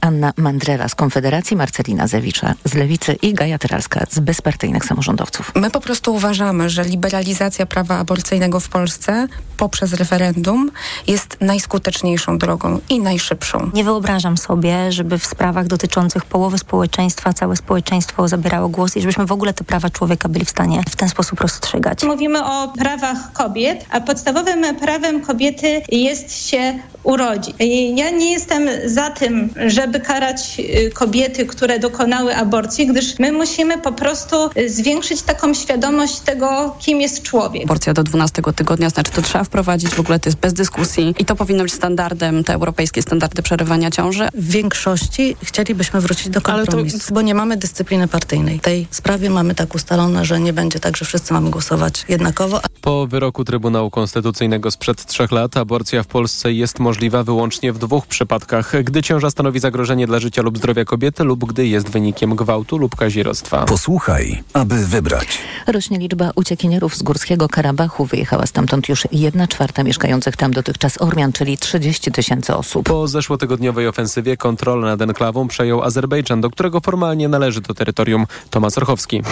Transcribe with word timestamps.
Anna 0.00 0.32
Mandrela 0.36 0.88
z 0.88 0.94
Konfederacji, 0.94 1.56
Marcelina 1.56 2.06
Zewicza 2.06 2.54
z 2.64 2.74
Lewicy 2.74 3.12
i 3.22 3.34
Gaja 3.34 3.58
Tyralska 3.58 4.06
z 4.10 4.18
bezpartyjnych 4.18 4.84
samorządowców. 4.84 5.52
My 5.54 5.70
po 5.70 5.80
prostu 5.80 6.14
uważamy, 6.14 6.70
że 6.70 6.84
liberalizacja 6.84 7.66
prawa 7.66 7.98
aborcyjnego 7.98 8.60
w 8.60 8.68
Polsce 8.68 9.28
poprzez 9.56 9.92
referendum 9.92 10.70
jest 11.06 11.36
najskuteczniejszą 11.40 12.38
drogą 12.38 12.80
i 12.88 13.00
najszybszą. 13.00 13.70
Nie 13.74 13.84
wyobrażam 13.84 14.36
sobie, 14.36 14.92
żeby 14.92 15.18
w 15.18 15.26
sprawach 15.26 15.66
dotyczących 15.66 16.24
połowy 16.24 16.58
społeczeństwa 16.58 17.32
całe 17.32 17.56
społeczeństwo 17.56 18.28
zabierało 18.28 18.68
głos 18.68 18.96
i 18.96 19.00
żebyśmy 19.00 19.26
w 19.26 19.32
ogóle 19.32 19.54
te 19.54 19.64
prawa 19.64 19.90
człowieka 19.90 20.28
byli 20.28 20.44
w 20.44 20.50
stanie 20.50 20.82
w 20.90 20.96
ten 20.96 21.08
sposób 21.08 21.40
rozstrzygać. 21.40 22.04
Mówimy 22.04 22.44
o 22.44 22.72
prawach 22.78 23.32
kobiet, 23.32 23.84
a 23.90 24.00
podstawowym 24.00 24.76
prawem 24.76 25.20
kobiety 25.20 25.82
jest 25.88 26.48
się 26.48 26.78
urodzić. 27.02 27.54
Ja 27.94 28.10
nie 28.10 28.32
jestem 28.32 28.68
za 28.84 29.10
tym, 29.10 29.50
żeby 29.70 30.00
karać 30.00 30.56
y, 30.58 30.90
kobiety, 30.90 31.46
które 31.46 31.78
dokonały 31.78 32.36
aborcji, 32.36 32.86
gdyż 32.86 33.18
my 33.18 33.32
musimy 33.32 33.78
po 33.78 33.92
prostu 33.92 34.36
zwiększyć 34.66 35.22
taką 35.22 35.54
świadomość 35.54 36.20
tego, 36.20 36.76
kim 36.78 37.00
jest 37.00 37.22
człowiek. 37.22 37.64
Aborcja 37.64 37.94
do 37.94 38.02
12 38.02 38.42
tygodnia, 38.56 38.90
znaczy 38.90 39.12
to 39.12 39.22
trzeba 39.22 39.44
wprowadzić, 39.44 39.90
w 39.90 40.00
ogóle 40.00 40.20
to 40.20 40.28
jest 40.28 40.38
bez 40.40 40.52
dyskusji 40.52 41.14
i 41.18 41.24
to 41.24 41.36
powinno 41.36 41.62
być 41.62 41.72
standardem, 41.72 42.44
te 42.44 42.54
europejskie 42.54 43.02
standardy 43.02 43.42
przerywania 43.42 43.90
ciąży. 43.90 44.28
W 44.34 44.50
większości 44.50 45.36
chcielibyśmy 45.42 46.00
wrócić 46.00 46.28
do 46.28 46.40
kompromisu, 46.40 46.98
to... 47.08 47.14
bo 47.14 47.22
nie 47.22 47.34
mamy 47.34 47.56
dyscypliny 47.56 48.08
partyjnej. 48.08 48.58
W 48.58 48.62
tej 48.62 48.86
sprawie 48.90 49.30
mamy 49.30 49.54
tak 49.54 49.74
ustalone, 49.74 50.24
że 50.24 50.40
nie 50.40 50.52
będzie 50.52 50.80
tak, 50.80 50.96
że 50.96 51.04
wszyscy 51.04 51.32
mamy 51.32 51.50
głosować 51.50 52.04
jednakowo. 52.08 52.60
Po 52.80 53.06
wyroku 53.06 53.44
Trybunału 53.44 53.90
Konstytucyjnego 53.90 54.70
sprzed 54.70 55.06
trzech 55.06 55.32
lat 55.32 55.56
aborcja 55.56 56.02
w 56.02 56.06
Polsce 56.06 56.52
jest 56.52 56.78
możliwa 56.78 57.22
wyłącznie 57.22 57.72
w 57.72 57.78
dwóch 57.78 58.06
przypadkach, 58.06 58.84
gdy 58.84 59.02
ciąża 59.02 59.30
stanowi 59.30 59.57
zagrożenie 59.60 60.06
dla 60.06 60.18
życia 60.18 60.42
lub 60.42 60.58
zdrowia 60.58 60.84
kobiety 60.84 61.24
lub 61.24 61.44
gdy 61.44 61.66
jest 61.66 61.90
wynikiem 61.90 62.36
gwałtu 62.36 62.78
lub 62.78 62.96
kazirodztwa. 62.96 63.64
Posłuchaj, 63.64 64.42
aby 64.52 64.86
wybrać. 64.86 65.38
Rośnie 65.66 65.98
liczba 65.98 66.30
uciekinierów 66.34 66.96
z 66.96 67.02
Górskiego 67.02 67.48
Karabachu. 67.48 68.04
Wyjechała 68.04 68.46
stamtąd 68.46 68.88
już 68.88 69.08
jedna 69.12 69.48
czwarta 69.48 69.82
mieszkających 69.82 70.36
tam 70.36 70.52
dotychczas 70.52 71.02
Ormian, 71.02 71.32
czyli 71.32 71.58
30 71.58 72.12
tysięcy 72.12 72.56
osób. 72.56 72.86
Po 72.86 73.08
zeszłotygodniowej 73.08 73.88
ofensywie 73.88 74.36
kontrolę 74.36 74.86
nad 74.86 75.02
enklawą 75.02 75.48
przejął 75.48 75.82
Azerbejdżan, 75.82 76.40
do 76.40 76.50
którego 76.50 76.80
formalnie 76.80 77.28
należy 77.28 77.62
to 77.62 77.74
terytorium. 77.74 78.26
Tomasz 78.50 78.78
Orchowski. 78.78 79.22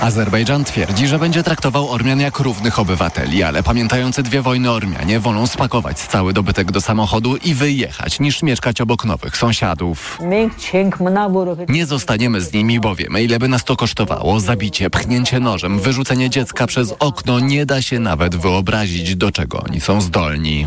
Azerbejdżan 0.00 0.64
twierdzi, 0.64 1.06
że 1.06 1.18
będzie 1.18 1.42
traktował 1.42 1.90
Ormian 1.90 2.20
jak 2.20 2.38
równych 2.38 2.78
obywateli, 2.78 3.42
ale 3.42 3.62
pamiętający 3.62 4.22
dwie 4.22 4.42
wojny 4.42 4.70
Ormianie 4.70 5.20
wolą 5.20 5.46
spakować 5.46 5.98
cały 5.98 6.32
dobytek 6.32 6.72
do 6.72 6.80
samochodu 6.80 7.36
i 7.36 7.54
wyjechać, 7.54 8.20
niż 8.20 8.42
mieszkać 8.42 8.80
obok 8.80 9.04
nowych 9.04 9.36
sąsiadów. 9.36 10.18
Nie 11.68 11.86
zostaniemy 11.86 12.40
z 12.40 12.52
nimi, 12.52 12.80
bo 12.80 12.94
wiemy, 12.94 13.22
ile 13.22 13.38
by 13.38 13.48
nas 13.48 13.64
to 13.64 13.76
kosztowało. 13.76 14.40
Zabicie, 14.40 14.90
pchnięcie 14.90 15.40
nożem, 15.40 15.80
wyrzucenie 15.80 16.30
dziecka 16.30 16.66
przez 16.66 16.94
okno. 16.98 17.40
Nie 17.40 17.66
da 17.66 17.82
się 17.82 17.98
nawet 17.98 18.36
wyobrazić, 18.36 19.16
do 19.16 19.32
czego 19.32 19.62
oni 19.62 19.80
są 19.80 20.00
zdolni. 20.00 20.66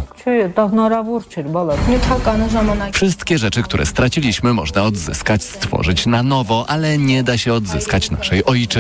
Wszystkie 2.94 3.38
rzeczy, 3.38 3.64
które 3.64 3.86
straciliśmy, 3.86 4.54
można 4.54 4.84
odzyskać, 4.84 5.44
stworzyć 5.44 6.06
na 6.06 6.24
nowo, 6.24 6.66
ale 6.68 6.98
nie 6.98 7.24
da 7.24 7.38
się 7.38 7.54
odzyskać 7.54 8.12
naszej 8.12 8.46
ojczyzny. 8.46 8.75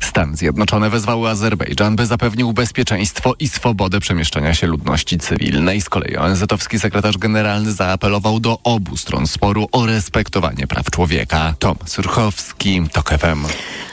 Stan 0.00 0.36
Zjednoczone 0.36 0.90
wezwały 0.90 1.28
Azerbejdżan, 1.28 1.96
by 1.96 2.06
zapewnił 2.06 2.52
bezpieczeństwo 2.52 3.34
i 3.38 3.48
swobodę 3.48 4.00
przemieszczania 4.00 4.54
się 4.54 4.66
ludności 4.66 5.18
cywilnej. 5.18 5.80
Z 5.80 5.88
kolei 5.88 6.16
ONZ-owski 6.16 6.80
sekretarz 6.80 7.18
generalny 7.18 7.72
zaapelował 7.72 8.40
do 8.40 8.58
obu 8.64 8.96
stron 8.96 9.26
sporu 9.26 9.68
o 9.72 9.86
respektowanie 9.86 10.66
praw 10.66 10.90
człowieka. 10.90 11.54
Tom 11.58 11.76
Surchowski, 11.86 12.82
TOK 12.92 13.10
FM. 13.10 13.46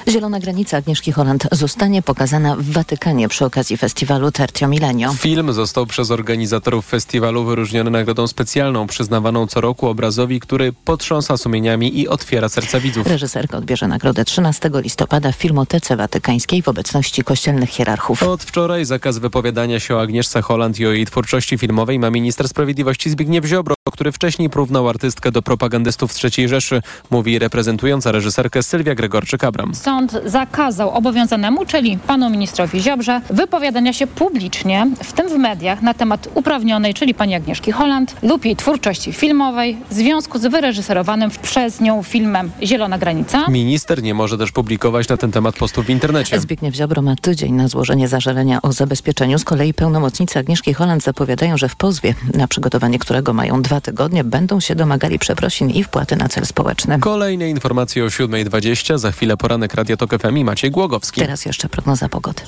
Zielona 0.08 0.40
granica 0.40 0.78
Agnieszki 0.78 1.12
Holland 1.12 1.48
zostanie 1.52 2.02
pokazana 2.02 2.56
w 2.56 2.72
Watykanie 2.72 3.28
przy 3.28 3.46
okazji 3.46 3.78
festiwalu 3.78 4.32
Tertio 4.32 4.68
Milenio. 4.68 5.14
Film 5.14 5.54
został 5.54 5.86
przez 5.86 6.12
organizatorów 6.12 6.86
festiwalu 6.86 7.46
wyróżniony 7.46 7.92
nagrodą 7.92 8.28
specjalną 8.28 8.88
przyznawaną 8.88 9.48
co 9.48 9.62
roku 9.62 9.88
obrazowi, 9.88 10.40
który 10.40 10.74
potrząsa 10.74 11.38
sumieniami 11.38 12.00
i 12.00 12.08
otwiera 12.08 12.50
serca 12.50 12.80
widzów. 12.80 13.08
Reżyserka 13.08 13.58
odbierze 13.58 13.88
nagrodę 13.88 14.13
13 14.26 14.70
listopada 14.74 15.32
w 15.32 15.36
Filmotece 15.36 15.96
Watykańskiej 15.96 16.62
w 16.62 16.68
obecności 16.68 17.24
kościelnych 17.24 17.70
hierarchów. 17.70 18.24
Od 18.24 18.44
wczoraj 18.44 18.86
zakaz 18.86 19.18
wypowiadania 19.18 19.80
się 19.80 19.96
o 19.96 20.02
Agnieszce 20.02 20.42
Holland 20.42 20.80
i 20.80 20.88
o 20.88 20.92
jej 20.92 21.06
twórczości 21.06 21.58
filmowej 21.58 22.00
ma 22.00 22.10
minister 22.10 22.48
sprawiedliwości 22.48 23.10
Zbigniew 23.10 23.46
Ziobro, 23.46 23.76
który 23.92 24.12
wcześniej 24.12 24.50
porównał 24.50 24.90
artystkę 24.90 25.32
do 25.32 25.42
propagandystów 25.42 26.14
z 26.14 26.26
III 26.26 26.48
Rzeszy, 26.48 26.82
mówi 27.12 27.40
reprezentująca 27.40 28.12
reżyserkę 28.12 28.64
Sylwia 28.64 28.96
Gregorczyk-Abram. 28.96 29.76
Sąd 29.76 30.20
zakazał 30.26 30.90
obowiązanemu, 30.90 31.66
czyli 31.66 31.98
panu 32.08 32.30
ministrowi 32.30 32.80
Ziobrze, 32.82 33.22
wypowiadania 33.30 33.94
się 33.94 34.08
publicznie, 34.08 34.88
w 35.04 35.14
tym 35.14 35.30
w 35.30 35.38
mediach, 35.38 35.82
na 35.82 35.94
temat 35.94 36.28
uprawnionej, 36.34 36.94
czyli 36.94 37.14
pani 37.14 37.36
Agnieszki 37.36 37.72
Holland 37.72 38.16
lub 38.24 38.46
jej 38.46 38.56
twórczości 38.56 39.14
filmowej 39.14 39.78
w 39.90 39.94
związku 39.94 40.40
z 40.40 40.42
wyreżyserowanym 40.42 41.32
przez 41.42 41.82
nią 41.82 42.04
filmem 42.04 42.52
Zielona 42.64 42.98
Granica. 42.98 43.48
Minister 43.50 44.03
nie 44.04 44.14
może 44.14 44.38
też 44.38 44.52
publikować 44.52 45.08
na 45.08 45.18
ten 45.18 45.32
temat 45.32 45.56
postów 45.56 45.86
w 45.86 45.90
internecie. 45.90 46.40
Zbigniew 46.40 46.76
Ziobro 46.76 47.02
ma 47.02 47.16
tydzień 47.16 47.54
na 47.54 47.68
złożenie 47.68 48.08
zażalenia 48.08 48.62
o 48.62 48.72
zabezpieczeniu. 48.72 49.40
Z 49.40 49.44
kolei 49.44 49.74
pełnomocnicy 49.74 50.40
Agnieszki 50.40 50.74
Holland 50.74 51.04
zapowiadają, 51.04 51.58
że 51.58 51.70
w 51.70 51.76
pozwie, 51.76 52.16
na 52.34 52.48
przygotowanie 52.48 53.00
którego 53.00 53.34
mają 53.34 53.62
dwa 53.62 53.82
tygodnie, 53.82 54.24
będą 54.24 54.60
się 54.60 54.76
domagali 54.76 55.20
przeprosin 55.20 55.70
i 55.70 55.84
wpłaty 55.84 56.16
na 56.16 56.30
cel 56.30 56.46
społeczny. 56.46 57.00
Kolejne 57.00 57.50
informacje 57.50 58.04
o 58.04 58.08
7.20. 58.08 58.98
Za 58.98 59.12
chwilę 59.12 59.38
poranek 59.38 59.74
Radia 59.74 59.98
Tok 59.98 60.22
FM 60.22 60.38
i 60.38 60.44
Maciej 60.44 60.72
Głogowski. 60.72 61.22
Teraz 61.22 61.46
jeszcze 61.46 61.70
prognoza 61.70 62.10
pogody. 62.10 62.42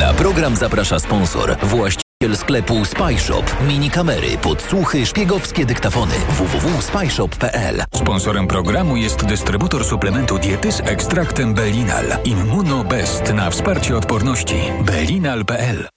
Na 0.00 0.14
program 0.14 0.56
zaprasza 0.56 0.98
sponsor. 0.98 1.56
Właściciel 1.62 2.07
sklepu 2.34 2.84
Spyshop. 2.84 3.62
Mini 3.68 3.90
kamery, 3.90 4.38
podsłuchy, 4.42 5.06
szpiegowskie 5.06 5.66
dyktafony. 5.66 6.14
www.spyshop.pl 6.28 7.82
Sponsorem 7.94 8.46
programu 8.46 8.96
jest 8.96 9.24
dystrybutor 9.24 9.84
suplementu 9.84 10.38
diety 10.38 10.72
z 10.72 10.80
ekstraktem 10.80 11.54
Belinal. 11.54 12.04
Immunobest 12.24 13.34
na 13.34 13.50
wsparcie 13.50 13.96
odporności. 13.96 14.54
Belinal.pl 14.84 15.88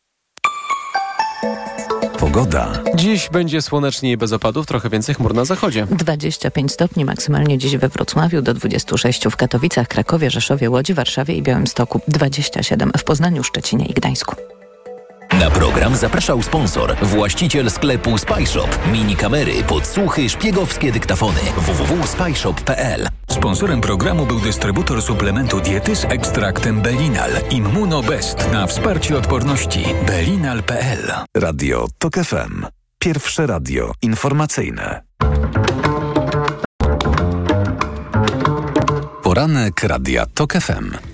Pogoda. 2.19 2.71
Dziś 2.95 3.29
będzie 3.29 3.61
słonecznie 3.61 4.11
i 4.11 4.17
bez 4.17 4.33
opadów, 4.33 4.65
trochę 4.65 4.89
więcej 4.89 5.15
chmur 5.15 5.33
na 5.33 5.45
zachodzie. 5.45 5.87
25 5.91 6.71
stopni 6.71 7.05
maksymalnie 7.05 7.57
dziś 7.57 7.77
we 7.77 7.89
Wrocławiu, 7.89 8.41
do 8.41 8.53
26 8.53 9.27
w 9.27 9.35
Katowicach, 9.35 9.87
Krakowie, 9.87 10.29
Rzeszowie, 10.31 10.69
Łodzi, 10.69 10.93
Warszawie 10.93 11.35
i 11.35 11.41
Białymstoku, 11.41 12.01
27 12.07 12.91
w 12.97 13.03
Poznaniu, 13.03 13.43
Szczecinie 13.43 13.85
i 13.85 13.93
Gdańsku. 13.93 14.35
Na 15.39 15.51
program 15.51 15.95
zapraszał 15.95 16.41
sponsor, 16.41 16.95
właściciel 17.01 17.71
sklepu 17.71 18.17
Spyshop. 18.17 18.67
Mini 18.91 19.15
kamery, 19.15 19.63
podsłuchy, 19.63 20.29
szpiegowskie 20.29 20.91
dyktafony. 20.91 21.39
www.spyshop.pl 21.57 23.07
Sponsorem 23.29 23.81
programu 23.81 24.25
był 24.25 24.39
dystrybutor 24.39 25.01
suplementu 25.01 25.59
diety 25.59 25.95
z 25.95 26.05
ekstraktem 26.05 26.81
Belinal. 26.81 27.31
Immunobest 27.49 28.51
na 28.51 28.67
wsparcie 28.67 29.17
odporności. 29.17 29.85
Belinal.pl 30.07 31.11
Radio 31.37 31.87
TOK 31.97 32.13
FM. 32.13 32.65
Pierwsze 32.99 33.47
radio 33.47 33.91
informacyjne. 34.01 35.01
Poranek 39.23 39.83
Radia 39.83 40.25
TOK 40.25 40.53
FM. 40.53 41.10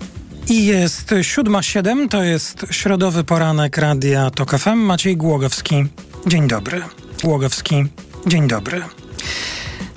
I 0.50 0.66
jest 0.66 1.12
7.07, 1.12 2.10
to 2.10 2.24
jest 2.24 2.66
środowy 2.72 3.24
poranek 3.24 3.78
Radia 3.78 4.30
TOK 4.30 4.58
FM. 4.58 4.78
Maciej 4.78 5.18
Głogowski. 5.18 5.86
Dzień 6.28 6.48
dobry. 6.48 6.82
Głogowski. 7.24 7.86
Dzień 8.28 8.48
dobry. 8.48 8.82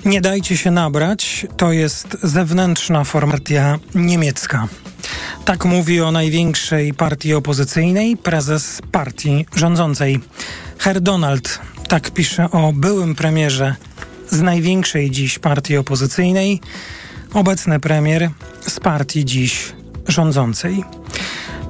Nie 0.05 0.21
dajcie 0.21 0.57
się 0.57 0.71
nabrać, 0.71 1.47
to 1.57 1.71
jest 1.71 2.17
zewnętrzna 2.23 3.03
formacja 3.03 3.79
niemiecka. 3.95 4.67
Tak 5.45 5.65
mówi 5.65 6.01
o 6.01 6.11
największej 6.11 6.93
partii 6.93 7.33
opozycyjnej 7.33 8.17
prezes 8.17 8.81
partii 8.91 9.45
rządzącej. 9.55 10.19
Herr 10.77 11.01
Donald 11.01 11.59
tak 11.87 12.11
pisze 12.11 12.51
o 12.51 12.73
byłym 12.73 13.15
premierze 13.15 13.75
z 14.29 14.41
największej 14.41 15.11
dziś 15.11 15.39
partii 15.39 15.77
opozycyjnej, 15.77 16.61
obecny 17.33 17.79
premier 17.79 18.29
z 18.67 18.79
partii 18.79 19.25
dziś 19.25 19.73
rządzącej. 20.07 20.83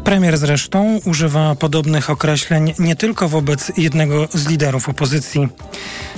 Premier 0.04 0.38
zresztą 0.38 1.00
używa 1.06 1.56
podobnych 1.56 2.10
określeń 2.10 2.74
nie 2.80 2.96
tylko 2.96 3.30
wobec 3.30 3.72
jednego 3.78 4.28
z 4.34 4.48
liderów 4.48 4.90
opozycji. 4.90 5.48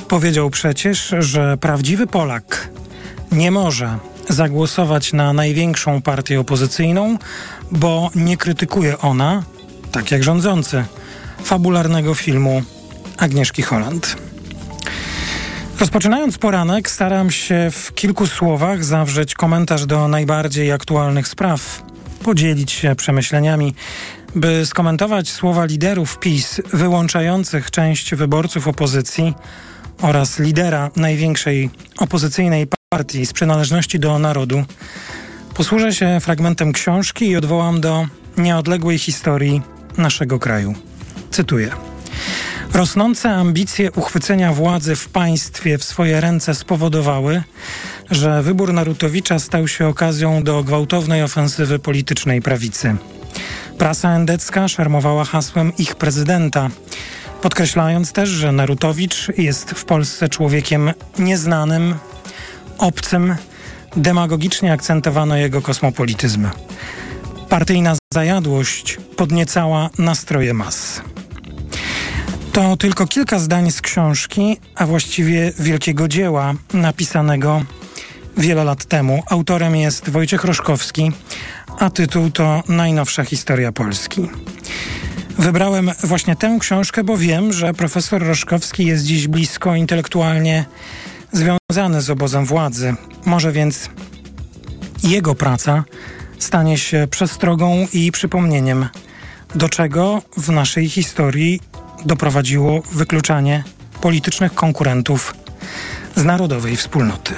Powiedział 0.08 0.50
przecież, 0.50 1.16
że 1.20 1.58
prawdziwy 1.58 2.08
Polak 2.08 2.70
nie 3.32 3.52
może 3.52 3.98
zagłosować 4.30 5.14
na 5.14 5.34
największą 5.34 6.02
partię 6.02 6.40
opozycyjną, 6.40 7.18
bo 7.72 8.10
nie 8.16 8.38
krytykuje 8.38 8.98
ona, 8.98 9.44
tak 9.92 10.12
jak 10.12 10.24
rządzący, 10.24 10.86
fabularnego 11.44 12.14
filmu 12.14 12.64
Agnieszki 13.18 13.62
Holland. 13.62 14.16
Rozpoczynając 15.80 16.38
poranek, 16.38 16.90
staram 16.90 17.32
się 17.32 17.70
w 17.72 17.94
kilku 17.94 18.28
słowach 18.28 18.84
zawrzeć 18.84 19.34
komentarz 19.34 19.86
do 19.86 20.08
najbardziej 20.08 20.72
aktualnych 20.72 21.28
spraw, 21.28 21.84
podzielić 22.24 22.72
się 22.72 22.96
przemyśleniami, 22.96 23.76
by 24.36 24.66
skomentować 24.66 25.30
słowa 25.30 25.66
liderów 25.66 26.20
PiS 26.20 26.62
wyłączających 26.74 27.72
część 27.72 28.16
wyborców 28.16 28.68
opozycji 28.68 29.34
oraz 30.02 30.40
lidera 30.40 30.92
największej 30.96 31.70
opozycyjnej 31.98 32.68
partii 32.90 33.26
z 33.26 33.34
przynależności 33.34 34.00
do 34.00 34.20
narodu. 34.20 34.66
Posłużę 35.56 35.94
się 35.94 36.20
fragmentem 36.22 36.74
książki 36.74 37.28
i 37.28 37.36
odwołam 37.36 37.82
do 37.82 38.08
nieodległej 38.38 38.98
historii 38.98 39.62
naszego 39.98 40.40
kraju. 40.40 40.76
Cytuję. 41.32 41.72
Rosnące 42.74 43.30
ambicje 43.30 43.92
uchwycenia 43.92 44.54
władzy 44.54 44.96
w 44.96 45.10
państwie 45.10 45.78
w 45.78 45.84
swoje 45.84 46.22
ręce 46.22 46.56
spowodowały, 46.56 47.44
że 48.16 48.42
wybór 48.42 48.74
Narutowicza 48.74 49.40
stał 49.40 49.68
się 49.68 49.88
okazją 49.88 50.44
do 50.44 50.64
gwałtownej 50.64 51.24
ofensywy 51.24 51.80
politycznej 51.80 52.42
prawicy. 52.42 52.96
Prasa 53.78 54.16
endecka 54.16 54.68
szarmowała 54.68 55.26
hasłem 55.26 55.72
ich 55.78 55.96
prezydenta, 55.96 56.70
podkreślając 57.42 58.12
też, 58.12 58.30
że 58.30 58.52
Narutowicz 58.52 59.28
jest 59.38 59.72
w 59.72 59.86
Polsce 59.86 60.30
człowiekiem 60.30 60.92
nieznanym, 61.20 61.96
obcym, 62.78 63.36
demagogicznie 63.96 64.72
akcentowano 64.72 65.38
jego 65.38 65.62
kosmopolityzm. 65.62 66.48
Partyjna 67.50 67.96
zajadłość 68.14 68.98
podniecała 69.18 69.90
nastroje 69.98 70.54
mas. 70.54 71.02
To 72.54 72.78
tylko 72.78 73.08
kilka 73.08 73.40
zdań 73.40 73.72
z 73.72 73.82
książki, 73.82 74.58
a 74.76 74.86
właściwie 74.86 75.54
wielkiego 75.60 76.08
dzieła 76.08 76.54
napisanego 76.74 77.62
wiele 78.38 78.64
lat 78.64 78.86
temu. 78.86 79.24
Autorem 79.30 79.76
jest 79.76 80.10
Wojciech 80.10 80.44
Roszkowski, 80.44 81.12
a 81.80 81.90
tytuł 81.90 82.32
to 82.32 82.64
Najnowsza 82.68 83.24
historia 83.24 83.72
Polski. 83.72 84.30
Wybrałem 85.38 85.92
właśnie 86.04 86.36
tę 86.36 86.58
książkę, 86.60 87.04
bo 87.04 87.18
wiem, 87.18 87.54
że 87.54 87.74
profesor 87.74 88.24
Roszkowski 88.24 88.86
jest 88.86 89.04
dziś 89.04 89.28
blisko 89.28 89.76
intelektualnie 89.76 90.66
związany 91.32 92.02
z 92.02 92.10
obozem 92.10 92.46
władzy. 92.46 92.96
Może 93.26 93.52
więc 93.52 93.90
jego 95.04 95.36
praca 95.36 95.84
stanie 96.40 96.78
się 96.78 97.08
przestrogą 97.10 97.88
i 97.94 98.12
przypomnieniem, 98.12 98.90
do 99.56 99.70
czego 99.70 100.22
w 100.38 100.50
naszej 100.50 100.90
historii 100.90 101.60
doprowadziło 102.06 102.82
wykluczanie 102.92 103.64
politycznych 104.02 104.54
konkurentów 104.54 105.36
z 106.16 106.24
narodowej 106.24 106.78
wspólnoty. 106.78 107.34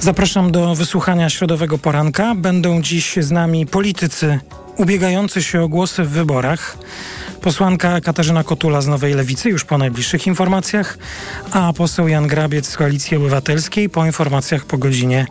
Zapraszam 0.00 0.52
do 0.52 0.74
wysłuchania 0.74 1.30
środowego 1.30 1.78
poranka. 1.78 2.34
Będą 2.34 2.82
dziś 2.82 3.16
z 3.20 3.30
nami 3.30 3.66
politycy 3.66 4.38
ubiegający 4.76 5.42
się 5.42 5.62
o 5.62 5.68
głosy 5.68 6.04
w 6.04 6.08
wyborach. 6.08 6.78
Posłanka 7.40 8.00
Katarzyna 8.00 8.44
Kotula 8.44 8.80
z 8.80 8.86
Nowej 8.86 9.14
Lewicy 9.14 9.48
już 9.48 9.64
po 9.64 9.78
najbliższych 9.78 10.26
informacjach, 10.26 10.98
a 11.50 11.72
poseł 11.72 12.08
Jan 12.08 12.26
Grabiec 12.26 12.68
z 12.68 12.76
Koalicji 12.76 13.16
Obywatelskiej 13.16 13.88
po 13.88 14.06
informacjach 14.06 14.64
po 14.64 14.78
godzinie 14.78 15.26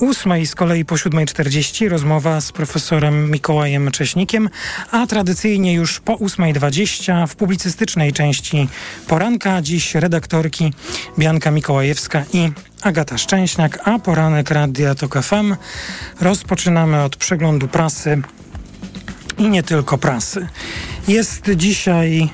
8. 0.00 0.46
Z 0.46 0.54
kolei 0.54 0.84
po 0.84 0.94
7.40 0.94 1.88
rozmowa 1.88 2.40
z 2.40 2.52
profesorem 2.52 3.30
Mikołajem 3.30 3.90
Cześnikiem, 3.90 4.50
a 4.90 5.06
tradycyjnie 5.06 5.74
już 5.74 6.00
po 6.00 6.16
8.20 6.16 7.26
w 7.26 7.36
publicystycznej 7.36 8.12
części 8.12 8.68
poranka 9.06 9.62
dziś 9.62 9.94
redaktorki 9.94 10.72
Bianka 11.18 11.50
Mikołajewska 11.50 12.24
i 12.32 12.52
Agata 12.82 13.18
Szczęśniak, 13.18 13.88
a 13.88 13.98
poranek 13.98 14.50
Radia 14.50 14.94
Tok 14.94 15.22
FM 15.22 15.56
rozpoczynamy 16.20 17.02
od 17.02 17.16
przeglądu 17.16 17.68
prasy 17.68 18.22
i 19.40 19.48
nie 19.48 19.62
tylko 19.62 19.98
prasy. 19.98 20.46
Jest 21.08 21.50
dzisiaj 21.56 22.28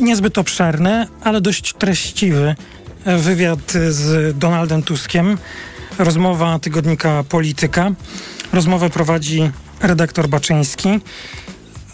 niezbyt 0.00 0.38
obszerny, 0.38 1.06
ale 1.24 1.40
dość 1.40 1.74
treściwy 1.74 2.54
wywiad 3.06 3.72
z 3.88 4.38
Donaldem 4.38 4.82
Tuskiem. 4.82 5.38
Rozmowa 5.98 6.58
tygodnika 6.58 7.24
Polityka. 7.28 7.90
Rozmowę 8.52 8.90
prowadzi 8.90 9.50
redaktor 9.82 10.28
Baczyński. 10.28 10.88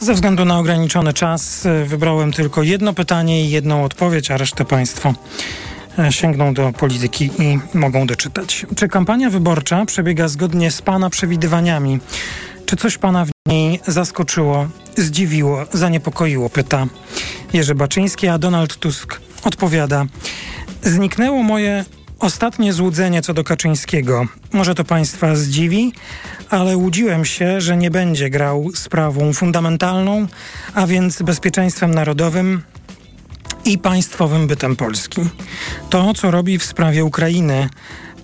Ze 0.00 0.14
względu 0.14 0.44
na 0.44 0.58
ograniczony 0.58 1.12
czas 1.12 1.66
wybrałem 1.86 2.32
tylko 2.32 2.62
jedno 2.62 2.92
pytanie 2.92 3.44
i 3.44 3.50
jedną 3.50 3.84
odpowiedź, 3.84 4.30
a 4.30 4.36
resztę 4.36 4.64
Państwo 4.64 5.14
sięgną 6.10 6.54
do 6.54 6.72
polityki 6.72 7.30
i 7.38 7.58
mogą 7.78 8.06
doczytać. 8.06 8.66
Czy 8.76 8.88
kampania 8.88 9.30
wyborcza 9.30 9.84
przebiega 9.84 10.28
zgodnie 10.28 10.70
z 10.70 10.82
Pana 10.82 11.10
przewidywaniami? 11.10 12.00
Czy 12.66 12.76
coś 12.76 12.98
Pana 12.98 13.24
w 13.24 13.30
niej 13.48 13.80
zaskoczyło, 13.86 14.68
zdziwiło, 14.96 15.64
zaniepokoiło? 15.72 16.50
Pyta 16.50 16.86
Jerzy 17.52 17.74
Baczyński, 17.74 18.28
a 18.28 18.38
Donald 18.38 18.76
Tusk 18.76 19.20
odpowiada. 19.44 20.06
Zniknęło 20.82 21.42
moje 21.42 21.84
ostatnie 22.18 22.72
złudzenie 22.72 23.22
co 23.22 23.34
do 23.34 23.44
Kaczyńskiego. 23.44 24.26
Może 24.52 24.74
to 24.74 24.84
Państwa 24.84 25.36
zdziwi, 25.36 25.92
ale 26.50 26.76
łudziłem 26.76 27.24
się, 27.24 27.60
że 27.60 27.76
nie 27.76 27.90
będzie 27.90 28.30
grał 28.30 28.70
sprawą 28.74 29.32
fundamentalną, 29.32 30.26
a 30.74 30.86
więc 30.86 31.22
bezpieczeństwem 31.22 31.94
narodowym, 31.94 32.62
i 33.66 33.78
państwowym 33.78 34.46
bytem 34.46 34.76
Polski. 34.76 35.20
To, 35.90 36.14
co 36.14 36.30
robi 36.30 36.58
w 36.58 36.64
sprawie 36.64 37.04
Ukrainy, 37.04 37.68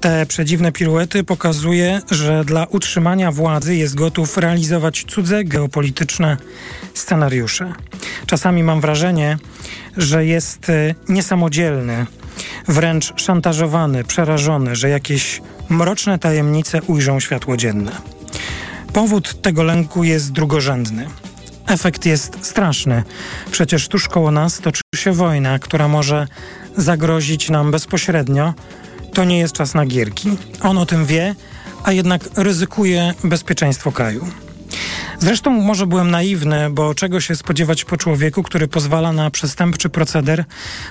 te 0.02 0.26
przedziwne 0.26 0.72
piruety 0.72 1.24
pokazuje, 1.24 2.00
że 2.10 2.44
dla 2.44 2.66
utrzymania 2.66 3.32
władzy 3.32 3.76
jest 3.76 3.94
gotów 3.94 4.38
realizować 4.38 5.04
cudze 5.08 5.44
geopolityczne 5.44 6.36
scenariusze. 6.94 7.72
Czasami 8.26 8.62
mam 8.62 8.80
wrażenie, 8.80 9.38
że 9.96 10.26
jest 10.26 10.68
e, 10.68 10.94
niesamodzielny, 11.08 12.06
wręcz 12.68 13.12
szantażowany, 13.16 14.04
przerażony, 14.04 14.76
że 14.76 14.88
jakieś 14.88 15.40
mroczne 15.68 16.18
tajemnice 16.18 16.82
ujrzą 16.82 17.20
światło 17.20 17.56
dzienne. 17.56 17.92
Powód 18.92 19.42
tego 19.42 19.62
lęku 19.62 20.04
jest 20.04 20.32
drugorzędny. 20.32 21.06
Efekt 21.66 22.06
jest 22.06 22.38
straszny. 22.40 23.02
Przecież 23.50 23.88
tuż 23.88 24.08
koło 24.08 24.30
nas 24.30 24.58
toczy 24.58 24.82
się 24.96 25.12
wojna, 25.12 25.58
która 25.58 25.88
może 25.88 26.26
zagrozić 26.76 27.50
nam 27.50 27.70
bezpośrednio. 27.70 28.54
To 29.14 29.24
nie 29.24 29.38
jest 29.38 29.54
czas 29.54 29.74
na 29.74 29.86
gierki. 29.86 30.30
On 30.62 30.78
o 30.78 30.86
tym 30.86 31.06
wie, 31.06 31.34
a 31.84 31.92
jednak 31.92 32.28
ryzykuje 32.36 33.14
bezpieczeństwo 33.24 33.92
kraju. 33.92 34.26
Zresztą 35.18 35.50
może 35.50 35.86
byłem 35.86 36.10
naiwny, 36.10 36.70
bo 36.70 36.94
czego 36.94 37.20
się 37.20 37.36
spodziewać 37.36 37.84
po 37.84 37.96
człowieku, 37.96 38.42
który 38.42 38.68
pozwala 38.68 39.12
na 39.12 39.30
przestępczy 39.30 39.88
proceder 39.88 40.44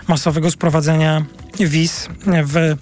masowego 0.08 0.52
sprowadzenia 0.52 1.26
wiz 1.60 2.08
w 2.44 2.76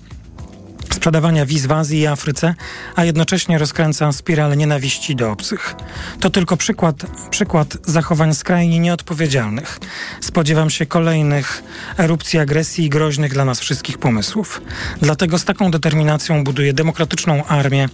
sprzedawania 0.94 1.46
wiz 1.46 1.66
w 1.66 1.72
Azji 1.72 2.00
i 2.00 2.08
Afryce, 2.08 2.56
a 2.96 3.06
jednocześnie 3.06 3.58
rozkręca 3.58 4.12
spiralę 4.12 4.58
nienawiści 4.58 5.16
do 5.16 5.32
obcych. 5.32 5.76
To 6.20 6.30
tylko 6.30 6.58
przykład, 6.58 6.96
przykład 7.30 7.78
zachowań 7.86 8.34
skrajnie 8.34 8.80
nieodpowiedzialnych. 8.80 9.80
Spodziewam 10.22 10.70
się 10.70 10.86
kolejnych 10.86 11.64
erupcji 11.98 12.40
agresji 12.40 12.86
i 12.86 12.90
groźnych 12.90 13.34
dla 13.34 13.46
nas 13.46 13.60
wszystkich 13.60 13.98
pomysłów. 13.98 14.62
Dlatego 15.02 15.40
z 15.40 15.46
taką 15.46 15.72
determinacją 15.72 16.44
buduję 16.44 16.74
demokratyczną 16.74 17.46
armię, 17.46 17.90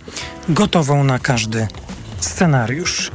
gotową 0.50 1.04
na 1.04 1.20
każdy 1.20 1.68
scenariusz. 2.20 3.12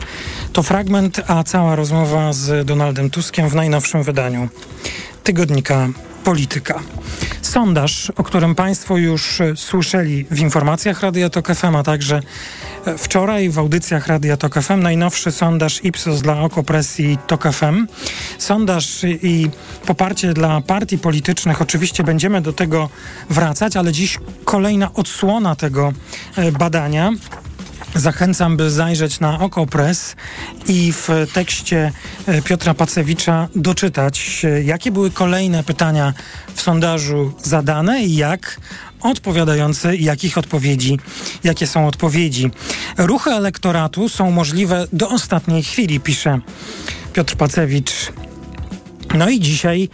To 0.53 0.63
fragment, 0.63 1.21
a 1.27 1.45
cała 1.45 1.77
rozmowa 1.77 2.33
z 2.33 2.67
Donaldem 2.67 3.11
Tuskiem 3.11 3.49
w 3.49 3.55
najnowszym 3.55 4.03
wydaniu 4.03 4.49
tygodnika 5.25 5.89
Polityka. 6.25 6.81
Sondaż, 7.43 8.13
o 8.17 8.23
którym 8.23 8.55
Państwo 8.55 8.97
już 8.97 9.41
e, 9.41 9.57
słyszeli 9.57 10.27
w 10.31 10.39
informacjach 10.39 11.01
Radia 11.01 11.31
Tok 11.31 11.55
FM, 11.55 11.77
a 11.77 11.83
także 11.83 12.21
e, 12.87 12.99
wczoraj 12.99 13.51
w 13.51 13.59
audycjach 13.59 14.07
Radia 14.07 14.37
Tok 14.37 14.55
FM, 14.63 14.83
najnowszy 14.83 15.33
sondaż 15.33 15.85
Ipsos 15.85 16.23
dla 16.23 16.41
Okopresji 16.41 17.19
Tok 17.27 17.53
FM. 17.53 17.87
Sondaż 18.39 19.05
i 19.05 19.51
poparcie 19.87 20.33
dla 20.33 20.61
partii 20.61 20.99
politycznych, 20.99 21.63
oczywiście 21.63 22.05
będziemy 22.05 22.41
do 22.41 22.53
tego 22.53 22.89
wracać, 23.31 23.77
ale 23.77 23.93
dziś 23.93 24.19
kolejna 24.45 24.95
odsłona 24.95 25.57
tego 25.57 25.93
e, 26.37 26.53
badania. 26.53 27.13
Zachęcam, 27.95 28.57
by 28.57 28.71
zajrzeć 28.71 29.21
na 29.21 29.41
OkoPress 29.41 30.17
i 30.69 30.93
w 30.93 31.09
tekście 31.33 31.93
e, 32.27 32.43
Piotra 32.43 32.75
Pacewicza 32.75 33.49
doczytać, 33.57 34.43
e, 34.45 34.63
jakie 34.63 34.91
były 34.91 35.11
kolejne 35.11 35.65
pytania 35.65 36.15
w 36.55 36.63
sondażu 36.63 37.33
zadane 37.43 38.03
i 38.03 38.17
jak 38.17 38.61
odpowiadający, 39.01 39.97
jakich 39.97 40.39
odpowiedzi, 40.39 40.99
jakie 41.45 41.67
są 41.67 41.87
odpowiedzi. 41.87 42.51
Ruchy 42.99 43.31
elektoratu 43.31 44.09
są 44.09 44.31
możliwe 44.31 44.87
do 44.93 45.09
ostatniej 45.09 45.63
chwili, 45.63 46.01
pisze 46.01 46.41
Piotr 47.13 47.37
Pacewicz. 47.37 47.93
No 49.15 49.29
i 49.29 49.41
dzisiaj 49.41 49.89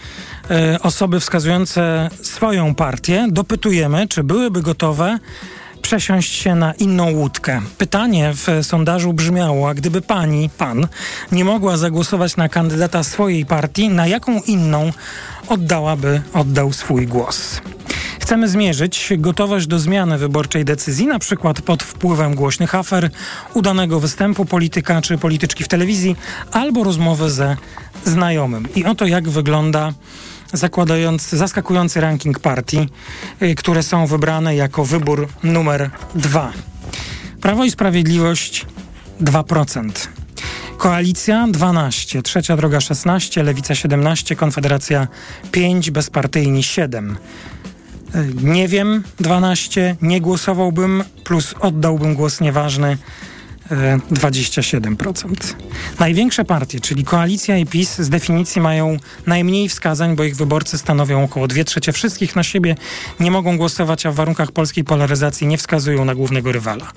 e, 0.50 0.80
osoby 0.80 1.20
wskazujące 1.20 2.10
swoją 2.22 2.74
partię 2.74 3.26
dopytujemy, 3.30 4.08
czy 4.08 4.24
byłyby 4.24 4.62
gotowe 4.62 5.18
przesiąść 5.87 6.35
się 6.35 6.55
na 6.55 6.73
inną 6.73 7.11
łódkę. 7.11 7.61
Pytanie 7.78 8.33
w 8.35 8.66
sondażu 8.66 9.12
brzmiało, 9.12 9.69
a 9.69 9.75
gdyby 9.75 10.02
pani, 10.02 10.50
pan, 10.59 10.87
nie 11.33 11.45
mogła 11.45 11.76
zagłosować 11.76 12.37
na 12.37 12.49
kandydata 12.49 13.05
swojej 13.05 13.47
partii, 13.47 13.88
na 13.88 14.07
jaką 14.07 14.40
inną 14.40 14.93
oddałaby, 15.49 16.23
oddał 16.33 16.73
swój 16.73 17.07
głos? 17.07 17.61
Chcemy 18.21 18.49
zmierzyć 18.49 19.12
gotowość 19.19 19.66
do 19.66 19.78
zmiany 19.78 20.19
wyborczej 20.19 20.64
decyzji, 20.64 21.07
na 21.07 21.19
przykład 21.19 21.62
pod 21.62 21.83
wpływem 21.83 22.35
głośnych 22.35 22.75
afer, 22.75 23.11
udanego 23.55 24.00
występu 24.00 24.45
polityka 24.45 25.02
czy 25.02 25.19
polityczki 25.19 25.64
w 25.64 25.69
telewizji, 25.69 26.16
albo 26.52 26.85
rozmowy 26.85 27.31
ze 27.31 27.57
znajomym. 28.05 28.69
I 28.75 28.85
oto 28.85 29.07
jak 29.07 29.28
wygląda 29.28 29.93
zakładający, 30.52 31.36
zaskakujący 31.36 32.00
ranking 32.00 32.38
partii, 32.38 32.88
y, 33.42 33.54
które 33.54 33.82
są 33.82 34.06
wybrane 34.06 34.56
jako 34.56 34.84
wybór 34.84 35.28
numer 35.42 35.90
dwa. 36.14 36.52
Prawo 37.40 37.64
i 37.64 37.70
Sprawiedliwość 37.70 38.66
2%. 39.20 39.90
Koalicja 40.76 41.46
12, 41.50 42.22
Trzecia 42.22 42.56
Droga 42.56 42.80
16, 42.80 43.42
Lewica 43.42 43.74
17, 43.74 44.36
Konfederacja 44.36 45.08
5, 45.52 45.90
Bezpartyjni 45.90 46.62
7. 46.62 47.16
Y, 48.14 48.34
nie 48.42 48.68
wiem 48.68 49.02
12, 49.20 49.96
nie 50.02 50.20
głosowałbym, 50.20 51.04
plus 51.24 51.54
oddałbym 51.60 52.14
głos 52.14 52.40
nieważny 52.40 52.96
27%. 53.70 55.54
Największe 56.00 56.44
partie, 56.44 56.80
czyli 56.80 57.04
Koalicja 57.04 57.58
i 57.58 57.66
PiS 57.66 57.99
z 57.99 58.08
definicji 58.08 58.61
mają 58.62 58.96
najmniej 59.26 59.68
wskazań, 59.68 60.16
bo 60.16 60.25
ich 60.25 60.37
wyborcy 60.37 60.78
stanowią 60.78 61.25
około 61.25 61.49
2 61.49 61.64
trzecie 61.64 61.92
wszystkich 61.92 62.37
na 62.37 62.42
siebie, 62.42 62.75
nie 63.20 63.30
mogą 63.30 63.56
głosować, 63.56 64.06
a 64.06 64.11
w 64.11 64.14
warunkach 64.14 64.52
polskiej 64.52 64.85
polaryzacji 64.85 65.46
nie 65.46 65.58
wskazują 65.58 66.04
na 66.04 66.14
głównego 66.14 66.52
rywala. 66.52 66.92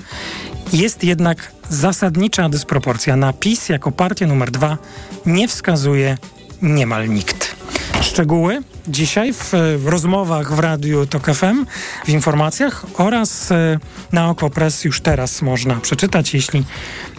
Jest 0.74 1.04
jednak 1.04 1.52
zasadnicza 1.70 2.50
dysproporcja. 2.50 3.16
Na 3.16 3.34
PiS 3.34 3.70
jako 3.70 3.92
partię 3.92 4.28
numer 4.28 4.52
dwa 4.52 4.78
nie 5.26 5.48
wskazuje 5.48 6.18
niemal 6.62 7.10
nikt. 7.10 7.59
Szczegóły 8.02 8.62
dzisiaj 8.88 9.34
w 9.78 9.88
rozmowach 9.88 10.56
w 10.56 10.60
radiu 10.60 11.06
TOK 11.06 11.26
FM, 11.26 11.66
w 12.06 12.10
informacjach 12.10 12.86
oraz 12.98 13.52
e, 13.52 13.80
na 14.12 14.30
Okopres 14.30 14.86
już 14.86 15.02
teraz 15.02 15.42
można 15.42 15.76
przeczytać, 15.76 16.34
jeśli 16.34 16.64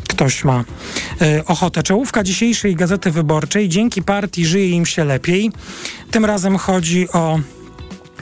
ktoś 0.08 0.44
ma 0.44 0.64
e, 1.20 1.44
ochotę. 1.44 1.82
Czołówka 1.82 2.22
dzisiejszej 2.22 2.76
Gazety 2.76 3.10
Wyborczej. 3.10 3.68
Dzięki 3.68 4.02
partii 4.02 4.46
żyje 4.46 4.70
im 4.70 4.86
się 4.86 5.04
lepiej. 5.04 5.52
Tym 6.10 6.24
razem 6.24 6.56
chodzi 6.58 7.08
o 7.12 7.40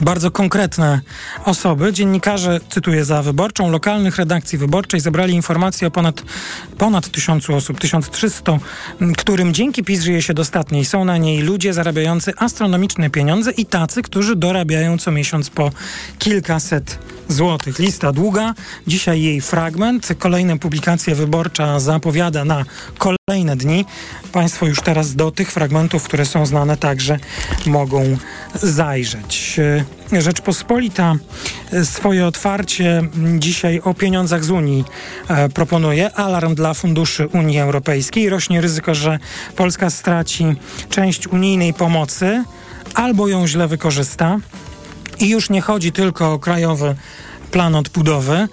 bardzo 0.01 0.31
konkretne 0.31 1.01
osoby. 1.45 1.93
Dziennikarze, 1.93 2.59
cytuję 2.69 3.05
za 3.05 3.23
wyborczą, 3.23 3.71
lokalnych 3.71 4.17
redakcji 4.17 4.57
wyborczej 4.57 4.99
zebrali 4.99 5.33
informacje 5.33 5.87
o 5.87 5.91
ponad, 5.91 6.23
ponad 6.77 7.09
tysiącu 7.09 7.55
osób, 7.55 7.79
1300, 7.79 8.59
którym 9.17 9.53
dzięki 9.53 9.83
PiS 9.83 10.01
żyje 10.01 10.21
się 10.21 10.33
dostatniej. 10.33 10.85
Są 10.85 11.05
na 11.05 11.17
niej 11.17 11.41
ludzie 11.41 11.73
zarabiający 11.73 12.33
astronomiczne 12.37 13.09
pieniądze 13.09 13.51
i 13.51 13.65
tacy, 13.65 14.01
którzy 14.01 14.35
dorabiają 14.35 14.97
co 14.97 15.11
miesiąc 15.11 15.49
po 15.49 15.71
kilkaset 16.19 16.99
złotych. 17.27 17.79
Lista 17.79 18.11
długa. 18.11 18.53
Dzisiaj 18.87 19.21
jej 19.21 19.41
fragment. 19.41 20.07
Kolejne 20.19 20.59
publikacje 20.59 21.15
wyborcza 21.15 21.79
zapowiada 21.79 22.45
na 22.45 22.65
kolejne 22.97 23.55
dni. 23.55 23.85
Państwo 24.31 24.65
już 24.65 24.81
teraz 24.81 25.15
do 25.15 25.31
tych 25.31 25.51
fragmentów, 25.51 26.03
które 26.03 26.25
są 26.25 26.45
znane, 26.45 26.77
także 26.77 27.17
mogą 27.65 28.17
zajrzeć. 28.63 29.59
Rzeczpospolita 30.11 31.15
swoje 31.83 32.25
otwarcie 32.25 33.01
dzisiaj 33.37 33.79
o 33.79 33.93
pieniądzach 33.93 34.43
z 34.43 34.49
Unii 34.49 34.85
e, 35.27 35.49
proponuje. 35.49 36.13
Alarm 36.15 36.55
dla 36.55 36.73
funduszy 36.73 37.27
Unii 37.27 37.59
Europejskiej. 37.59 38.29
Rośnie 38.29 38.61
ryzyko, 38.61 38.95
że 38.95 39.19
Polska 39.55 39.89
straci 39.89 40.45
część 40.89 41.27
unijnej 41.27 41.73
pomocy 41.73 42.43
albo 42.93 43.27
ją 43.27 43.47
źle 43.47 43.67
wykorzysta. 43.67 44.37
I 45.19 45.29
już 45.29 45.49
nie 45.49 45.61
chodzi 45.61 45.91
tylko 45.91 46.33
o 46.33 46.39
krajowy 46.39 46.95
plan 47.51 47.75
odbudowy, 47.75 48.47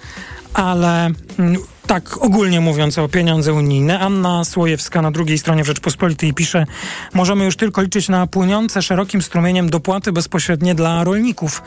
ale 0.53 1.09
mm, 1.39 1.57
tak 1.87 2.23
ogólnie 2.23 2.61
mówiąc 2.61 2.97
o 2.97 3.07
pieniądze 3.07 3.53
unijne. 3.53 3.99
Anna 3.99 4.45
Słojewska 4.45 5.01
na 5.01 5.11
drugiej 5.11 5.37
stronie 5.37 5.65
Rzeczpospolitej 5.65 6.33
pisze, 6.33 6.65
możemy 7.13 7.45
już 7.45 7.55
tylko 7.55 7.81
liczyć 7.81 8.09
na 8.09 8.27
płynące 8.27 8.81
szerokim 8.81 9.21
strumieniem 9.21 9.69
dopłaty 9.69 10.11
bezpośrednie 10.11 10.75
dla 10.75 11.03
rolników. 11.03 11.61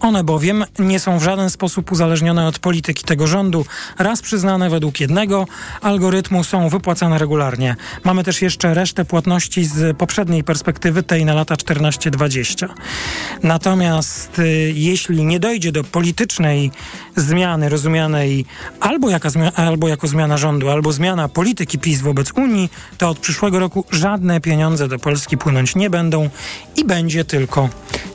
One 0.00 0.24
bowiem 0.24 0.64
nie 0.78 1.00
są 1.00 1.18
w 1.18 1.22
żaden 1.22 1.50
sposób 1.50 1.92
uzależnione 1.92 2.46
od 2.46 2.58
polityki 2.58 3.04
tego 3.04 3.26
rządu. 3.26 3.66
Raz 3.98 4.22
przyznane 4.22 4.70
według 4.70 5.00
jednego 5.00 5.46
algorytmu 5.80 6.44
są 6.44 6.68
wypłacane 6.68 7.18
regularnie. 7.18 7.76
Mamy 8.04 8.24
też 8.24 8.42
jeszcze 8.42 8.74
resztę 8.74 9.04
płatności 9.04 9.64
z 9.64 9.96
poprzedniej 9.96 10.44
perspektywy, 10.44 11.02
tej 11.02 11.24
na 11.24 11.34
lata 11.34 11.54
14-20. 11.54 12.68
Natomiast 13.42 14.38
y, 14.38 14.72
jeśli 14.74 15.24
nie 15.24 15.40
dojdzie 15.40 15.72
do 15.72 15.84
politycznej 15.84 16.70
zmiany 17.16 17.68
rozumianej 17.68 18.44
albo 18.80 19.10
jaka 19.10 19.28
albo 19.54 19.88
jako 19.88 20.06
zmiana 20.06 20.36
rządu, 20.36 20.70
albo 20.70 20.92
zmiana 20.92 21.28
polityki 21.28 21.78
PiS 21.78 22.00
wobec 22.00 22.32
Unii, 22.32 22.70
to 22.98 23.08
od 23.08 23.18
przyszłego 23.18 23.58
roku 23.58 23.84
żadne 23.90 24.40
pieniądze 24.40 24.88
do 24.88 24.98
Polski 24.98 25.38
płynąć 25.38 25.76
nie 25.76 25.90
będą 25.90 26.30
i 26.76 26.84
będzie 26.84 27.24
tylko 27.24 27.68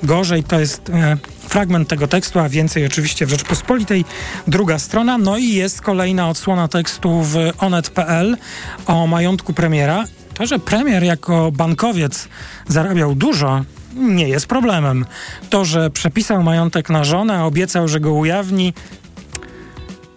gorzej. 0.04 0.44
To 0.44 0.60
jest 0.60 0.90
e, 0.90 1.18
fragment 1.48 1.88
tego 1.88 2.08
tekstu, 2.08 2.40
a 2.40 2.50
więcej 2.50 2.86
oczywiście 2.86 3.26
w 3.26 3.30
Rzeczpospolitej. 3.30 4.06
Druga 4.48 4.80
strona, 4.80 5.18
no 5.18 5.38
i 5.38 5.48
jest 5.48 5.82
kolejna 5.82 6.30
odsłona 6.30 6.68
tekstu 6.68 7.22
w 7.24 7.36
onet.pl 7.58 8.38
o 8.86 9.08
majątku 9.08 9.54
premiera. 9.54 10.06
To, 10.34 10.46
że 10.46 10.60
premier 10.60 11.04
jako 11.04 11.52
bankowiec 11.52 12.28
zarabiał 12.68 13.16
dużo, 13.16 13.64
nie 13.96 14.30
jest 14.30 14.48
problemem. 14.48 15.06
To, 15.50 15.66
że 15.66 15.90
przepisał 15.90 16.44
majątek 16.44 16.90
na 16.90 17.04
żonę, 17.04 17.44
obiecał, 17.44 17.88
że 17.88 18.00
go 18.00 18.14
ujawni, 18.14 18.74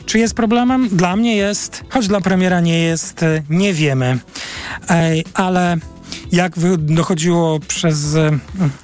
czy 0.07 0.19
jest 0.19 0.35
problemem? 0.35 0.89
Dla 0.89 1.17
mnie 1.17 1.37
jest, 1.37 1.85
choć 1.89 2.09
dla 2.09 2.21
premiera 2.21 2.61
nie 2.61 2.79
jest, 2.79 3.23
e, 3.23 3.43
nie 3.51 3.75
wiemy. 3.75 4.19
Ale 5.35 5.77
jak 6.33 6.53
dochodziło 6.79 7.61
przez, 7.61 8.15
e, 8.15 8.31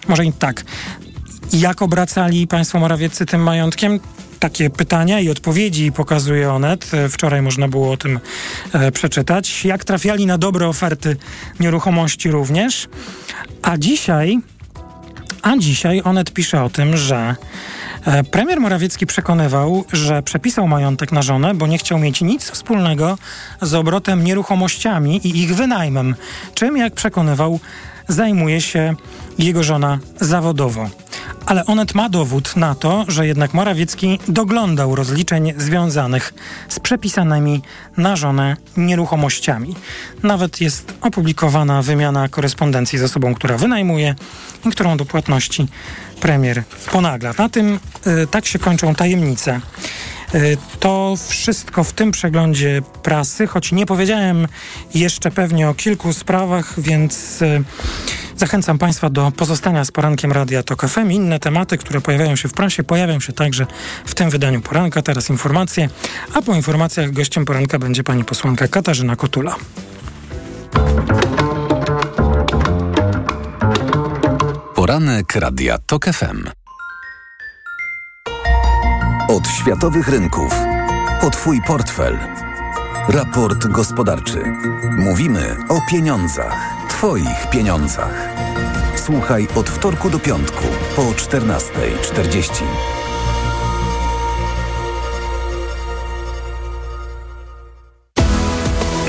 może 0.09 0.27
i 0.27 0.33
tak, 0.33 0.65
jak 1.53 1.83
obracali 1.83 2.47
państwo 2.47 2.79
Morawieccy 2.79 3.27
tym 3.27 3.43
majątkiem? 3.43 4.01
Takie 4.39 4.71
pytania 4.71 5.21
i 5.21 5.29
odpowiedzi 5.29 5.93
pokazuje 5.93 6.53
Onet. 6.53 6.95
E, 6.95 7.09
wczoraj 7.09 7.43
można 7.43 7.69
było 7.69 7.93
o 7.93 7.97
tym 7.97 8.21
e, 8.73 8.93
przeczytać. 8.93 9.65
Jak 9.65 9.85
trafiali 9.85 10.27
na 10.27 10.39
dobre 10.39 10.69
oferty 10.69 11.17
nieruchomości 11.61 12.31
również. 12.31 12.89
A 13.63 13.79
dzisiaj, 13.79 14.39
a 15.43 15.57
dzisiaj 15.59 16.03
Onet 16.05 16.33
pisze 16.33 16.63
o 16.63 16.71
tym, 16.71 16.97
że 16.97 17.35
E, 18.07 18.25
premier 18.25 18.61
Morawiecki 18.61 19.07
przekonywał, 19.07 19.85
że 19.93 20.23
przepisał 20.23 20.69
majątek 20.69 21.13
na 21.13 21.23
żonę, 21.23 21.55
bo 21.55 21.67
nie 21.67 21.79
chciał 21.79 21.99
mieć 21.99 22.21
nic 22.21 22.51
wspólnego 22.51 23.19
z 23.63 23.75
obrotem 23.75 24.25
nieruchomościami 24.25 25.27
i 25.27 25.43
ich 25.43 25.57
wynajmem, 25.57 26.15
czym, 26.55 26.77
jak 26.77 26.95
przekonywał, 26.95 27.61
zajmuje 28.09 28.61
się 28.61 28.95
jego 29.39 29.63
żona 29.63 29.99
zawodowo. 30.21 30.91
Ale 31.51 31.67
Onet 31.67 31.95
ma 31.95 32.09
dowód 32.09 32.57
na 32.57 32.75
to, 32.75 33.05
że 33.09 33.27
jednak 33.27 33.55
Morawiecki 33.55 34.19
doglądał 34.29 34.95
rozliczeń 34.95 35.53
związanych 35.57 36.35
z 36.69 36.81
przepisanymi 36.81 37.63
na 37.97 38.17
żonę 38.17 38.57
nieruchomościami. 38.77 39.77
Nawet 40.23 40.61
jest 40.61 40.95
opublikowana 41.01 41.83
wymiana 41.83 42.29
korespondencji 42.29 42.99
z 42.99 43.03
osobą, 43.03 43.35
która 43.35 43.59
wynajmuje 43.59 44.15
i 44.67 44.71
którą 44.71 44.97
do 44.97 45.05
płatności 45.05 45.69
premier 46.21 46.63
ponagla. 46.93 47.33
Na 47.39 47.49
tym 47.49 47.81
y, 48.07 48.27
tak 48.27 48.47
się 48.47 48.59
kończą 48.59 48.95
tajemnice. 48.95 49.61
Y, 50.35 50.57
to 50.81 51.15
wszystko 51.29 51.85
w 51.85 51.93
tym 51.93 52.11
przeglądzie 52.11 52.83
prasy, 53.03 53.47
choć 53.47 53.73
nie 53.73 53.87
powiedziałem 53.87 54.49
jeszcze 54.95 55.31
pewnie 55.31 55.69
o 55.69 55.75
kilku 55.75 56.13
sprawach, 56.13 56.81
więc 56.81 57.43
y, 57.43 57.63
zachęcam 58.37 58.79
Państwa 58.79 59.11
do 59.11 59.33
pozostania 59.37 59.85
z 59.85 59.91
porankiem 59.91 60.33
Radia 60.33 60.63
Tok 60.63 60.89
FM. 60.89 61.11
Inne 61.11 61.39
tematy, 61.39 61.79
które 61.79 62.01
pojawiają 62.01 62.37
się 62.37 62.49
w 62.49 62.53
prasie, 62.53 62.85
pojawią 62.85 63.21
się 63.21 63.33
także 63.33 63.67
w 64.05 64.15
tym 64.15 64.31
wydaniu 64.31 64.61
poranka. 64.61 65.03
Teraz 65.03 65.31
informacje, 65.31 65.89
a 66.35 66.43
po 66.43 66.55
informacjach 66.55 67.13
gościem 67.13 67.45
poranka 67.45 67.79
będzie 67.79 68.05
pani 68.05 68.25
posłanka 68.25 68.69
Katarzyna 68.69 69.17
Kotula. 69.17 69.57
Poranek 74.75 75.35
Radia 75.35 75.79
TOK 75.79 76.05
FM. 76.05 76.51
Od 79.31 79.49
światowych 79.49 80.09
rynków. 80.09 80.55
O 81.23 81.31
Twój 81.31 81.63
portfel. 81.67 82.19
Raport 83.09 83.67
gospodarczy. 83.67 84.43
Mówimy 84.99 85.57
o 85.69 85.81
pieniądzach. 85.91 86.57
Twoich 86.89 87.51
pieniądzach. 87.51 88.29
Słuchaj 88.97 89.49
od 89.55 89.71
wtorku 89.71 90.11
do 90.11 90.19
piątku 90.19 90.65
po 90.97 91.03
14.40. 91.03 92.65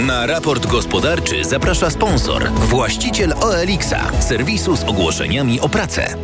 Na 0.07 0.25
raport 0.25 0.67
gospodarczy 0.67 1.43
zaprasza 1.45 1.89
sponsor, 1.89 2.49
właściciel 2.51 3.33
OLX-a, 3.33 4.21
serwisu 4.21 4.75
z 4.75 4.83
ogłoszeniami 4.83 5.59
o 5.59 5.69
pracę. 5.69 6.15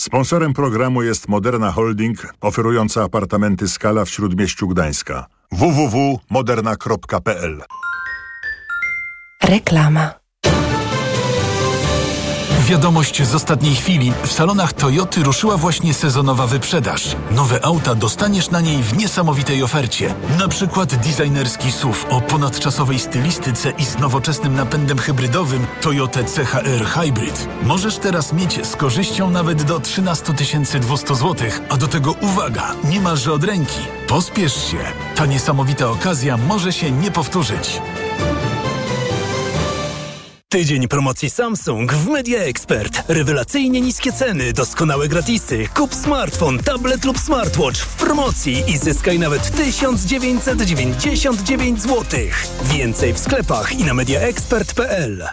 Sponsorem 0.00 0.54
programu 0.54 1.02
jest 1.02 1.28
Moderna 1.28 1.72
Holding, 1.72 2.34
oferująca 2.40 3.02
apartamenty 3.02 3.68
Skala 3.68 4.04
w 4.04 4.10
Śródmieściu 4.10 4.68
Gdańska. 4.68 5.26
www.moderna.pl 5.52 7.62
Reklama 9.44 10.23
Wiadomość 12.68 13.22
z 13.22 13.34
ostatniej 13.34 13.74
chwili. 13.74 14.12
W 14.24 14.32
salonach 14.32 14.72
Toyoty 14.72 15.22
ruszyła 15.22 15.56
właśnie 15.56 15.94
sezonowa 15.94 16.46
wyprzedaż. 16.46 17.16
Nowe 17.30 17.64
auta 17.64 17.94
dostaniesz 17.94 18.50
na 18.50 18.60
niej 18.60 18.82
w 18.82 18.96
niesamowitej 18.96 19.62
ofercie. 19.62 20.14
Na 20.38 20.48
przykład 20.48 20.94
designerski 20.94 21.72
SUV 21.72 22.08
o 22.10 22.20
ponadczasowej 22.20 22.98
stylistyce 22.98 23.70
i 23.70 23.84
z 23.84 23.98
nowoczesnym 23.98 24.54
napędem 24.54 24.98
hybrydowym 24.98 25.66
Toyota 25.80 26.20
CHR 26.22 26.84
Hybrid. 26.84 27.48
Możesz 27.62 27.96
teraz 27.96 28.32
mieć 28.32 28.66
z 28.66 28.76
korzyścią 28.76 29.30
nawet 29.30 29.62
do 29.62 29.80
13 29.80 30.32
200 30.80 31.14
zł, 31.14 31.34
a 31.68 31.76
do 31.76 31.86
tego 31.86 32.12
uwaga, 32.12 32.74
niemalże 32.84 33.32
od 33.32 33.44
ręki. 33.44 33.80
Pospiesz 34.08 34.70
się. 34.70 34.78
Ta 35.14 35.26
niesamowita 35.26 35.90
okazja 35.90 36.36
może 36.36 36.72
się 36.72 36.90
nie 36.90 37.10
powtórzyć. 37.10 37.80
Tydzień 40.54 40.88
promocji 40.88 41.30
Samsung 41.30 41.92
w 41.92 42.08
Media 42.08 42.38
Expert. 42.38 43.02
Rewelacyjnie 43.08 43.80
niskie 43.80 44.12
ceny, 44.12 44.52
doskonałe 44.52 45.08
gratisy. 45.08 45.68
Kup 45.74 45.94
smartfon, 45.94 46.58
tablet 46.58 47.04
lub 47.04 47.18
smartwatch 47.18 47.80
w 47.80 47.96
promocji 47.96 48.62
i 48.66 48.78
zyskaj 48.78 49.18
nawet 49.18 49.56
1999 49.56 51.82
zł. 51.82 52.20
Więcej 52.64 53.14
w 53.14 53.18
sklepach 53.18 53.72
i 53.72 53.84
na 53.84 53.94
mediaexpert.pl. 53.94 55.28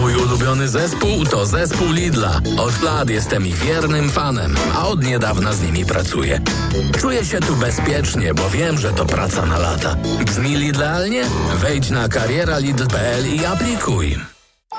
Mój 0.00 0.16
ulubiony 0.16 0.68
zespół 0.68 1.24
to 1.24 1.46
zespół 1.46 1.92
Lidla. 1.92 2.40
Od 2.58 2.82
lat 2.82 3.10
jestem 3.10 3.46
ich 3.46 3.56
wiernym 3.56 4.10
fanem, 4.10 4.54
a 4.74 4.88
od 4.88 5.04
niedawna 5.04 5.52
z 5.52 5.62
nimi 5.62 5.84
pracuję. 5.84 6.40
Czuję 7.00 7.24
się 7.24 7.40
tu 7.40 7.56
bezpiecznie, 7.56 8.34
bo 8.34 8.50
wiem, 8.50 8.78
że 8.78 8.92
to 8.92 9.06
praca 9.06 9.46
na 9.46 9.58
lata. 9.58 9.96
Brzmi 10.24 10.56
Lidlealnie? 10.56 11.24
Wejdź 11.54 11.90
na 11.90 12.08
karieralidl.pl 12.08 13.34
i 13.34 13.44
aplikuj. 13.44 14.35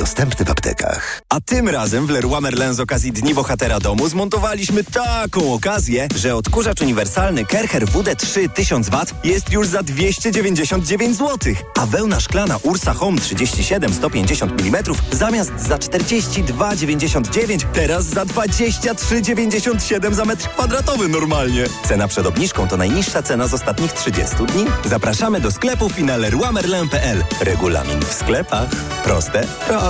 Dostępny 0.00 0.44
w 0.46 0.50
aptekach. 0.50 1.22
A 1.28 1.40
tym 1.40 1.68
razem 1.68 2.06
w 2.06 2.10
Leroy 2.10 2.40
Merlin 2.40 2.74
z 2.74 2.80
okazji 2.80 3.12
Dni 3.12 3.34
Bohatera 3.34 3.80
Domu 3.80 4.08
zmontowaliśmy 4.08 4.84
taką 4.84 5.54
okazję, 5.54 6.08
że 6.16 6.36
odkurzacz 6.36 6.80
uniwersalny 6.80 7.44
Kercher 7.44 7.84
WD3 7.84 8.48
1000W 8.48 9.06
jest 9.24 9.52
już 9.52 9.66
za 9.66 9.82
299 9.82 11.16
zł, 11.16 11.54
a 11.78 11.86
wełna 11.86 12.20
szklana 12.20 12.56
Ursa 12.62 12.94
Home 12.94 13.20
37 13.20 13.94
150 13.94 14.60
mm 14.60 14.84
zamiast 15.12 15.52
za 15.68 15.76
42,99 15.76 17.64
teraz 17.72 18.04
za 18.04 18.24
23,97 18.24 20.14
za 20.14 20.24
metr 20.24 20.48
kwadratowy 20.48 21.08
normalnie. 21.08 21.64
Cena 21.88 22.08
przed 22.08 22.26
obniżką 22.26 22.68
to 22.68 22.76
najniższa 22.76 23.22
cena 23.22 23.46
z 23.46 23.54
ostatnich 23.54 23.92
30 23.92 24.36
dni. 24.36 24.64
Zapraszamy 24.84 25.40
do 25.40 25.50
sklepów 25.50 25.98
i 25.98 26.04
na 26.04 26.16
leroymerlin.pl. 26.16 27.24
Regulamin 27.40 28.00
w 28.00 28.12
sklepach. 28.12 28.70
Proste, 29.04 29.46
proste. 29.68 29.89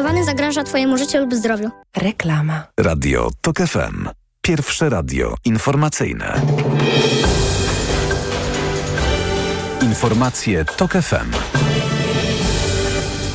zagraża 0.25 0.63
Twojemu 0.63 0.97
życiu 0.97 1.17
lub 1.17 1.33
zdrowiu. 1.33 1.71
Reklama. 1.97 2.63
Radio 2.79 3.29
TOK 3.41 3.57
FM. 3.57 4.09
Pierwsze 4.41 4.89
radio 4.89 5.35
informacyjne. 5.45 6.41
Informacje 9.81 10.65
TOK 10.65 10.91
FM. 10.91 11.70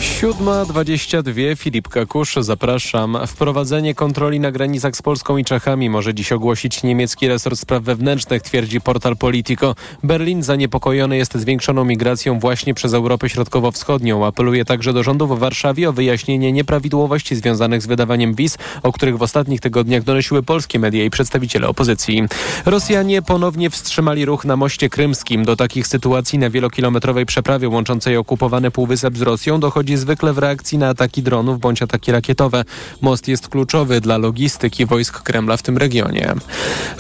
7.22 0.00 1.56
Filip 1.56 1.88
Kakusz, 1.88 2.36
zapraszam. 2.40 3.18
Wprowadzenie 3.26 3.94
kontroli 3.94 4.40
na 4.40 4.52
granicach 4.52 4.96
z 4.96 5.02
Polską 5.02 5.36
i 5.36 5.44
Czechami 5.44 5.90
może 5.90 6.14
dziś 6.14 6.32
ogłosić 6.32 6.82
niemiecki 6.82 7.28
resort 7.28 7.58
spraw 7.58 7.82
wewnętrznych, 7.82 8.42
twierdzi 8.42 8.80
portal 8.80 9.16
Politico. 9.16 9.74
Berlin 10.02 10.42
zaniepokojony 10.42 11.16
jest 11.16 11.34
zwiększoną 11.34 11.84
migracją 11.84 12.38
właśnie 12.38 12.74
przez 12.74 12.94
Europę 12.94 13.28
Środkowo-Wschodnią. 13.28 14.26
Apeluje 14.26 14.64
także 14.64 14.92
do 14.92 15.02
rządu 15.02 15.26
w 15.26 15.38
Warszawie 15.38 15.88
o 15.88 15.92
wyjaśnienie 15.92 16.52
nieprawidłowości 16.52 17.36
związanych 17.36 17.82
z 17.82 17.86
wydawaniem 17.86 18.34
wiz, 18.34 18.58
o 18.82 18.92
których 18.92 19.18
w 19.18 19.22
ostatnich 19.22 19.60
tygodniach 19.60 20.02
donosiły 20.02 20.42
polskie 20.42 20.78
media 20.78 21.04
i 21.04 21.10
przedstawiciele 21.10 21.68
opozycji. 21.68 22.22
Rosjanie 22.66 23.22
ponownie 23.22 23.70
wstrzymali 23.70 24.24
ruch 24.24 24.44
na 24.44 24.56
moście 24.56 24.88
krymskim. 24.88 25.44
Do 25.44 25.56
takich 25.56 25.86
sytuacji 25.86 26.38
na 26.38 26.50
wielokilometrowej 26.50 27.26
przeprawie 27.26 27.68
łączącej 27.68 28.16
okupowany 28.16 28.70
półwysep 28.70 29.16
z 29.16 29.22
Rosją 29.22 29.60
dochodzi 29.60 29.85
zwykle 29.94 30.32
w 30.32 30.38
reakcji 30.38 30.78
na 30.78 30.88
ataki 30.88 31.22
dronów 31.22 31.60
bądź 31.60 31.82
ataki 31.82 32.12
rakietowe. 32.12 32.64
Most 33.00 33.28
jest 33.28 33.48
kluczowy 33.48 34.00
dla 34.00 34.18
logistyki 34.18 34.86
wojsk 34.86 35.22
Kremla 35.22 35.56
w 35.56 35.62
tym 35.62 35.78
regionie. 35.78 36.34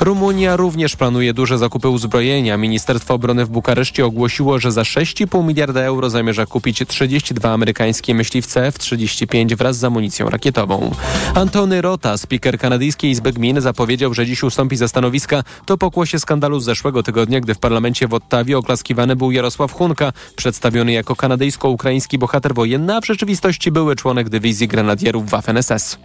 Rumunia 0.00 0.56
również 0.56 0.96
planuje 0.96 1.34
duże 1.34 1.58
zakupy 1.58 1.88
uzbrojenia. 1.88 2.56
Ministerstwo 2.56 3.14
Obrony 3.14 3.44
w 3.44 3.48
Bukareszcie 3.48 4.06
ogłosiło, 4.06 4.58
że 4.58 4.72
za 4.72 4.82
6,5 4.82 5.44
miliarda 5.44 5.80
euro 5.80 6.10
zamierza 6.10 6.46
kupić 6.46 6.82
32 6.88 7.52
amerykańskie 7.52 8.14
myśliwce 8.14 8.66
F-35 8.66 9.56
wraz 9.56 9.78
z 9.78 9.84
amunicją 9.84 10.30
rakietową. 10.30 10.94
Antony 11.34 11.82
Rota, 11.82 12.18
speaker 12.18 12.58
kanadyjskiej 12.58 13.10
Izby 13.10 13.32
Gmin, 13.32 13.60
zapowiedział, 13.60 14.14
że 14.14 14.26
dziś 14.26 14.42
ustąpi 14.42 14.76
ze 14.76 14.88
stanowiska. 14.88 15.42
To 15.66 15.78
pokłosie 15.78 16.18
skandalu 16.18 16.60
z 16.60 16.64
zeszłego 16.64 17.02
tygodnia, 17.02 17.40
gdy 17.40 17.54
w 17.54 17.58
parlamencie 17.58 18.08
w 18.08 18.14
Ottawie 18.14 18.58
oklaskiwany 18.58 19.16
był 19.16 19.30
Jarosław 19.30 19.72
Hunka, 19.72 20.12
przedstawiony 20.36 20.92
jako 20.92 21.16
kanadyjsko-ukraiński 21.16 22.18
bohater 22.18 22.54
wojenny, 22.54 22.75
a 22.76 23.00
w 23.00 23.06
rzeczywistości 23.06 23.70
były 23.70 23.96
członek 23.96 24.28
dywizji 24.28 24.68
grenadierów 24.68 25.30
Waffen-SS. 25.30 25.96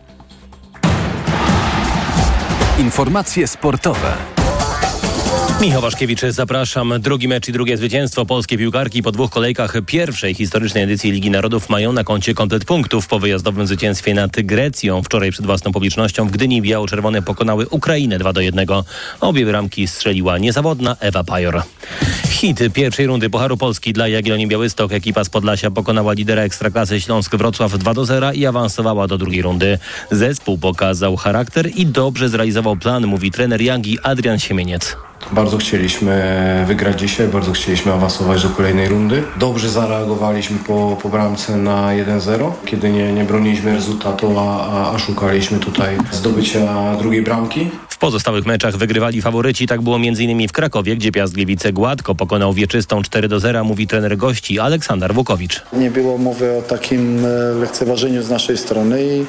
Informacje 2.79 3.47
sportowe. 3.47 4.40
Michał 5.61 5.81
Waszkiewicz, 5.81 6.21
zapraszam. 6.29 6.93
Drugi 6.99 7.27
mecz 7.27 7.49
i 7.49 7.51
drugie 7.51 7.77
zwycięstwo 7.77 8.25
polskiej 8.25 8.57
piłkarki 8.57 9.03
po 9.03 9.11
dwóch 9.11 9.31
kolejkach 9.31 9.75
pierwszej 9.85 10.33
historycznej 10.33 10.83
edycji 10.83 11.11
Ligi 11.11 11.31
Narodów 11.31 11.69
mają 11.69 11.93
na 11.93 12.03
koncie 12.03 12.33
komplet 12.33 12.65
punktów 12.65 13.07
po 13.07 13.19
wyjazdowym 13.19 13.67
zwycięstwie 13.67 14.13
nad 14.13 14.31
Grecją. 14.31 15.03
Wczoraj 15.03 15.31
przed 15.31 15.45
własną 15.45 15.71
publicznością 15.71 16.27
w 16.27 16.31
Gdyni 16.31 16.61
biało-czerwone 16.61 17.21
pokonały 17.21 17.69
Ukrainę 17.69 18.19
2 18.19 18.33
do 18.33 18.41
1. 18.41 18.67
Obie 19.19 19.45
bramki 19.45 19.87
strzeliła 19.87 20.37
niezawodna 20.37 20.95
Ewa 20.99 21.23
Pajor. 21.23 21.63
Hit 22.29 22.59
pierwszej 22.73 23.07
rundy 23.07 23.29
Pucharu 23.29 23.57
Polski 23.57 23.93
dla 23.93 24.07
Jagiellonii 24.07 24.47
Białystok. 24.47 24.93
Ekipa 24.93 25.23
z 25.23 25.29
Podlasia 25.29 25.71
pokonała 25.71 26.13
lidera 26.13 26.41
Ekstraklasy 26.41 27.01
Śląsk 27.01 27.35
Wrocław 27.35 27.77
2 27.77 27.93
do 27.93 28.05
0 28.05 28.31
i 28.31 28.45
awansowała 28.45 29.07
do 29.07 29.17
drugiej 29.17 29.41
rundy. 29.41 29.79
Zespół 30.11 30.57
pokazał 30.57 31.17
charakter 31.17 31.69
i 31.75 31.85
dobrze 31.85 32.29
zrealizował 32.29 32.75
plan, 32.75 33.07
mówi 33.07 33.31
trener 33.31 33.61
Jagi 33.61 33.97
Adrian 34.03 34.39
Siemieniec. 34.39 34.97
Bardzo 35.31 35.57
chcieliśmy 35.57 36.65
wygrać 36.67 36.99
dzisiaj, 36.99 37.27
bardzo 37.27 37.51
chcieliśmy 37.51 37.93
awansować 37.93 38.43
do 38.43 38.49
kolejnej 38.49 38.87
rundy. 38.87 39.23
Dobrze 39.39 39.69
zareagowaliśmy 39.69 40.57
po, 40.67 40.97
po 41.01 41.09
bramce 41.09 41.57
na 41.57 41.87
1-0, 41.87 42.51
kiedy 42.65 42.89
nie, 42.89 43.13
nie 43.13 43.23
broniliśmy 43.23 43.73
rezultatu, 43.73 44.39
a, 44.39 44.67
a, 44.67 44.95
a 44.95 44.99
szukaliśmy 44.99 45.59
tutaj 45.59 45.97
zdobycia 46.11 46.95
drugiej 46.95 47.21
bramki. 47.21 47.69
W 47.89 47.97
pozostałych 47.97 48.45
meczach 48.45 48.77
wygrywali 48.77 49.21
faworyci. 49.21 49.67
Tak 49.67 49.81
było 49.81 49.95
m.in. 49.95 50.47
w 50.47 50.51
Krakowie, 50.51 50.95
gdzie 50.95 51.11
Piast 51.11 51.33
Gliwice 51.33 51.73
gładko 51.73 52.15
pokonał 52.15 52.53
Wieczystą 52.53 53.01
4 53.01 53.27
do 53.27 53.39
0, 53.39 53.63
mówi 53.63 53.87
trener 53.87 54.17
gości 54.17 54.59
Aleksander 54.59 55.13
Wukowicz. 55.13 55.61
Nie 55.73 55.91
było 55.91 56.17
mowy 56.17 56.57
o 56.57 56.61
takim 56.61 57.25
e, 57.25 57.29
lekceważeniu 57.59 58.23
z 58.23 58.29
naszej 58.29 58.57
strony 58.57 59.03
i 59.03 59.25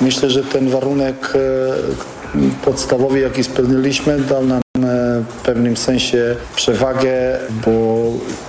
myślę, 0.00 0.30
że 0.30 0.44
ten 0.44 0.68
warunek 0.70 1.32
e, 1.34 2.17
podstawowy, 2.64 3.20
jaki 3.20 3.44
spełniliśmy, 3.44 4.20
dał 4.20 4.44
nam 4.44 4.60
w 5.28 5.42
pewnym 5.44 5.76
sensie 5.76 6.36
przewagę, 6.56 7.38
bo 7.66 8.04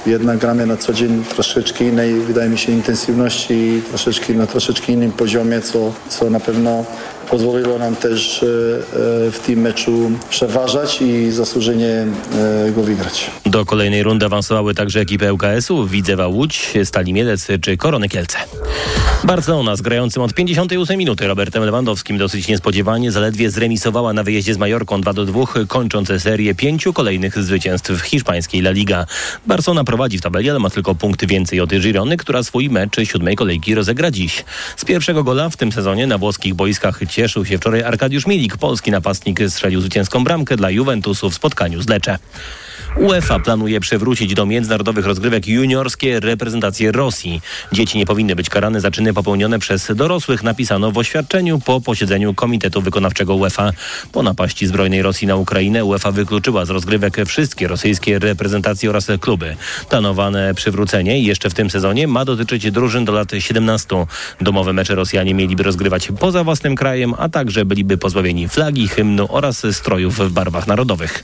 jednak 0.06 0.38
gramy 0.38 0.66
na 0.66 0.78
co 0.78 0.94
dzień 0.94 1.24
troszeczkę 1.24 1.84
innej, 1.84 2.14
wydaje 2.14 2.50
mi 2.50 2.58
się, 2.58 2.72
intensywności 2.72 3.82
troszeczkę 3.90 4.34
na 4.34 4.48
troszeczkę 4.48 4.94
innym 4.94 5.12
poziomie, 5.12 5.62
co, 5.62 5.94
co 6.10 6.30
na 6.30 6.40
pewno 6.40 6.86
pozwoliło 7.30 7.78
nam 7.78 7.96
też 7.96 8.44
e, 8.44 8.46
e, 8.46 9.32
w 9.32 9.40
tym 9.46 9.60
meczu 9.60 10.12
przeważać 10.30 11.02
i 11.02 11.32
zasłużenie 11.32 12.08
e, 12.68 12.72
go 12.72 12.84
wygrać. 12.84 13.32
Do 13.50 13.66
kolejnej 13.66 14.04
rundy 14.04 14.26
awansowały 14.26 14.76
także 14.76 15.00
ekipy 15.00 15.34
ŁKS-u, 15.34 15.88
Widzewa 15.88 16.28
Łódź, 16.28 16.74
Stali 16.84 17.14
Mielec 17.14 17.48
czy 17.62 17.78
Korony 17.78 18.10
Kielce. 18.10 18.38
Barcelona 19.24 19.76
z 19.76 19.82
grającym 19.82 20.24
od 20.24 20.34
58 20.34 20.98
minuty 20.98 21.28
Robertem 21.28 21.64
Lewandowskim 21.64 22.18
dosyć 22.18 22.48
niespodziewanie 22.48 23.12
zaledwie 23.12 23.52
zremisowała 23.52 24.14
na 24.14 24.24
wyjeździe 24.24 24.54
z 24.54 24.58
Majorką 24.58 25.02
2 25.02 25.14
do 25.14 25.26
2, 25.26 25.46
kończąc 25.68 26.12
serię 26.18 26.56
pięciu 26.56 26.94
kolejnych 26.94 27.44
zwycięstw 27.44 27.92
w 27.92 28.02
hiszpańskiej 28.02 28.62
La 28.62 28.72
Liga. 28.72 29.06
Barcelona 29.48 29.84
prowadzi 29.84 30.18
w 30.18 30.22
tabeli, 30.22 30.50
ale 30.50 30.60
ma 30.60 30.70
tylko 30.70 30.96
punkty 30.96 31.28
więcej 31.28 31.62
od 31.62 31.70
Girony, 31.70 32.18
która 32.18 32.44
swój 32.44 32.70
mecz 32.70 32.96
siódmej 33.04 33.36
kolejki 33.36 33.76
rozegra 33.76 34.12
dziś. 34.12 34.44
Z 34.78 34.86
pierwszego 34.86 35.24
gola 35.24 35.50
w 35.50 35.58
tym 35.58 35.72
sezonie 35.72 36.08
na 36.08 36.18
włoskich 36.18 36.54
boiskach 36.54 37.00
cieszył 37.10 37.46
się 37.46 37.58
wczoraj 37.58 37.84
Arkadiusz 37.84 38.28
Milik. 38.28 38.58
Polski 38.58 38.92
napastnik 38.92 39.40
strzelił 39.50 39.82
zwycięską 39.82 40.24
bramkę 40.24 40.58
dla 40.58 40.70
Juventusu 40.70 41.30
w 41.30 41.36
spotkaniu 41.36 41.82
z 41.82 41.90
Lecce. 41.90 42.18
UEFA 42.98 43.40
planuje 43.40 43.80
przywrócić 43.80 44.34
do 44.34 44.46
międzynarodowych 44.46 45.06
rozgrywek 45.06 45.48
juniorskie 45.48 46.20
reprezentacje 46.20 46.92
Rosji. 46.92 47.42
Dzieci 47.72 47.98
nie 47.98 48.06
powinny 48.06 48.36
być 48.36 48.50
karane 48.50 48.82
za 48.82 48.92
czyny 48.92 49.14
popełnione 49.14 49.60
przez 49.60 49.92
dorosłych, 49.96 50.44
napisano 50.44 50.92
w 50.92 50.98
oświadczeniu 50.98 51.60
po 51.60 51.82
posiedzeniu 51.82 52.34
Komitetu 52.34 52.82
Wykonawczego 52.82 53.36
UEFA. 53.36 53.72
Po 54.12 54.24
napaści 54.24 54.68
zbrojnej 54.68 55.02
Rosji 55.02 55.28
na 55.28 55.36
Ukrainę 55.36 55.86
UEFA 55.86 56.12
wykluczyła 56.12 56.66
z 56.66 56.70
rozgrywek 56.70 57.18
wszystkie 57.26 57.68
rosyjskie 57.68 58.20
reprezentacje 58.20 58.90
oraz 58.90 59.08
kluby. 59.20 59.56
Planowane 59.90 60.54
przywrócenie 60.54 61.20
jeszcze 61.20 61.50
w 61.50 61.54
tym 61.54 61.70
sezonie 61.70 62.08
ma 62.08 62.26
dotyczyć 62.26 62.72
drużyn 62.72 63.06
do 63.06 63.12
lat 63.12 63.32
17. 63.40 64.06
Domowe 64.42 64.74
mecze 64.74 64.96
Rosjanie 64.96 65.34
mieliby 65.34 65.64
rozgrywać 65.64 66.10
poza 66.20 66.44
własnym 66.44 66.76
krajem, 66.76 67.14
a 67.18 67.30
także 67.30 67.66
byliby 67.66 67.98
pozbawieni 67.98 68.50
flagi, 68.50 68.88
hymnu 68.88 69.28
oraz 69.30 69.66
strojów 69.72 70.18
w 70.18 70.32
barwach 70.32 70.68
narodowych. 70.68 71.24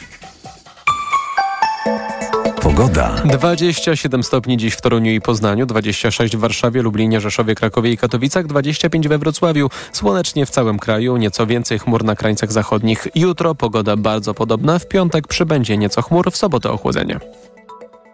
Pogoda. 2.65 3.15
27 3.25 4.23
stopni 4.23 4.57
dziś 4.57 4.73
w 4.73 4.81
Toruniu 4.81 5.11
i 5.11 5.21
Poznaniu, 5.21 5.65
26 5.65 6.37
w 6.37 6.39
Warszawie, 6.39 6.81
Lublinie, 6.81 7.21
Rzeszowie, 7.21 7.55
Krakowie 7.55 7.91
i 7.91 7.97
Katowicach, 7.97 8.47
25 8.47 9.07
we 9.07 9.17
Wrocławiu. 9.17 9.69
Słonecznie 9.91 10.45
w 10.45 10.49
całym 10.49 10.79
kraju, 10.79 11.17
nieco 11.17 11.47
więcej 11.47 11.79
chmur 11.79 12.03
na 12.03 12.15
krańcach 12.15 12.51
zachodnich. 12.51 13.07
Jutro 13.15 13.55
pogoda 13.55 13.97
bardzo 13.97 14.33
podobna, 14.33 14.79
w 14.79 14.87
piątek 14.87 15.27
przybędzie 15.27 15.77
nieco 15.77 16.01
chmur, 16.01 16.31
w 16.31 16.37
sobotę 16.37 16.71
ochłodzenie. 16.71 17.19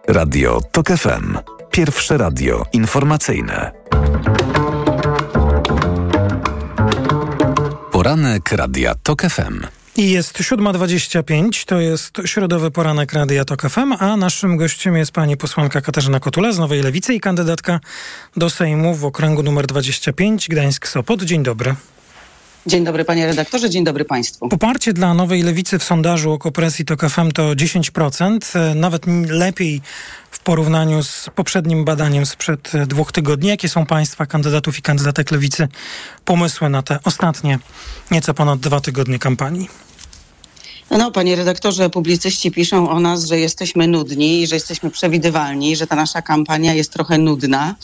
Radio 0.08 0.60
TOK 0.72 0.88
FM. 0.88 1.38
Pierwsze 1.70 2.18
radio 2.18 2.64
informacyjne. 2.72 3.72
Poranek 7.92 8.52
Radia 8.52 8.94
TOK 9.02 9.22
FM. 9.22 9.81
I 9.96 10.10
jest 10.10 10.38
7.25, 10.38 11.64
to 11.64 11.80
jest 11.80 12.16
środowy 12.24 12.70
poranek 12.70 13.12
Radia 13.12 13.44
TOK 13.44 13.62
FM, 13.62 13.92
a 13.98 14.16
naszym 14.16 14.56
gościem 14.56 14.96
jest 14.96 15.12
pani 15.12 15.36
posłanka 15.36 15.80
Katarzyna 15.80 16.20
Kotula 16.20 16.52
z 16.52 16.58
Nowej 16.58 16.82
Lewicy 16.82 17.14
i 17.14 17.20
kandydatka 17.20 17.80
do 18.36 18.50
Sejmu 18.50 18.94
w 18.94 19.04
okręgu 19.04 19.42
numer 19.42 19.66
25 19.66 20.48
Gdańsk-Sopot. 20.48 21.24
Dzień 21.24 21.42
dobry. 21.42 21.74
Dzień 22.66 22.84
dobry 22.84 23.04
panie 23.04 23.26
redaktorze, 23.26 23.70
dzień 23.70 23.84
dobry 23.84 24.04
państwu. 24.04 24.48
Poparcie 24.48 24.92
dla 24.92 25.14
Nowej 25.14 25.42
Lewicy 25.42 25.78
w 25.78 25.84
sondażu 25.84 26.32
o 26.32 26.38
kopresji 26.38 26.84
TOK 26.84 27.00
FM 27.08 27.32
to 27.32 27.42
10%, 27.42 28.74
nawet 28.74 29.06
lepiej 29.28 29.80
w 30.30 30.38
porównaniu 30.40 31.02
z 31.02 31.26
poprzednim 31.34 31.84
badaniem 31.84 32.26
sprzed 32.26 32.72
dwóch 32.86 33.12
tygodni. 33.12 33.48
Jakie 33.48 33.68
są 33.68 33.86
państwa 33.86 34.26
kandydatów 34.26 34.78
i 34.78 34.82
kandydatek 34.82 35.30
Lewicy 35.30 35.68
pomysły 36.24 36.68
na 36.68 36.82
te 36.82 36.98
ostatnie 37.04 37.58
nieco 38.10 38.34
ponad 38.34 38.60
dwa 38.60 38.80
tygodnie 38.80 39.18
kampanii? 39.18 39.68
No, 40.90 41.10
panie 41.10 41.36
redaktorze, 41.36 41.90
publicyści 41.90 42.50
piszą 42.50 42.90
o 42.90 43.00
nas, 43.00 43.24
że 43.24 43.38
jesteśmy 43.38 43.88
nudni, 43.88 44.46
że 44.46 44.56
jesteśmy 44.56 44.90
przewidywalni, 44.90 45.76
że 45.76 45.86
ta 45.86 45.96
nasza 45.96 46.22
kampania 46.22 46.74
jest 46.74 46.92
trochę 46.92 47.18
nudna 47.18 47.74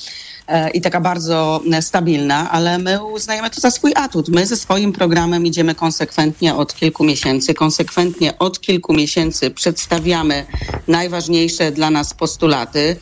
i 0.75 0.81
taka 0.81 1.01
bardzo 1.01 1.61
stabilna, 1.81 2.51
ale 2.51 2.79
my 2.79 3.05
uznajemy 3.05 3.51
to 3.51 3.61
za 3.61 3.71
swój 3.71 3.93
atut. 3.97 4.29
My 4.29 4.47
ze 4.47 4.57
swoim 4.57 4.93
programem 4.93 5.47
idziemy 5.47 5.75
konsekwentnie 5.75 6.55
od 6.55 6.75
kilku 6.75 7.05
miesięcy. 7.05 7.55
Konsekwentnie 7.55 8.39
od 8.39 8.61
kilku 8.61 8.95
miesięcy 8.95 9.51
przedstawiamy 9.51 10.47
najważniejsze 10.89 11.73
dla 11.73 11.91
nas 11.91 12.15
postulaty. 12.15 12.97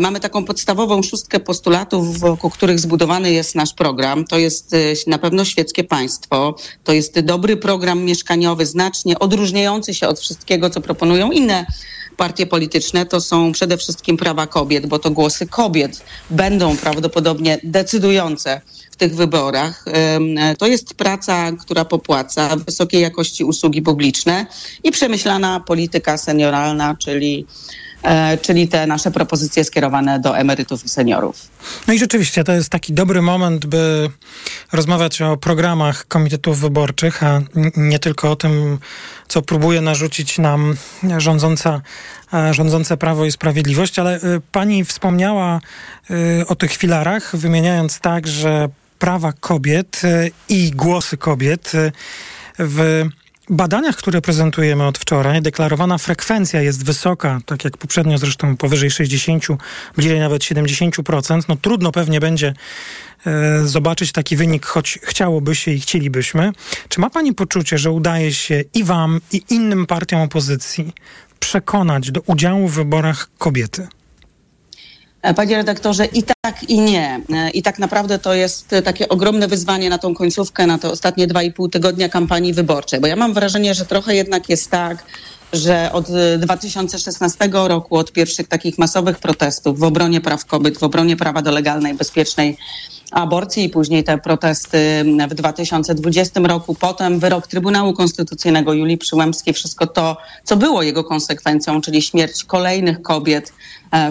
Mamy 0.00 0.20
taką 0.20 0.44
podstawową 0.44 1.02
szóstkę 1.02 1.40
postulatów, 1.40 2.18
wokół 2.18 2.50
których 2.50 2.80
zbudowany 2.80 3.32
jest 3.32 3.54
nasz 3.54 3.74
program. 3.74 4.24
To 4.24 4.38
jest 4.38 4.74
na 5.06 5.18
pewno 5.18 5.44
świeckie 5.44 5.84
państwo, 5.84 6.54
to 6.84 6.92
jest 6.92 7.20
dobry 7.20 7.56
program 7.56 8.04
mieszkaniowy, 8.04 8.66
znacznie 8.66 9.18
odróżniający 9.18 9.94
się 9.94 10.08
od 10.08 10.20
wszystkiego, 10.20 10.70
co 10.70 10.80
proponują 10.80 11.30
inne 11.30 11.66
partie 12.20 12.46
polityczne. 12.46 13.06
To 13.06 13.20
są 13.20 13.52
przede 13.52 13.76
wszystkim 13.76 14.16
prawa 14.16 14.46
kobiet, 14.46 14.86
bo 14.86 14.98
to 14.98 15.10
głosy 15.10 15.46
kobiet 15.46 16.04
będą 16.30 16.76
prawdopodobnie 16.76 17.58
decydujące 17.64 18.60
w 18.90 18.96
tych 18.96 19.14
wyborach. 19.16 19.84
To 20.58 20.66
jest 20.66 20.94
praca, 20.94 21.52
która 21.52 21.84
popłaca, 21.84 22.56
wysokiej 22.56 23.02
jakości 23.02 23.44
usługi 23.44 23.82
publiczne 23.82 24.46
i 24.84 24.90
przemyślana 24.90 25.60
polityka 25.60 26.18
senioralna, 26.18 26.96
czyli 26.98 27.46
czyli 28.42 28.68
te 28.68 28.86
nasze 28.86 29.10
propozycje 29.10 29.64
skierowane 29.64 30.20
do 30.20 30.38
emerytów 30.38 30.84
i 30.84 30.88
seniorów. 30.88 31.48
No 31.88 31.94
i 31.94 31.98
rzeczywiście 31.98 32.44
to 32.44 32.52
jest 32.52 32.68
taki 32.68 32.92
dobry 32.92 33.22
moment, 33.22 33.66
by 33.66 34.10
rozmawiać 34.72 35.22
o 35.22 35.36
programach 35.36 36.08
komitetów 36.08 36.60
wyborczych, 36.60 37.22
a 37.22 37.40
nie 37.76 37.98
tylko 37.98 38.30
o 38.30 38.36
tym, 38.36 38.78
co 39.28 39.42
próbuje 39.42 39.80
narzucić 39.80 40.38
nam 40.38 40.76
rządząca, 41.18 41.80
rządzące 42.50 42.96
Prawo 42.96 43.24
i 43.24 43.32
Sprawiedliwość, 43.32 43.98
ale 43.98 44.20
pani 44.52 44.84
wspomniała 44.84 45.60
o 46.46 46.54
tych 46.54 46.72
filarach, 46.72 47.36
wymieniając 47.36 48.00
tak, 48.00 48.26
że 48.26 48.68
prawa 48.98 49.32
kobiet 49.32 50.02
i 50.48 50.70
głosy 50.70 51.16
kobiet 51.16 51.72
w 52.58 53.04
badaniach, 53.50 53.96
które 53.96 54.20
prezentujemy 54.20 54.86
od 54.86 54.98
wczoraj, 54.98 55.42
deklarowana 55.42 55.98
frekwencja 55.98 56.62
jest 56.62 56.84
wysoka, 56.84 57.40
tak 57.46 57.64
jak 57.64 57.76
poprzednio 57.76 58.18
zresztą 58.18 58.56
powyżej 58.56 58.90
60, 58.90 59.46
bliżej 59.96 60.20
nawet 60.20 60.42
70%. 60.42 61.42
No 61.48 61.56
trudno 61.56 61.92
pewnie 61.92 62.20
będzie 62.20 62.54
e, 63.26 63.66
zobaczyć 63.66 64.12
taki 64.12 64.36
wynik, 64.36 64.66
choć 64.66 64.98
chciałoby 65.02 65.54
się 65.54 65.70
i 65.70 65.80
chcielibyśmy. 65.80 66.52
Czy 66.88 67.00
ma 67.00 67.10
pani 67.10 67.34
poczucie, 67.34 67.78
że 67.78 67.90
udaje 67.90 68.34
się 68.34 68.64
i 68.74 68.84
wam, 68.84 69.20
i 69.32 69.42
innym 69.50 69.86
partiom 69.86 70.20
opozycji 70.20 70.92
przekonać 71.40 72.10
do 72.10 72.20
udziału 72.20 72.68
w 72.68 72.74
wyborach 72.74 73.30
kobiety? 73.38 73.88
Panie 75.36 75.56
redaktorze, 75.56 76.06
i 76.06 76.22
tak, 76.22 76.62
i 76.68 76.80
nie. 76.80 77.20
I 77.54 77.62
tak 77.62 77.78
naprawdę 77.78 78.18
to 78.18 78.34
jest 78.34 78.74
takie 78.84 79.08
ogromne 79.08 79.48
wyzwanie 79.48 79.90
na 79.90 79.98
tą 79.98 80.14
końcówkę, 80.14 80.66
na 80.66 80.78
te 80.78 80.90
ostatnie 80.90 81.26
dwa 81.26 81.42
i 81.42 81.52
pół 81.52 81.68
tygodnia 81.68 82.08
kampanii 82.08 82.52
wyborczej, 82.52 83.00
bo 83.00 83.06
ja 83.06 83.16
mam 83.16 83.34
wrażenie, 83.34 83.74
że 83.74 83.86
trochę 83.86 84.14
jednak 84.14 84.48
jest 84.48 84.70
tak, 84.70 85.04
że 85.52 85.92
od 85.92 86.06
2016 86.38 87.48
roku, 87.52 87.96
od 87.96 88.12
pierwszych 88.12 88.48
takich 88.48 88.78
masowych 88.78 89.18
protestów 89.18 89.78
w 89.78 89.82
obronie 89.82 90.20
praw 90.20 90.44
kobiet, 90.44 90.78
w 90.78 90.82
obronie 90.82 91.16
prawa 91.16 91.42
do 91.42 91.50
legalnej, 91.50 91.94
bezpiecznej 91.94 92.56
aborcji 93.10 93.64
i 93.64 93.68
później 93.68 94.04
te 94.04 94.18
protesty 94.18 95.04
w 95.28 95.34
2020 95.34 96.40
roku, 96.40 96.74
potem 96.74 97.18
wyrok 97.18 97.46
Trybunału 97.46 97.92
Konstytucyjnego 97.92 98.72
Julii 98.72 98.98
Przyłębskiej, 98.98 99.54
wszystko 99.54 99.86
to, 99.86 100.16
co 100.44 100.56
było 100.56 100.82
jego 100.82 101.04
konsekwencją, 101.04 101.80
czyli 101.80 102.02
śmierć 102.02 102.44
kolejnych 102.44 103.02
kobiet 103.02 103.52
e, 103.52 103.54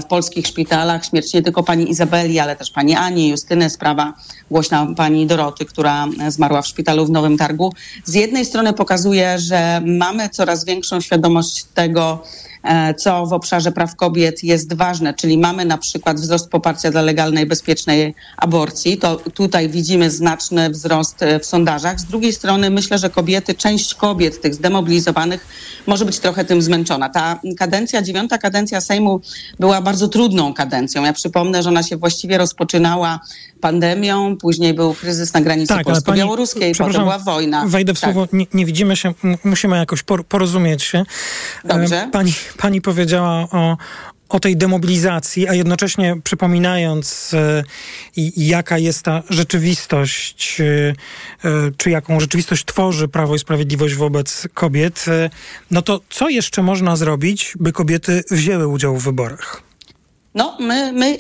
w 0.01 0.05
polskich 0.05 0.47
szpitalach, 0.47 1.05
śmierć 1.05 1.33
nie 1.33 1.41
tylko 1.41 1.63
pani 1.63 1.91
Izabeli, 1.91 2.39
ale 2.39 2.55
też 2.55 2.71
pani 2.71 2.95
Ani, 2.95 3.29
Justyny, 3.29 3.69
sprawa 3.69 4.13
głośna 4.51 4.87
pani 4.97 5.27
Doroty, 5.27 5.65
która 5.65 6.07
zmarła 6.27 6.61
w 6.61 6.67
szpitalu 6.67 7.05
w 7.05 7.09
Nowym 7.09 7.37
Targu. 7.37 7.73
Z 8.05 8.13
jednej 8.13 8.45
strony 8.45 8.73
pokazuje, 8.73 9.39
że 9.39 9.81
mamy 9.85 10.29
coraz 10.29 10.65
większą 10.65 11.01
świadomość 11.01 11.63
tego, 11.63 12.23
E, 12.23 12.48
co 12.97 13.25
w 13.25 13.33
obszarze 13.33 13.71
praw 13.71 13.95
kobiet 13.95 14.43
jest 14.43 14.73
ważne, 14.73 15.13
czyli 15.13 15.37
mamy 15.37 15.65
na 15.65 15.77
przykład 15.77 16.19
wzrost 16.19 16.49
poparcia 16.49 16.91
dla 16.91 17.01
legalnej, 17.01 17.45
bezpiecznej 17.45 18.15
aborcji, 18.37 18.97
to 18.97 19.15
tutaj 19.15 19.69
widzimy 19.69 20.11
znaczny 20.11 20.69
wzrost 20.69 21.23
e, 21.23 21.39
w 21.39 21.45
sondażach. 21.45 21.99
Z 21.99 22.05
drugiej 22.05 22.33
strony 22.33 22.69
myślę, 22.69 22.97
że 22.97 23.09
kobiety, 23.09 23.53
część 23.53 23.93
kobiet, 23.93 24.41
tych 24.41 24.55
zdemobilizowanych, 24.55 25.47
może 25.87 26.05
być 26.05 26.19
trochę 26.19 26.45
tym 26.45 26.61
zmęczona. 26.61 27.09
Ta 27.09 27.39
kadencja, 27.57 28.01
dziewiąta 28.01 28.37
kadencja 28.37 28.81
Sejmu 28.81 29.21
była 29.59 29.81
bardzo 29.81 30.07
trudną 30.07 30.53
kadencją. 30.53 31.03
Ja 31.03 31.13
przypomnę, 31.13 31.63
że 31.63 31.69
ona 31.69 31.83
się 31.83 31.97
właściwie 31.97 32.37
rozpoczynała 32.37 33.19
pandemią, 33.61 34.37
później 34.37 34.73
był 34.73 34.93
kryzys 34.93 35.33
na 35.33 35.41
granicy 35.41 35.67
tak, 35.73 35.83
polsko-białoruskiej, 35.83 36.75
potem 36.77 37.01
była 37.01 37.19
wojna. 37.19 37.65
Wejdę 37.67 37.93
w 37.93 37.99
tak. 37.99 38.13
słowo, 38.13 38.27
nie, 38.33 38.45
nie, 38.53 38.65
widzimy 38.65 38.95
się, 38.95 39.13
musimy 39.43 39.77
jakoś 39.77 40.03
porozumieć 40.29 40.83
się. 40.83 41.03
Dobrze. 41.65 42.09
Pani, 42.11 42.33
pani 42.57 42.81
powiedziała 42.81 43.47
o, 43.51 43.77
o 44.29 44.39
tej 44.39 44.57
demobilizacji, 44.57 45.47
a 45.47 45.53
jednocześnie 45.53 46.15
przypominając, 46.23 47.33
e, 47.33 47.63
jaka 48.37 48.77
jest 48.77 49.03
ta 49.03 49.23
rzeczywistość, 49.29 50.61
e, 50.61 50.65
e, 51.49 51.71
czy 51.77 51.89
jaką 51.89 52.19
rzeczywistość 52.19 52.65
tworzy 52.65 53.07
Prawo 53.07 53.35
i 53.35 53.39
Sprawiedliwość 53.39 53.95
wobec 53.95 54.47
kobiet, 54.53 55.05
no 55.71 55.81
to 55.81 56.01
co 56.09 56.29
jeszcze 56.29 56.63
można 56.63 56.95
zrobić, 56.95 57.53
by 57.59 57.71
kobiety 57.71 58.23
wzięły 58.31 58.67
udział 58.67 58.97
w 58.97 59.03
wyborach? 59.03 59.61
No, 60.35 60.57
my, 60.59 60.93
my 60.93 61.19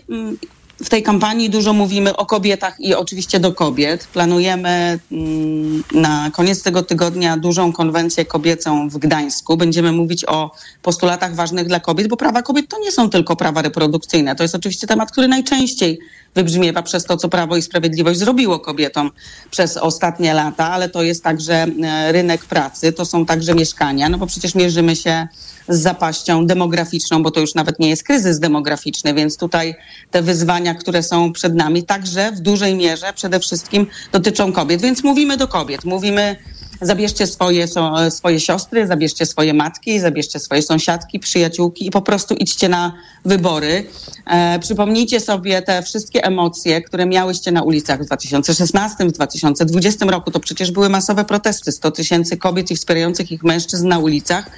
w 0.83 0.89
tej 0.89 1.03
kampanii 1.03 1.49
dużo 1.49 1.73
mówimy 1.73 2.15
o 2.15 2.25
kobietach 2.25 2.79
i 2.79 2.95
oczywiście 2.95 3.39
do 3.39 3.53
kobiet. 3.53 4.07
Planujemy 4.07 4.99
mm, 5.11 5.83
na 5.93 6.31
koniec 6.33 6.63
tego 6.63 6.83
tygodnia 6.83 7.37
dużą 7.37 7.73
konwencję 7.73 8.25
kobiecą 8.25 8.89
w 8.89 8.97
Gdańsku. 8.97 9.57
Będziemy 9.57 9.91
mówić 9.91 10.25
o 10.25 10.51
postulatach 10.81 11.35
ważnych 11.35 11.67
dla 11.67 11.79
kobiet, 11.79 12.07
bo 12.07 12.17
prawa 12.17 12.41
kobiet 12.41 12.67
to 12.69 12.79
nie 12.79 12.91
są 12.91 13.09
tylko 13.09 13.35
prawa 13.35 13.61
reprodukcyjne. 13.61 14.35
To 14.35 14.43
jest 14.43 14.55
oczywiście 14.55 14.87
temat, 14.87 15.11
który 15.11 15.27
najczęściej 15.27 15.99
wybrzmiewa 16.35 16.83
przez 16.83 17.05
to, 17.05 17.17
co 17.17 17.29
Prawo 17.29 17.57
i 17.57 17.61
Sprawiedliwość 17.61 18.19
zrobiło 18.19 18.59
kobietom 18.59 19.11
przez 19.51 19.77
ostatnie 19.77 20.33
lata, 20.33 20.71
ale 20.71 20.89
to 20.89 21.03
jest 21.03 21.23
także 21.23 21.67
e, 21.83 22.11
rynek 22.11 22.45
pracy, 22.45 22.93
to 22.93 23.05
są 23.05 23.25
także 23.25 23.55
mieszkania, 23.55 24.09
no 24.09 24.17
bo 24.17 24.27
przecież 24.27 24.55
mierzymy 24.55 24.95
się 24.95 25.27
z 25.69 25.81
zapaścią 25.81 26.45
demograficzną, 26.45 27.23
bo 27.23 27.31
to 27.31 27.39
już 27.39 27.55
nawet 27.55 27.79
nie 27.79 27.89
jest 27.89 28.03
kryzys 28.03 28.39
demograficzny, 28.39 29.13
więc 29.13 29.37
tutaj 29.37 29.75
te 30.11 30.21
wyzwania, 30.21 30.75
które 30.75 31.03
są 31.03 31.33
przed 31.33 31.55
nami, 31.55 31.83
także 31.83 32.31
w 32.31 32.39
dużej 32.39 32.75
mierze 32.75 33.13
przede 33.15 33.39
wszystkim 33.39 33.87
dotyczą 34.11 34.51
kobiet. 34.51 34.81
Więc 34.81 35.03
mówimy 35.03 35.37
do 35.37 35.47
kobiet, 35.47 35.85
mówimy 35.85 36.35
zabierzcie 36.81 37.27
swoje, 37.27 37.67
swoje 38.09 38.39
siostry, 38.39 38.87
zabierzcie 38.87 39.25
swoje 39.25 39.53
matki, 39.53 39.99
zabierzcie 39.99 40.39
swoje 40.39 40.61
sąsiadki, 40.61 41.19
przyjaciółki 41.19 41.87
i 41.87 41.91
po 41.91 42.01
prostu 42.01 42.33
idźcie 42.33 42.69
na 42.69 42.93
wybory. 43.25 43.85
E, 44.27 44.59
przypomnijcie 44.59 45.19
sobie 45.19 45.61
te 45.61 45.83
wszystkie 45.83 46.23
emocje, 46.23 46.81
które 46.81 47.05
miałyście 47.05 47.51
na 47.51 47.61
ulicach 47.61 48.01
w 48.01 48.05
2016, 48.05 49.05
w 49.05 49.11
2020 49.11 50.05
roku. 50.05 50.31
To 50.31 50.39
przecież 50.39 50.71
były 50.71 50.89
masowe 50.89 51.25
protesty, 51.25 51.71
100 51.71 51.91
tysięcy 51.91 52.37
kobiet 52.37 52.71
i 52.71 52.75
wspierających 52.75 53.31
ich 53.31 53.43
mężczyzn 53.43 53.87
na 53.87 53.99
ulicach. 53.99 54.51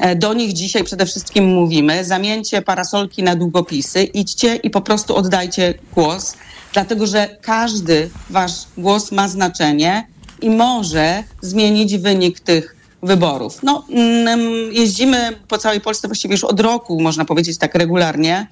E, 0.00 0.16
do 0.16 0.34
nich 0.34 0.52
dzisiaj 0.52 0.84
przede 0.84 1.06
wszystkim 1.06 1.44
mówimy. 1.44 2.04
Zamieńcie 2.04 2.62
parasolki 2.62 3.22
na 3.22 3.36
długopisy, 3.36 4.02
idźcie 4.02 4.56
i 4.56 4.70
po 4.70 4.80
prostu 4.80 5.16
oddajcie 5.16 5.74
głos, 5.94 6.34
dlatego 6.72 7.06
że 7.06 7.36
każdy 7.40 8.10
wasz 8.30 8.52
głos 8.78 9.12
ma 9.12 9.28
znaczenie 9.28 10.06
i 10.42 10.50
może 10.50 11.24
zmienić 11.40 11.98
wynik 11.98 12.40
tych 12.40 12.76
wyborów. 13.02 13.62
No, 13.62 13.84
mm, 13.90 14.72
jeździmy 14.72 15.32
po 15.48 15.58
całej 15.58 15.80
Polsce 15.80 16.08
właściwie 16.08 16.34
już 16.34 16.44
od 16.44 16.60
roku, 16.60 17.00
można 17.00 17.24
powiedzieć 17.24 17.58
tak 17.58 17.74
regularnie. 17.74 18.46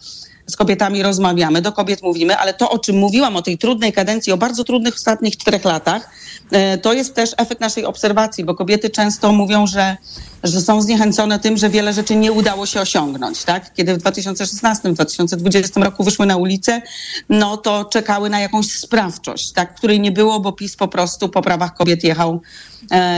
Z 0.51 0.57
kobietami 0.57 1.03
rozmawiamy, 1.03 1.63
do 1.63 1.73
kobiet 1.73 2.03
mówimy, 2.03 2.37
ale 2.37 2.55
to, 2.55 2.71
o 2.71 2.79
czym 2.79 2.99
mówiłam, 2.99 3.37
o 3.37 3.43
tej 3.43 3.59
trudnej 3.59 3.93
kadencji, 3.93 4.33
o 4.33 4.37
bardzo 4.37 4.65
trudnych 4.65 4.95
ostatnich 4.95 5.37
czterech 5.37 5.65
latach, 5.65 6.11
e, 6.51 6.79
to 6.79 6.93
jest 6.93 7.15
też 7.15 7.31
efekt 7.37 7.61
naszej 7.61 7.85
obserwacji, 7.85 8.45
bo 8.45 8.55
kobiety 8.55 8.91
często 8.91 9.33
mówią, 9.33 9.67
że 9.67 9.97
że 10.45 10.61
są 10.61 10.83
zniechęcone 10.83 11.39
tym, 11.39 11.57
że 11.57 11.71
wiele 11.71 11.93
rzeczy 11.93 12.17
nie 12.17 12.33
udało 12.33 12.67
się 12.67 12.81
osiągnąć. 12.81 13.45
Tak? 13.45 13.75
Kiedy 13.75 13.95
w 13.95 13.99
2016-2020 13.99 15.83
roku 15.83 16.05
wyszły 16.05 16.27
na 16.27 16.37
ulicę, 16.37 16.83
no 17.29 17.57
to 17.57 17.85
czekały 17.85 18.31
na 18.31 18.41
jakąś 18.41 18.71
sprawczość, 18.71 19.53
tak? 19.53 19.75
której 19.75 20.01
nie 20.01 20.13
było, 20.13 20.41
bo 20.41 20.53
PiS 20.53 20.77
po 20.77 20.89
prostu 20.89 21.29
po 21.29 21.43
prawach 21.43 21.75
kobiet 21.75 22.05
jechał 22.05 22.41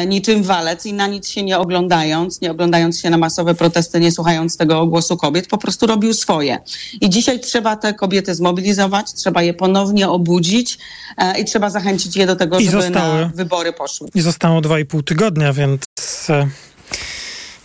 niczym 0.07 0.43
walec 0.43 0.87
i 0.87 0.93
na 0.93 1.07
nic 1.07 1.29
się 1.29 1.43
nie 1.43 1.59
oglądając, 1.59 2.41
nie 2.41 2.51
oglądając 2.51 3.01
się 3.01 3.11
na 3.11 3.19
masowe 3.19 3.55
protesty, 3.55 4.01
nie 4.01 4.13
słuchając 4.13 4.57
tego 4.57 4.87
głosu 4.87 5.17
kobiet, 5.17 5.47
po 5.47 5.59
prostu 5.59 5.87
robił 5.87 6.15
swoje. 6.15 6.59
I 7.01 7.11
dzisiaj 7.11 7.41
trzeba 7.41 7.77
te 7.77 7.95
kobiety 7.95 8.35
zmobilizować, 8.35 9.13
trzeba 9.13 9.43
je 9.43 9.55
ponownie 9.55 10.09
obudzić 10.09 10.79
e, 11.17 11.41
i 11.41 11.45
trzeba 11.45 11.71
zachęcić 11.71 12.17
je 12.17 12.27
do 12.27 12.37
tego, 12.37 12.59
I 12.59 12.65
żeby 12.65 12.83
zostały, 12.83 13.21
na 13.21 13.33
wybory 13.35 13.73
poszły. 13.73 14.09
I 14.15 14.21
zostało 14.21 14.61
dwa 14.61 14.79
i 14.79 14.85
pół 14.85 15.03
tygodnia, 15.03 15.53
więc... 15.53 15.81
E, 16.29 16.49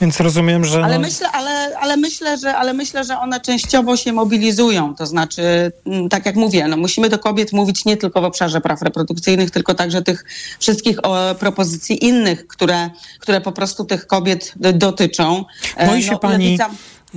więc 0.01 0.19
rozumiem, 0.19 0.65
że. 0.65 0.83
Ale, 0.83 0.95
no... 0.95 1.01
myślę, 1.01 1.31
ale, 1.31 1.44
ale, 1.79 1.97
myślę, 1.97 2.37
że, 2.37 2.55
ale 2.55 2.73
myślę, 2.73 3.03
że 3.03 3.19
one 3.19 3.39
częściowo 3.39 3.97
się 3.97 4.13
mobilizują. 4.13 4.95
To 4.95 5.05
znaczy, 5.05 5.71
mm, 5.85 6.09
tak 6.09 6.25
jak 6.25 6.35
mówię, 6.35 6.67
no 6.67 6.77
musimy 6.77 7.09
do 7.09 7.19
kobiet 7.19 7.53
mówić 7.53 7.85
nie 7.85 7.97
tylko 7.97 8.21
w 8.21 8.25
obszarze 8.25 8.61
praw 8.61 8.81
reprodukcyjnych, 8.81 9.51
tylko 9.51 9.73
także 9.73 10.01
tych 10.01 10.25
wszystkich 10.59 10.97
propozycji 11.39 12.05
innych, 12.05 12.47
które, 12.47 12.89
które 13.19 13.41
po 13.41 13.51
prostu 13.51 13.85
tych 13.85 14.07
kobiet 14.07 14.53
dotyczą. 14.55 15.45
Boi 15.87 16.03
się 16.03 16.11
no, 16.11 16.19
pani. 16.19 16.45
Lewica... 16.45 16.69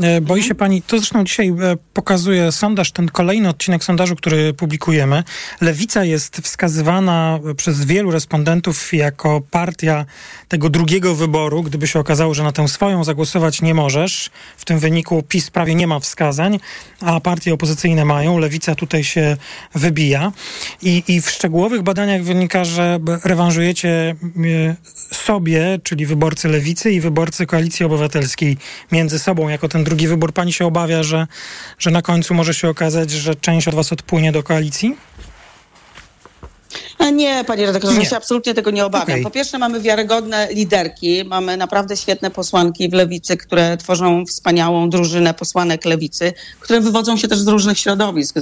E, 0.03 0.21
boi 0.21 0.43
się 0.43 0.55
pani, 0.55 0.83
to 0.83 0.99
zresztą 0.99 1.25
dzisiaj 1.25 1.49
e, 1.49 1.55
pokazuje 1.93 2.53
sondaż, 2.53 2.93
ten 2.93 3.09
kolejny 3.09 3.49
odcinek 3.49 3.85
sondażu, 3.85 4.17
który 4.17 4.55
publikujemy. 4.55 5.25
Lewica 5.61 6.05
jest 6.05 6.37
wskazywana 6.37 7.41
przez 7.57 7.85
wielu 7.85 8.11
respondentów 8.11 8.93
jako 8.93 9.41
partia 9.51 10.05
tego 10.49 10.71
drugiego 10.71 11.15
wyboru. 11.15 11.63
Gdyby 11.63 11.87
się 11.87 12.01
okazało, 12.01 12.35
że 12.35 12.43
na 12.43 12.53
tę 12.53 12.69
swoją 12.69 13.05
zagłosować 13.05 13.63
nie 13.63 13.75
możesz, 13.75 14.31
w 14.57 14.65
tym 14.65 14.79
wyniku 14.79 15.23
PiS 15.23 15.51
prawie 15.51 15.75
nie 15.75 15.87
ma 15.87 16.01
wskazań, 16.01 16.61
a 17.01 17.21
partie 17.21 17.55
opozycyjne 17.55 18.05
mają. 18.05 18.39
Lewica 18.39 18.75
tutaj 18.75 19.05
się 19.05 19.37
wybija. 19.75 20.33
I, 20.83 21.03
i 21.09 21.21
w 21.21 21.31
szczegółowych 21.31 21.83
badaniach 21.83 22.23
wynika, 22.23 22.65
że 22.65 22.99
rewanżujecie 23.25 23.89
e, 23.91 24.77
sobie, 25.15 25.79
czyli 25.83 26.07
wyborcy 26.07 26.49
lewicy 26.49 26.93
i 26.93 27.01
wyborcy 27.01 27.47
koalicji 27.47 27.87
obywatelskiej 27.87 28.57
między 28.93 29.19
sobą 29.19 29.49
jako 29.49 29.69
ten 29.69 29.85
drugi 29.89 30.09
wybór. 30.09 30.33
Pani 30.33 30.53
się 30.53 30.67
obawia, 30.67 31.03
że, 31.03 31.27
że 31.79 31.91
na 31.91 32.03
końcu 32.03 32.35
może 32.35 32.55
się 32.55 32.69
okazać, 32.69 33.11
że 33.11 33.35
część 33.35 33.69
od 33.69 33.75
was 33.75 33.93
odpłynie 33.93 34.33
do 34.33 34.43
koalicji? 34.43 34.97
Nie, 37.13 37.45
panie 37.47 37.67
redaktorze, 37.67 38.01
ja 38.01 38.05
się 38.05 38.17
absolutnie 38.17 38.55
tego 38.55 38.71
nie 38.71 38.85
obawiam. 38.85 39.09
Okay. 39.09 39.23
Po 39.23 39.31
pierwsze 39.31 39.59
mamy 39.59 39.81
wiarygodne 39.81 40.49
liderki, 40.53 41.25
mamy 41.25 41.57
naprawdę 41.57 41.97
świetne 41.97 42.31
posłanki 42.31 42.89
w 42.89 42.93
lewicy, 42.93 43.37
które 43.37 43.77
tworzą 43.77 44.25
wspaniałą 44.27 44.91
drużynę 44.91 45.35
posłanek 45.35 45.85
lewicy, 45.85 46.33
które 46.61 46.81
wywodzą 46.81 47.17
się 47.17 47.29
też 47.29 47.39
z 47.39 47.49
różnych 47.49 47.79
środowisk, 47.79 48.37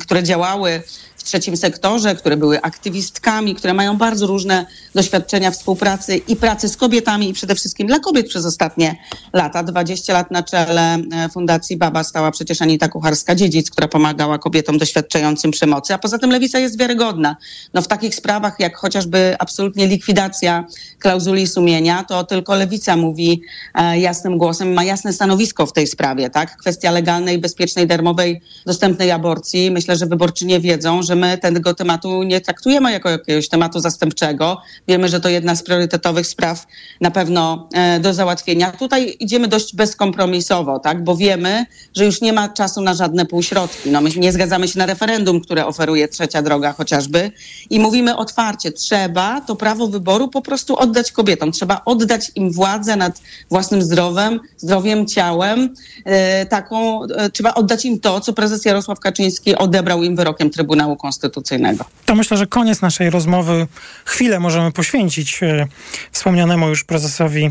które 0.00 0.22
działały 0.22 0.82
trzecim 1.24 1.56
sektorze, 1.56 2.14
które 2.14 2.36
były 2.36 2.62
aktywistkami, 2.62 3.54
które 3.54 3.74
mają 3.74 3.96
bardzo 3.96 4.26
różne 4.26 4.66
doświadczenia 4.94 5.50
współpracy 5.50 6.16
i 6.16 6.36
pracy 6.36 6.68
z 6.68 6.76
kobietami 6.76 7.28
i 7.28 7.32
przede 7.32 7.54
wszystkim 7.54 7.86
dla 7.86 7.98
kobiet 7.98 8.28
przez 8.28 8.46
ostatnie 8.46 8.96
lata. 9.32 9.62
20 9.62 10.12
lat 10.12 10.30
na 10.30 10.42
czele 10.42 10.98
e, 11.12 11.28
Fundacji 11.28 11.76
Baba 11.76 12.04
stała 12.04 12.30
przecież 12.30 12.62
Anita 12.62 12.88
Kucharska-Dziedzic, 12.88 13.70
która 13.70 13.88
pomagała 13.88 14.38
kobietom 14.38 14.78
doświadczającym 14.78 15.50
przemocy, 15.50 15.94
a 15.94 15.98
poza 15.98 16.18
tym 16.18 16.30
Lewica 16.30 16.58
jest 16.58 16.78
wiarygodna. 16.78 17.36
No 17.74 17.82
w 17.82 17.88
takich 17.88 18.14
sprawach 18.14 18.60
jak 18.60 18.76
chociażby 18.76 19.36
absolutnie 19.38 19.86
likwidacja 19.86 20.64
klauzuli 20.98 21.46
sumienia, 21.46 22.04
to 22.04 22.24
tylko 22.24 22.54
Lewica 22.54 22.96
mówi 22.96 23.42
e, 23.74 23.98
jasnym 23.98 24.38
głosem, 24.38 24.72
ma 24.72 24.84
jasne 24.84 25.12
stanowisko 25.12 25.66
w 25.66 25.72
tej 25.72 25.86
sprawie, 25.86 26.30
tak? 26.30 26.56
Kwestia 26.56 26.90
legalnej, 26.90 27.38
bezpiecznej, 27.38 27.86
darmowej, 27.86 28.40
dostępnej 28.66 29.10
aborcji. 29.10 29.70
Myślę, 29.70 29.96
że 29.96 30.06
wyborczynie 30.06 30.60
wiedzą, 30.60 31.02
że 31.02 31.13
że 31.14 31.20
my 31.20 31.38
tego 31.38 31.74
tematu 31.74 32.22
nie 32.22 32.40
traktujemy 32.40 32.92
jako 32.92 33.10
jakiegoś 33.10 33.48
tematu 33.48 33.80
zastępczego. 33.80 34.58
Wiemy, 34.88 35.08
że 35.08 35.20
to 35.20 35.28
jedna 35.28 35.54
z 35.54 35.62
priorytetowych 35.62 36.26
spraw 36.26 36.66
na 37.00 37.10
pewno 37.10 37.68
e, 37.74 38.00
do 38.00 38.14
załatwienia. 38.14 38.72
Tutaj 38.72 39.16
idziemy 39.20 39.48
dość 39.48 39.74
bezkompromisowo, 39.74 40.78
tak? 40.78 41.04
bo 41.04 41.16
wiemy, 41.16 41.66
że 41.96 42.04
już 42.04 42.20
nie 42.20 42.32
ma 42.32 42.48
czasu 42.48 42.80
na 42.80 42.94
żadne 42.94 43.26
półśrodki. 43.26 43.90
No, 43.90 44.00
my 44.00 44.10
nie 44.16 44.32
zgadzamy 44.32 44.68
się 44.68 44.78
na 44.78 44.86
referendum, 44.86 45.40
które 45.40 45.66
oferuje 45.66 46.08
trzecia 46.08 46.42
droga 46.42 46.72
chociażby 46.72 47.30
i 47.70 47.80
mówimy 47.80 48.16
otwarcie, 48.16 48.72
trzeba 48.72 49.40
to 49.40 49.56
prawo 49.56 49.86
wyboru 49.88 50.28
po 50.28 50.42
prostu 50.42 50.76
oddać 50.76 51.12
kobietom. 51.12 51.52
Trzeba 51.52 51.82
oddać 51.84 52.32
im 52.34 52.52
władzę 52.52 52.96
nad 52.96 53.22
własnym 53.50 53.82
zdrowiem, 53.82 54.40
zdrowiem, 54.56 55.06
ciałem. 55.06 55.74
E, 56.04 56.46
taką, 56.46 57.04
e, 57.04 57.30
trzeba 57.30 57.54
oddać 57.54 57.84
im 57.84 58.00
to, 58.00 58.20
co 58.20 58.32
prezes 58.32 58.64
Jarosław 58.64 59.00
Kaczyński 59.00 59.56
odebrał 59.56 60.02
im 60.02 60.16
wyrokiem 60.16 60.50
Trybunału 60.50 60.96
Konstytucyjnego. 61.04 61.84
To 62.04 62.14
myślę, 62.14 62.36
że 62.36 62.46
koniec 62.46 62.80
naszej 62.80 63.10
rozmowy. 63.10 63.66
Chwilę 64.04 64.40
możemy 64.40 64.72
poświęcić 64.72 65.42
e, 65.42 65.66
wspomnianemu 66.12 66.68
już 66.68 66.84
prezesowi 66.84 67.50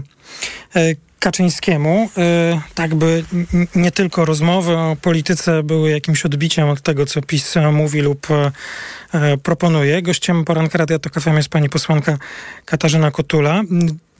e, 0.75 0.95
Kaczyńskiemu, 1.19 2.09
e, 2.17 2.61
tak 2.75 2.95
by 2.95 3.23
nie 3.75 3.91
tylko 3.91 4.25
rozmowy 4.25 4.77
o 4.77 4.97
polityce 5.01 5.63
były 5.63 5.91
jakimś 5.91 6.25
odbiciem 6.25 6.69
od 6.69 6.81
tego, 6.81 7.05
co 7.05 7.21
PiS 7.21 7.55
mówi 7.71 8.01
lub 8.01 8.27
proponuje. 9.43 10.01
Gościem 10.01 10.45
poranka 10.45 10.77
Radia 10.77 10.99
Tok 10.99 11.21
FM 11.21 11.37
jest 11.37 11.49
pani 11.49 11.69
posłanka 11.69 12.17
Katarzyna 12.65 13.11
Kotula. 13.11 13.61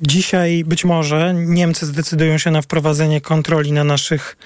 Dzisiaj 0.02 0.64
być 0.64 0.86
może 0.86 1.34
Niemcy 1.34 1.86
zdecydują 1.86 2.38
się 2.38 2.52
na 2.52 2.62
wprowadzenie 2.62 3.22
kontroli 3.22 3.72
na 3.72 3.84
naszych 3.84 4.38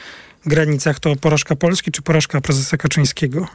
granicach. 0.46 1.00
To 1.00 1.16
porażka 1.16 1.56
Polski 1.56 1.92
czy 1.92 2.02
porażka 2.02 2.42
prezesa 2.42 2.78
Kaczyńskiego? 2.78 3.48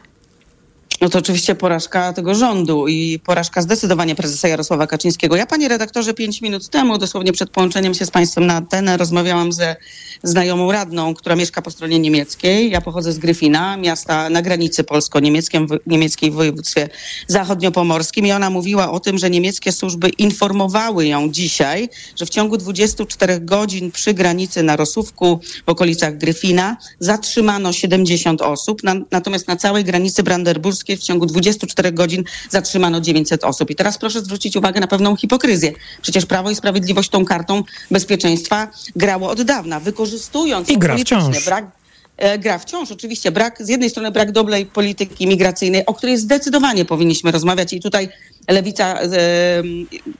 No 1.02 1.08
to 1.08 1.18
oczywiście 1.18 1.54
porażka 1.54 2.12
tego 2.12 2.34
rządu 2.34 2.88
i 2.88 3.18
porażka 3.18 3.62
zdecydowanie 3.62 4.14
prezesa 4.14 4.48
Jarosława 4.48 4.86
Kaczyńskiego. 4.86 5.36
Ja, 5.36 5.46
panie 5.46 5.68
redaktorze, 5.68 6.14
pięć 6.14 6.42
minut 6.42 6.68
temu, 6.68 6.98
dosłownie 6.98 7.32
przed 7.32 7.50
połączeniem 7.50 7.94
się 7.94 8.06
z 8.06 8.10
państwem 8.10 8.46
na 8.46 8.54
antenę, 8.54 8.96
rozmawiałam 8.96 9.52
ze 9.52 9.76
znajomą 10.22 10.72
radną, 10.72 11.14
która 11.14 11.36
mieszka 11.36 11.62
po 11.62 11.70
stronie 11.70 11.98
niemieckiej. 11.98 12.70
Ja 12.70 12.80
pochodzę 12.80 13.12
z 13.12 13.18
Gryfina, 13.18 13.76
miasta 13.76 14.30
na 14.30 14.42
granicy 14.42 14.84
polsko-niemieckiej 14.84 16.30
w 16.30 16.34
województwie 16.34 16.88
zachodniopomorskim 17.26 18.26
i 18.26 18.32
ona 18.32 18.50
mówiła 18.50 18.90
o 18.90 19.00
tym, 19.00 19.18
że 19.18 19.30
niemieckie 19.30 19.72
służby 19.72 20.08
informowały 20.08 21.06
ją 21.06 21.30
dzisiaj, 21.30 21.88
że 22.16 22.26
w 22.26 22.30
ciągu 22.30 22.56
24 22.56 23.40
godzin 23.40 23.90
przy 23.90 24.14
granicy 24.14 24.62
na 24.62 24.76
Rosówku 24.76 25.40
w 25.66 25.68
okolicach 25.68 26.18
Gryfina 26.18 26.76
zatrzymano 27.00 27.72
70 27.72 28.42
osób, 28.42 28.82
na, 28.82 28.94
natomiast 29.10 29.48
na 29.48 29.56
całej 29.56 29.84
granicy 29.84 30.22
brandenburskiej 30.22 30.91
w 30.96 31.02
ciągu 31.02 31.26
24 31.26 31.92
godzin 31.92 32.24
zatrzymano 32.50 33.00
900 33.00 33.44
osób. 33.44 33.70
I 33.70 33.74
teraz 33.74 33.98
proszę 33.98 34.20
zwrócić 34.20 34.56
uwagę 34.56 34.80
na 34.80 34.86
pewną 34.86 35.16
hipokryzję. 35.16 35.72
Przecież 36.02 36.26
Prawo 36.26 36.50
i 36.50 36.54
Sprawiedliwość 36.54 37.10
tą 37.10 37.24
kartą 37.24 37.62
bezpieczeństwa 37.90 38.68
grało 38.96 39.30
od 39.30 39.42
dawna, 39.42 39.80
wykorzystując 39.80 40.68
I 40.68 40.78
gra 40.78 40.96
wciąż. 40.96 41.44
brak 41.44 41.66
e, 42.16 42.38
gra 42.38 42.58
wciąż. 42.58 42.90
Oczywiście 42.90 43.30
brak, 43.32 43.62
z 43.62 43.68
jednej 43.68 43.90
strony 43.90 44.10
brak 44.10 44.32
dobrej 44.32 44.66
polityki 44.66 45.26
migracyjnej, 45.26 45.86
o 45.86 45.94
której 45.94 46.18
zdecydowanie 46.18 46.84
powinniśmy 46.84 47.30
rozmawiać 47.30 47.72
i 47.72 47.80
tutaj 47.80 48.08
lewica 48.48 49.00
e, 49.02 49.08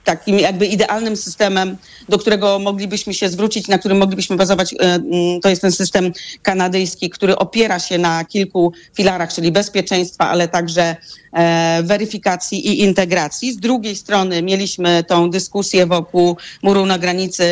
takim 0.03 0.39
jakby 0.39 0.65
idealnym 0.65 1.17
systemem, 1.17 1.77
do 2.09 2.19
którego 2.19 2.59
moglibyśmy 2.59 3.13
się 3.13 3.29
zwrócić, 3.29 3.67
na 3.67 3.77
którym 3.77 3.97
moglibyśmy 3.97 4.35
bazować, 4.35 4.75
e, 4.79 4.99
to 5.41 5.49
jest 5.49 5.61
ten 5.61 5.71
system 5.71 6.11
kanadyjski, 6.41 7.09
który 7.09 7.35
opiera 7.35 7.79
się 7.79 7.97
na 7.97 8.25
kilku 8.25 8.73
filarach, 8.93 9.33
czyli 9.33 9.51
bezpieczeństwa, 9.51 10.29
ale 10.29 10.47
także 10.47 10.95
e, 11.33 11.83
weryfikacji 11.83 12.67
i 12.67 12.81
integracji. 12.81 13.53
Z 13.53 13.57
drugiej 13.57 13.95
strony 13.95 14.41
mieliśmy 14.41 15.03
tą 15.03 15.29
dyskusję 15.29 15.85
wokół 15.85 16.37
muru 16.61 16.85
na 16.85 16.99
granicy 16.99 17.43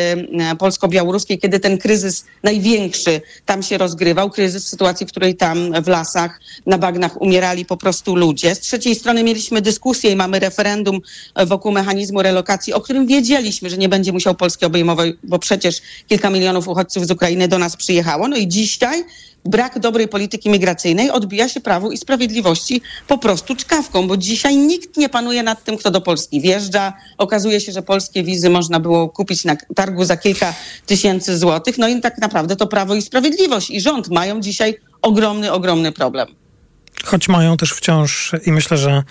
polsko-białoruskiej, 0.58 1.38
kiedy 1.38 1.60
ten 1.60 1.78
kryzys 1.78 2.24
największy 2.42 3.20
tam 3.46 3.62
się 3.62 3.78
rozgrywał, 3.78 4.30
kryzys 4.30 4.64
w 4.64 4.68
sytuacji, 4.68 5.06
w 5.06 5.10
której 5.10 5.34
tam 5.34 5.82
w 5.82 5.88
lasach, 5.88 6.40
na 6.66 6.78
bagnach 6.78 7.22
umierali 7.22 7.64
po 7.64 7.76
prostu 7.76 8.16
ludzie. 8.16 8.54
Z 8.54 8.60
trzeciej 8.60 8.94
strony 8.94 9.24
mieliśmy 9.24 9.60
dyskusję 9.60 10.10
i 10.10 10.16
mamy 10.16 10.38
referendum 10.38 10.61
e, 11.34 11.46
wokół 11.46 11.72
mechanizmu 11.72 12.22
relokacji, 12.22 12.72
o 12.72 12.80
którym 12.80 13.06
wiedzieliśmy, 13.06 13.70
że 13.70 13.78
nie 13.78 13.88
będzie 13.88 14.12
musiał 14.12 14.34
Polski 14.34 14.64
obejmować, 14.64 15.10
bo 15.24 15.38
przecież 15.38 15.82
kilka 16.08 16.30
milionów 16.30 16.68
uchodźców 16.68 17.06
z 17.06 17.10
Ukrainy 17.10 17.48
do 17.48 17.58
nas 17.58 17.76
przyjechało. 17.76 18.28
No 18.28 18.36
i 18.36 18.48
dzisiaj 18.48 19.04
brak 19.44 19.78
dobrej 19.78 20.08
polityki 20.08 20.50
migracyjnej 20.50 21.10
odbija 21.10 21.48
się 21.48 21.60
Prawu 21.60 21.92
i 21.92 21.98
Sprawiedliwości 21.98 22.82
po 23.08 23.18
prostu 23.18 23.56
czkawką, 23.56 24.08
bo 24.08 24.16
dzisiaj 24.16 24.56
nikt 24.56 24.96
nie 24.96 25.08
panuje 25.08 25.42
nad 25.42 25.64
tym, 25.64 25.76
kto 25.76 25.90
do 25.90 26.00
Polski 26.00 26.40
wjeżdża. 26.40 26.92
Okazuje 27.18 27.60
się, 27.60 27.72
że 27.72 27.82
polskie 27.82 28.22
wizy 28.22 28.50
można 28.50 28.80
było 28.80 29.08
kupić 29.08 29.44
na 29.44 29.56
targu 29.74 30.04
za 30.04 30.16
kilka 30.16 30.54
tysięcy 30.86 31.38
złotych. 31.38 31.78
No 31.78 31.88
i 31.88 32.00
tak 32.00 32.18
naprawdę 32.18 32.56
to 32.56 32.66
Prawo 32.66 32.94
i 32.94 33.02
Sprawiedliwość 33.02 33.70
i 33.70 33.80
rząd 33.80 34.08
mają 34.08 34.40
dzisiaj 34.40 34.78
ogromny, 35.02 35.52
ogromny 35.52 35.92
problem. 35.92 36.28
Choć 37.04 37.28
mają 37.28 37.56
też 37.56 37.72
wciąż, 37.72 38.32
i 38.46 38.52
myślę, 38.52 38.76
że 38.78 39.02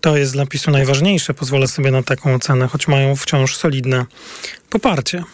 to 0.00 0.16
jest 0.16 0.32
dla 0.32 0.46
PiSu 0.46 0.70
najważniejsze, 0.70 1.34
pozwolę 1.34 1.68
sobie 1.68 1.90
na 1.90 2.02
taką 2.02 2.34
ocenę, 2.34 2.66
choć 2.66 2.88
mają 2.88 3.16
wciąż 3.16 3.56
solidne 3.56 4.04
poparcie. 4.70 5.24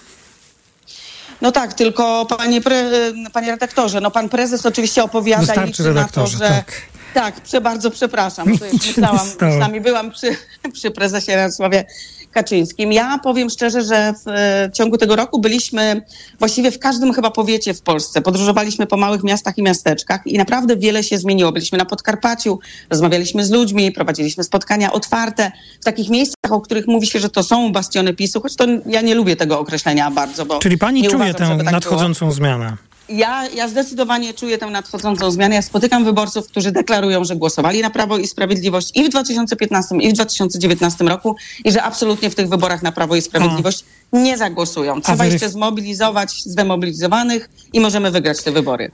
No 1.40 1.52
tak, 1.52 1.74
tylko 1.74 2.26
panie, 2.26 2.60
pre, 2.60 2.90
panie 3.32 3.50
redaktorze, 3.50 4.00
no 4.00 4.10
pan 4.10 4.28
prezes 4.28 4.66
oczywiście 4.66 5.04
opowiada 5.04 5.42
i 5.42 5.46
Wystarczy 5.46 5.82
liczy 5.82 5.94
na 5.94 6.08
to, 6.08 6.26
że... 6.26 6.38
tak. 6.38 6.72
Tak, 7.14 7.40
prze, 7.40 7.60
bardzo 7.60 7.90
przepraszam. 7.90 8.58
To 8.58 8.64
myślałam, 8.72 9.28
przynajmniej 9.36 9.80
byłam 9.80 10.10
przy, 10.10 10.36
przy 10.72 10.90
prezesie 10.90 11.32
Jarosławie 11.32 11.84
Kaczyńskim. 12.30 12.92
Ja 12.92 13.18
powiem 13.18 13.50
szczerze, 13.50 13.82
że 13.82 14.14
w 14.24 14.28
e, 14.28 14.70
ciągu 14.74 14.98
tego 14.98 15.16
roku 15.16 15.40
byliśmy 15.40 16.02
właściwie 16.38 16.70
w 16.70 16.78
każdym 16.78 17.12
chyba 17.12 17.30
powiecie 17.30 17.74
w 17.74 17.82
Polsce. 17.82 18.22
Podróżowaliśmy 18.22 18.86
po 18.86 18.96
małych 18.96 19.24
miastach 19.24 19.58
i 19.58 19.62
miasteczkach 19.62 20.26
i 20.26 20.38
naprawdę 20.38 20.76
wiele 20.76 21.04
się 21.04 21.18
zmieniło. 21.18 21.52
Byliśmy 21.52 21.78
na 21.78 21.84
Podkarpaciu, 21.84 22.58
rozmawialiśmy 22.90 23.44
z 23.44 23.50
ludźmi, 23.50 23.92
prowadziliśmy 23.92 24.44
spotkania 24.44 24.92
otwarte 24.92 25.52
w 25.80 25.84
takich 25.84 26.10
miejscach, 26.10 26.52
o 26.52 26.60
których 26.60 26.86
mówi 26.86 27.06
się, 27.06 27.20
że 27.20 27.30
to 27.30 27.42
są 27.42 27.72
bastiony 27.72 28.14
PiSu, 28.14 28.40
choć 28.40 28.56
to 28.56 28.64
ja 28.86 29.00
nie 29.00 29.14
lubię 29.14 29.36
tego 29.36 29.60
określenia 29.60 30.10
bardzo, 30.10 30.46
bo 30.46 30.58
Czyli 30.58 30.78
pani 30.78 31.02
czuje 31.02 31.14
uważam, 31.16 31.34
tę 31.34 31.46
tak 31.46 31.56
było. 31.56 31.70
nadchodzącą 31.70 32.32
zmianę? 32.32 32.76
Ja, 33.08 33.48
ja 33.48 33.68
zdecydowanie 33.68 34.34
czuję 34.34 34.58
tę 34.58 34.66
nadchodzącą 34.66 35.30
zmianę. 35.30 35.54
Ja 35.54 35.62
spotykam 35.62 36.04
wyborców, 36.04 36.48
którzy 36.48 36.72
deklarują, 36.72 37.24
że 37.24 37.36
głosowali 37.36 37.80
na 37.82 37.90
Prawo 37.90 38.18
i 38.18 38.26
Sprawiedliwość 38.26 38.90
i 38.94 39.04
w 39.04 39.08
2015, 39.08 39.96
i 39.96 40.10
w 40.10 40.12
2019 40.12 41.04
roku 41.04 41.36
i 41.64 41.72
że 41.72 41.82
absolutnie 41.82 42.30
w 42.30 42.34
tych 42.34 42.48
wyborach 42.48 42.82
na 42.82 42.92
Prawo 42.92 43.16
i 43.16 43.22
Sprawiedliwość 43.22 43.84
nie 44.12 44.38
zagłosują. 44.38 45.00
Trzeba 45.00 45.24
weryf- 45.24 45.32
jeszcze 45.32 45.48
zmobilizować 45.48 46.42
zdemobilizowanych 46.42 47.50
i 47.72 47.80
możemy 47.80 48.10
wygrać 48.10 48.42
te 48.42 48.52
wybory. 48.52 48.90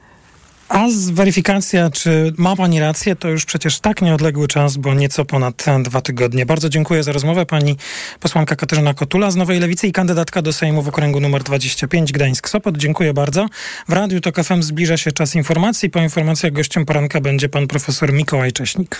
A 0.72 0.88
z 0.90 1.10
weryfikacja, 1.10 1.90
czy 1.90 2.32
ma 2.38 2.56
pani 2.56 2.80
rację, 2.80 3.16
to 3.16 3.28
już 3.28 3.44
przecież 3.44 3.80
tak 3.80 4.02
nieodległy 4.02 4.48
czas, 4.48 4.76
bo 4.76 4.94
nieco 4.94 5.24
ponad 5.24 5.64
dwa 5.82 6.00
tygodnie. 6.00 6.46
Bardzo 6.46 6.68
dziękuję 6.68 7.02
za 7.02 7.12
rozmowę. 7.12 7.46
Pani 7.46 7.76
posłanka 8.20 8.56
Katarzyna 8.56 8.94
Kotula 8.94 9.30
z 9.30 9.36
Nowej 9.36 9.60
Lewicy 9.60 9.86
i 9.86 9.92
kandydatka 9.92 10.42
do 10.42 10.52
Sejmu 10.52 10.82
w 10.82 10.88
okręgu 10.88 11.20
numer 11.20 11.42
25 11.42 12.12
Gdańsk-Sopot. 12.12 12.76
Dziękuję 12.76 13.14
bardzo. 13.14 13.46
W 13.88 13.92
Radiu 13.92 14.20
TOK 14.20 14.36
FM 14.44 14.62
zbliża 14.62 14.96
się 14.96 15.12
czas 15.12 15.34
informacji. 15.34 15.90
Po 15.90 16.00
informacjach 16.00 16.52
gościem 16.52 16.84
poranka 16.84 17.20
będzie 17.20 17.48
pan 17.48 17.66
profesor 17.66 18.12
Mikołaj 18.12 18.52
Cześnik. 18.52 18.98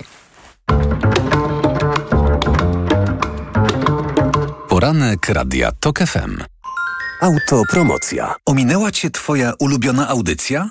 Poranek 4.69 5.29
Radia 5.29 5.73
TOK 5.81 5.99
FM. 5.99 6.43
Autopromocja. 7.21 8.35
Ominęła 8.47 8.91
cię 8.91 9.11
twoja 9.11 9.53
ulubiona 9.59 10.09
audycja? 10.09 10.71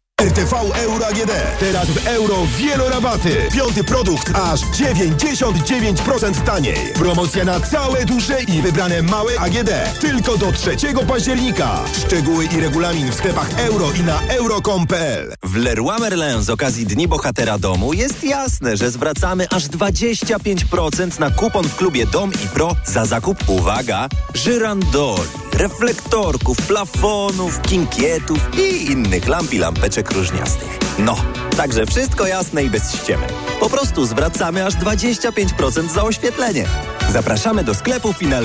RTV 0.21 0.53
Euro 0.73 1.07
AGD. 1.07 1.31
Teraz 1.59 1.89
w 1.89 2.07
euro 2.07 2.35
wielorabaty. 2.57 3.37
Piąty 3.53 3.83
produkt 3.83 4.31
aż 4.35 4.61
99% 4.61 6.41
taniej. 6.43 6.93
Promocja 6.93 7.45
na 7.45 7.59
całe 7.59 8.05
duże 8.05 8.41
i 8.41 8.61
wybrane 8.61 9.01
małe 9.01 9.39
AGD. 9.39 9.69
Tylko 10.01 10.37
do 10.37 10.51
3 10.51 10.77
października. 11.07 11.79
Szczegóły 12.05 12.45
i 12.45 12.59
regulamin 12.59 13.11
w 13.11 13.15
sklepach 13.15 13.59
euro 13.59 13.91
i 13.91 14.03
na 14.03 14.21
euro.com.pl. 14.21 15.33
W 15.43 15.55
Leroy 15.55 15.99
Merlin 15.99 16.41
z 16.41 16.49
okazji 16.49 16.85
Dni 16.85 17.07
Bohatera 17.07 17.57
Domu 17.57 17.93
jest 17.93 18.23
jasne, 18.23 18.77
że 18.77 18.91
zwracamy 18.91 19.49
aż 19.49 19.63
25% 19.63 21.19
na 21.19 21.31
kupon 21.31 21.63
w 21.63 21.75
klubie 21.75 22.05
Dom 22.05 22.31
i 22.45 22.47
Pro 22.47 22.75
za 22.85 23.05
zakup, 23.05 23.49
uwaga, 23.49 24.09
żyrandoli, 24.33 25.29
reflektorków, 25.53 26.57
plafonów, 26.57 27.61
kinkietów 27.61 28.39
i 28.59 28.91
innych 28.91 29.27
lamp 29.27 29.53
i 29.53 29.57
lampeczek 29.57 30.10
różniastych. 30.11 30.79
No, 30.99 31.15
także 31.57 31.85
wszystko 31.85 32.27
jasne 32.27 32.63
i 32.63 32.69
bez 32.69 32.95
ściemy. 32.95 33.27
Po 33.59 33.69
prostu 33.69 34.05
zwracamy 34.05 34.65
aż 34.65 34.73
25% 34.73 35.89
za 35.89 36.03
oświetlenie. 36.03 36.65
Zapraszamy 37.09 37.63
do 37.63 37.73
sklepów 37.73 38.21
i 38.21 38.27
na. 38.27 38.39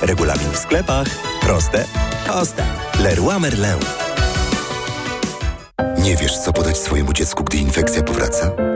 Regulamin 0.00 0.50
w 0.52 0.58
sklepach. 0.58 1.06
Proste, 1.40 1.84
proste. 2.26 2.64
Leroy 3.00 3.40
Merlin. 3.40 3.78
Nie 5.98 6.16
wiesz, 6.16 6.38
co 6.38 6.52
podać 6.52 6.78
swojemu 6.78 7.12
dziecku, 7.12 7.44
gdy 7.44 7.56
infekcja 7.56 8.02
powraca? 8.02 8.75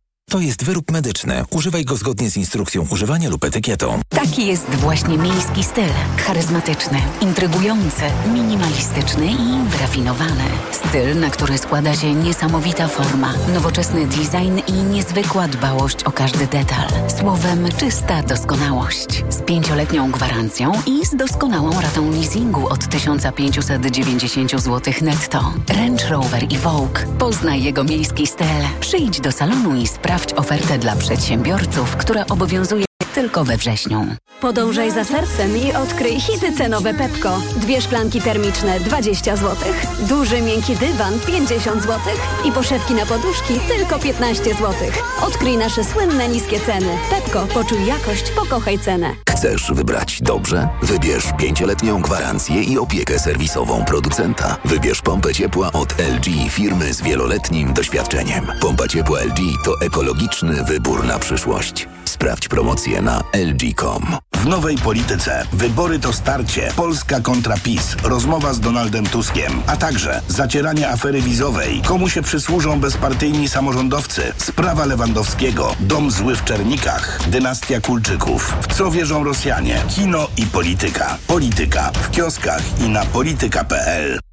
To 0.29 0.39
jest 0.39 0.63
wyrób 0.63 0.91
medyczny. 0.91 1.43
Używaj 1.49 1.85
go 1.85 1.95
zgodnie 1.95 2.29
z 2.29 2.37
instrukcją 2.37 2.87
używania 2.91 3.29
lub 3.29 3.43
etykietą. 3.43 3.99
Taki 4.09 4.47
jest 4.47 4.69
właśnie 4.69 5.17
miejski 5.17 5.63
styl. 5.63 5.89
Charyzmatyczny, 6.17 7.01
intrygujący, 7.21 8.01
minimalistyczny 8.33 9.25
i 9.25 9.69
wyrafinowany. 9.69 10.43
Styl, 10.71 11.19
na 11.19 11.29
który 11.29 11.57
składa 11.57 11.95
się 11.95 12.13
niesamowita 12.13 12.87
forma, 12.87 13.33
nowoczesny 13.53 14.07
design 14.07 14.59
i 14.67 14.73
niezwykła 14.73 15.47
dbałość 15.47 16.03
o 16.03 16.11
każdy 16.11 16.47
detal. 16.47 16.87
Słowem, 17.19 17.67
czysta 17.77 18.23
doskonałość. 18.23 19.23
Z 19.29 19.41
pięcioletnią 19.45 20.11
gwarancją 20.11 20.71
i 20.85 21.05
z 21.05 21.15
doskonałą 21.15 21.81
ratą 21.81 22.11
leasingu 22.11 22.67
od 22.67 22.87
1590 22.87 24.51
zł 24.51 24.93
netto. 25.01 25.53
Range 25.67 26.07
Rover 26.09 26.43
i 26.53 26.57
Vogue. 26.57 26.99
Poznaj 27.19 27.63
jego 27.63 27.83
miejski 27.83 28.27
styl. 28.27 28.45
Przyjdź 28.79 29.21
do 29.21 29.31
salonu 29.31 29.75
i 29.75 29.87
sprawdź 29.87 30.10
ofertę 30.35 30.77
dla 30.77 30.95
przedsiębiorców, 30.95 31.95
która 31.95 32.25
obowiązuje 32.29 32.85
tylko 33.13 33.43
we 33.43 33.57
wrześniu. 33.57 34.07
Podążaj 34.41 34.91
za 34.91 35.03
sercem 35.03 35.57
i 35.57 35.73
odkryj 35.73 36.19
hity 36.19 36.51
cenowe 36.57 36.93
Pepko. 36.93 37.41
Dwie 37.57 37.81
szklanki 37.81 38.21
termiczne 38.21 38.79
20 38.79 39.35
zł, 39.35 39.55
duży 39.99 40.41
miękki 40.41 40.75
dywan 40.75 41.19
50 41.27 41.81
zł 41.81 41.99
i 42.45 42.51
poszewki 42.51 42.93
na 42.93 43.05
poduszki 43.05 43.59
tylko 43.67 43.99
15 43.99 44.43
zł. 44.43 44.73
Odkryj 45.21 45.57
nasze 45.57 45.83
słynne 45.83 46.27
niskie 46.27 46.59
ceny. 46.59 46.97
Pepko, 47.09 47.47
poczuj 47.53 47.85
jakość, 47.85 48.31
pokochaj 48.31 48.79
cenę. 48.79 49.15
Chcesz 49.29 49.71
wybrać 49.73 50.21
dobrze? 50.21 50.67
Wybierz 50.81 51.25
pięcioletnią 51.37 52.01
gwarancję 52.01 52.63
i 52.63 52.77
opiekę 52.77 53.19
serwisową 53.19 53.85
producenta. 53.85 54.57
Wybierz 54.65 55.01
pompę 55.01 55.33
ciepła 55.33 55.71
od 55.71 55.95
LG, 55.99 56.49
firmy 56.49 56.93
z 56.93 57.01
wieloletnim 57.01 57.73
doświadczeniem. 57.73 58.47
Pompa 58.61 58.87
ciepła 58.87 59.19
LG 59.19 59.39
to 59.65 59.81
ekologiczny 59.81 60.63
wybór 60.63 61.05
na 61.05 61.19
przyszłość. 61.19 61.87
Sprawdź 62.11 62.47
promocję 62.47 63.01
na 63.01 63.23
LG.com. 63.33 64.17
W 64.33 64.45
nowej 64.45 64.77
polityce 64.77 65.45
wybory 65.53 65.99
to 65.99 66.13
starcie. 66.13 66.71
Polska 66.75 67.19
kontra 67.19 67.55
PiS. 67.63 67.95
Rozmowa 68.03 68.53
z 68.53 68.59
Donaldem 68.59 69.05
Tuskiem. 69.05 69.61
A 69.67 69.77
także 69.77 70.21
zacieranie 70.27 70.89
afery 70.89 71.21
wizowej. 71.21 71.81
Komu 71.81 72.09
się 72.09 72.21
przysłużą 72.21 72.79
bezpartyjni 72.79 73.47
samorządowcy? 73.49 74.33
Sprawa 74.37 74.85
Lewandowskiego. 74.85 75.75
Dom 75.79 76.11
zły 76.11 76.35
w 76.35 76.43
Czernikach. 76.43 77.29
Dynastia 77.29 77.81
Kulczyków. 77.81 78.55
W 78.61 78.75
co 78.75 78.91
wierzą 78.91 79.23
Rosjanie? 79.23 79.81
Kino 79.95 80.27
i 80.37 80.45
polityka. 80.45 81.17
Polityka 81.27 81.91
w 81.91 82.11
kioskach 82.11 82.61
i 82.79 82.89
na 82.89 83.05
polityka.pl. 83.05 84.30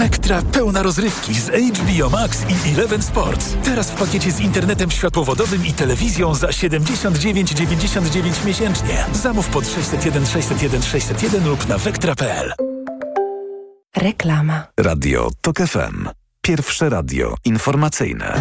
Wektra 0.00 0.42
pełna 0.42 0.82
rozrywki 0.82 1.34
z 1.34 1.50
HBO 1.50 2.10
Max 2.10 2.44
i 2.48 2.54
Eleven 2.74 3.02
Sports. 3.02 3.56
Teraz 3.64 3.90
w 3.90 3.94
pakiecie 3.94 4.32
z 4.32 4.40
internetem 4.40 4.90
światłowodowym 4.90 5.66
i 5.66 5.72
telewizją 5.72 6.34
za 6.34 6.46
79,99 6.46 8.46
miesięcznie. 8.46 9.04
Zamów 9.12 9.48
pod 9.48 9.68
601 9.68 10.26
601 10.26 10.82
601 10.82 11.48
lub 11.48 11.68
na 11.68 11.78
wektra.pl. 11.78 12.52
Reklama. 13.96 14.66
Radio 14.80 15.30
TOK 15.40 15.56
FM. 15.56 16.08
Pierwsze 16.42 16.88
radio 16.88 17.34
informacyjne. 17.44 18.40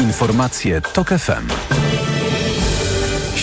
Informacje 0.00 0.80
TOK 0.80 1.08
FM. 1.08 1.48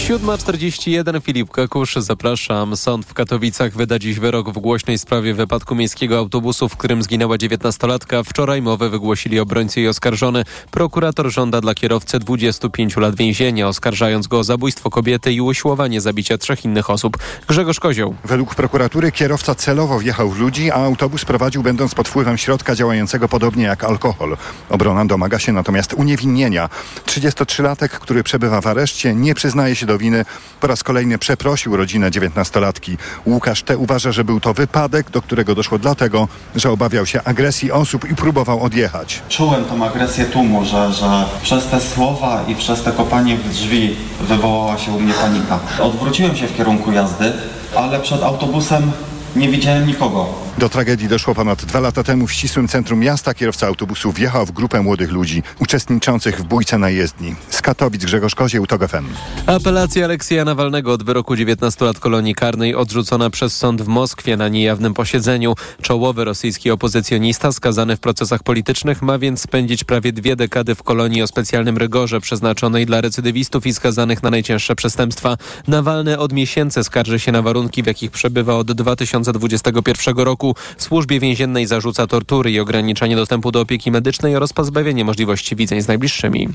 7.41 0.05 1.21
Filip 1.21 1.51
Kakusz, 1.51 1.95
zapraszam. 1.95 2.77
Sąd 2.77 3.05
w 3.05 3.13
Katowicach 3.13 3.73
wyda 3.73 3.99
dziś 3.99 4.19
wyrok 4.19 4.49
w 4.49 4.59
głośnej 4.59 4.97
sprawie 4.97 5.33
wypadku 5.33 5.75
miejskiego 5.75 6.17
autobusu, 6.17 6.69
w 6.69 6.77
którym 6.77 7.03
zginęła 7.03 7.35
19-latka. 7.35 8.23
Wczoraj 8.23 8.61
mowę 8.61 8.89
wygłosili 8.89 9.39
obrońcy 9.39 9.81
i 9.81 9.87
oskarżony. 9.87 10.43
Prokurator 10.71 11.31
żąda 11.31 11.61
dla 11.61 11.75
kierowcy 11.75 12.19
25 12.19 12.97
lat 12.97 13.15
więzienia, 13.15 13.67
oskarżając 13.67 14.27
go 14.27 14.39
o 14.39 14.43
zabójstwo 14.43 14.89
kobiety 14.89 15.33
i 15.33 15.41
usiłowanie 15.41 16.01
zabicia 16.01 16.37
trzech 16.37 16.65
innych 16.65 16.89
osób. 16.89 17.17
Grzegorz 17.47 17.79
Kozioł. 17.79 18.15
Według 18.25 18.55
prokuratury 18.55 19.11
kierowca 19.11 19.55
celowo 19.55 19.99
wjechał 19.99 20.29
w 20.29 20.39
ludzi, 20.39 20.71
a 20.71 20.75
autobus 20.75 21.25
prowadził 21.25 21.63
będąc 21.63 21.95
pod 21.95 22.07
wpływem 22.07 22.37
środka 22.37 22.75
działającego 22.75 23.27
podobnie 23.27 23.63
jak 23.63 23.83
alkohol. 23.83 24.37
Obrona 24.69 25.05
domaga 25.05 25.39
się 25.39 25.51
natomiast 25.51 25.93
uniewinnienia. 25.93 26.69
33-latek, 27.05 27.89
który 27.89 28.23
przebywa 28.23 28.61
w 28.61 28.67
areszcie, 28.67 29.15
nie 29.15 29.35
przyznaje 29.35 29.75
się 29.75 29.85
do 29.85 29.94
winy. 29.97 30.25
Po 30.61 30.67
raz 30.67 30.83
kolejny 30.83 31.17
przeprosił 31.17 31.77
rodzinę 31.77 32.11
19-latki. 32.11 32.97
Łukasz 33.25 33.63
T. 33.63 33.77
uważa, 33.77 34.11
że 34.11 34.23
był 34.23 34.39
to 34.39 34.53
wypadek, 34.53 35.09
do 35.09 35.21
którego 35.21 35.55
doszło 35.55 35.79
dlatego, 35.79 36.27
że 36.55 36.71
obawiał 36.71 37.05
się 37.05 37.23
agresji 37.23 37.71
osób 37.71 38.09
i 38.11 38.15
próbował 38.15 38.63
odjechać. 38.63 39.21
Czułem 39.29 39.65
tą 39.65 39.85
agresję 39.85 40.25
tłumu, 40.25 40.65
że, 40.65 40.93
że 40.93 41.25
przez 41.41 41.67
te 41.67 41.81
słowa 41.81 42.43
i 42.47 42.55
przez 42.55 42.83
te 42.83 42.91
kopanie 42.91 43.37
w 43.37 43.49
drzwi 43.49 43.95
wywołała 44.21 44.77
się 44.77 44.91
u 44.91 44.99
mnie 44.99 45.13
panika. 45.13 45.59
Odwróciłem 45.79 46.35
się 46.35 46.47
w 46.47 46.57
kierunku 46.57 46.91
jazdy, 46.91 47.33
ale 47.75 47.99
przed 47.99 48.23
autobusem 48.23 48.91
nie 49.35 49.49
widziałem 49.49 49.87
nikogo. 49.87 50.44
Do 50.57 50.69
tragedii 50.69 51.07
doszło 51.07 51.35
ponad 51.35 51.65
dwa 51.65 51.79
lata 51.79 52.03
temu 52.03 52.27
w 52.27 52.33
ścisłym 52.33 52.67
centrum 52.67 52.99
miasta. 52.99 53.33
Kierowca 53.33 53.67
autobusu 53.67 54.11
wjechał 54.11 54.45
w 54.45 54.51
grupę 54.51 54.81
młodych 54.81 55.11
ludzi 55.11 55.43
uczestniczących 55.59 56.39
w 56.39 56.43
bójce 56.43 56.77
na 56.77 56.89
jezdni. 56.89 57.35
Z 57.49 57.61
Katowic 57.61 58.05
Grzegorz 58.05 58.35
Kozieł, 58.35 58.67
TOG 58.67 58.87
FM. 58.87 59.05
Apelacja 59.45 60.05
Aleksja 60.05 60.45
Nawalnego 60.45 60.93
od 60.93 61.03
wyroku 61.03 61.35
19 61.35 61.85
lat 61.85 61.99
kolonii 61.99 62.35
karnej 62.35 62.75
odrzucona 62.75 63.29
przez 63.29 63.57
sąd 63.57 63.81
w 63.81 63.87
Moskwie 63.87 64.37
na 64.37 64.47
niejawnym 64.47 64.93
posiedzeniu. 64.93 65.55
Czołowy 65.81 66.25
rosyjski 66.25 66.71
opozycjonista 66.71 67.51
skazany 67.51 67.97
w 67.97 67.99
procesach 67.99 68.43
politycznych 68.43 69.01
ma 69.01 69.19
więc 69.19 69.41
spędzić 69.41 69.83
prawie 69.83 70.13
dwie 70.13 70.35
dekady 70.35 70.75
w 70.75 70.83
kolonii 70.83 71.21
o 71.21 71.27
specjalnym 71.27 71.77
rygorze 71.77 72.21
przeznaczonej 72.21 72.85
dla 72.85 73.01
recydywistów 73.01 73.67
i 73.67 73.73
skazanych 73.73 74.23
na 74.23 74.29
najcięższe 74.29 74.75
przestępstwa. 74.75 75.37
Nawalny 75.67 76.19
od 76.19 76.33
miesięcy 76.33 76.83
skarży 76.83 77.19
się 77.19 77.31
na 77.31 77.41
warunki, 77.41 77.83
w 77.83 77.87
jakich 77.87 78.11
przebywa 78.11 78.55
od 78.55 78.71
2021 78.71 80.17
roku. 80.17 80.44
Służbie 80.77 81.19
więziennej 81.19 81.67
zarzuca 81.67 82.07
tortury 82.07 82.51
i 82.51 82.59
ograniczanie 82.59 83.15
dostępu 83.15 83.51
do 83.51 83.61
opieki 83.61 83.91
medycznej 83.91 84.35
oraz 84.35 84.53
pozbawienie 84.53 85.05
możliwości 85.05 85.55
widzeń 85.55 85.81
z 85.81 85.87
najbliższymi. 85.87 86.49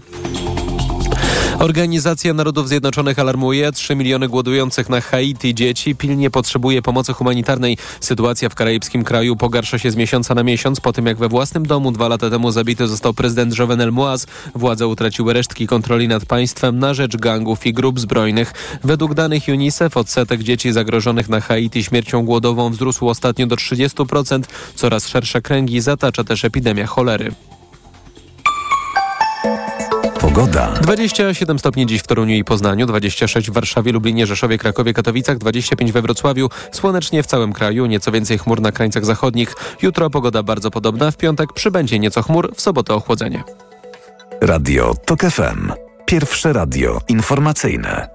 Organizacja 1.61 2.35
Narodów 2.35 2.69
Zjednoczonych 2.69 3.19
alarmuje. 3.19 3.73
3 3.73 3.97
miliony 3.97 4.29
głodujących 4.29 4.89
na 4.89 5.01
Haiti 5.01 5.55
dzieci 5.55 5.97
pilnie 5.97 6.31
potrzebuje 6.31 6.83
pomocy 6.83 7.13
humanitarnej. 7.13 7.79
Sytuacja 8.01 8.49
w 8.49 8.55
karaibskim 8.55 9.05
kraju 9.05 9.37
pogarsza 9.37 9.79
się 9.79 9.91
z 9.91 9.97
miesiąca 9.97 10.35
na 10.35 10.43
miesiąc 10.43 10.81
po 10.81 10.93
tym, 10.93 11.07
jak 11.07 11.17
we 11.17 11.29
własnym 11.29 11.67
domu 11.67 11.93
dwa 11.93 12.09
lata 12.09 12.31
temu 12.31 12.51
zabity 12.51 12.89
został 12.89 13.15
prezydent 13.15 13.59
Jovenel 13.59 13.93
Moaz. 13.93 14.27
Władze 14.55 14.87
utraciły 14.87 15.33
resztki 15.33 15.67
kontroli 15.67 16.09
nad 16.09 16.25
państwem 16.25 16.79
na 16.79 16.95
rzecz 16.95 17.17
gangów 17.17 17.67
i 17.67 17.73
grup 17.73 18.01
zbrojnych. 18.01 18.53
Według 18.85 19.15
danych 19.15 19.43
UNICEF 19.49 19.97
odsetek 19.97 20.43
dzieci 20.43 20.73
zagrożonych 20.73 21.29
na 21.29 21.41
Haiti 21.41 21.85
śmiercią 21.85 22.25
głodową 22.25 22.71
wzrósł 22.71 23.09
ostatnio 23.09 23.47
do 23.47 23.57
30%. 23.57 24.43
Coraz 24.75 25.09
szersze 25.09 25.43
kręgi 25.43 25.81
zatacza 25.81 26.25
też 26.25 26.45
epidemia 26.45 26.87
cholery. 26.87 27.33
Pogoda. 30.35 30.73
27 30.83 31.59
stopni 31.59 31.87
dziś 31.87 32.01
w 32.01 32.07
Toruniu 32.07 32.35
i 32.35 32.45
Poznaniu, 32.45 32.87
26 32.87 33.51
w 33.51 33.53
Warszawie, 33.53 33.93
Lublinie, 33.93 34.27
Rzeszowie, 34.27 34.59
Krakowie, 34.59 34.95
Katowicach, 34.95 35.39
25 35.39 35.93
we 35.93 36.03
Wrocławiu, 36.03 36.49
słonecznie 36.73 37.23
w 37.23 37.27
całym 37.27 37.53
kraju, 37.53 37.87
nieco 37.87 38.13
więcej 38.13 38.39
chmur 38.39 38.61
na 38.61 38.73
krańcach 38.73 39.05
zachodnich. 39.05 39.55
Jutro 39.83 40.11
pogoda 40.11 40.43
bardzo 40.43 40.71
podobna, 40.71 41.11
w 41.11 41.17
piątek 41.17 41.53
przybędzie 41.53 41.99
nieco 41.99 42.23
chmur, 42.23 42.55
w 42.55 42.61
sobotę 42.61 42.95
ochłodzenie. 42.95 43.45
Radio 44.41 44.95
TOK 45.05 45.21
FM. 45.21 45.73
Pierwsze 46.07 46.53
radio 46.53 47.01
informacyjne. 47.09 48.09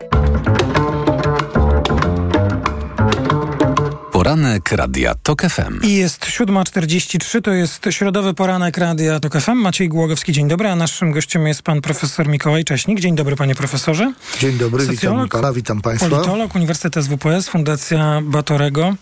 Poranek 4.36 4.72
Radia 4.72 5.16
TOK 5.24 5.42
FM. 5.42 5.82
I 5.84 5.94
jest 5.94 6.26
7.43, 6.26 7.42
to 7.42 7.52
jest 7.52 7.86
środowy 7.90 8.34
poranek 8.34 8.78
Radia 8.78 9.20
TOK 9.20 9.42
FM. 9.42 9.56
Maciej 9.56 9.90
Głogowski, 9.90 10.32
dzień 10.32 10.48
dobry, 10.48 10.70
a 10.70 10.76
naszym 10.76 11.12
gościem 11.12 11.48
jest 11.48 11.62
pan 11.62 11.82
profesor 11.82 12.28
Mikołaj 12.28 12.66
Cześnik. 12.66 13.00
Dzień 13.00 13.16
dobry 13.16 13.36
panie 13.36 13.56
profesorze. 13.56 14.14
Dzień 14.40 14.58
dobry, 14.58 14.88
witam 14.88 15.30
pana, 15.30 15.54
witam 15.54 15.82
państwa. 15.82 16.10
Politolog, 16.10 16.56
Uniwersytet 16.56 17.06
SWPS, 17.06 17.50
Fundacja 17.50 18.22
Batorego. 18.24 18.96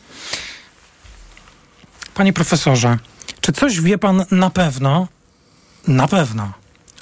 Panie 2.13 2.33
profesorze, 2.33 2.97
czy 3.41 3.51
coś 3.51 3.81
wie 3.81 3.97
pan 3.97 4.25
na 4.31 4.49
pewno, 4.49 5.07
na 5.87 6.07
pewno, 6.07 6.53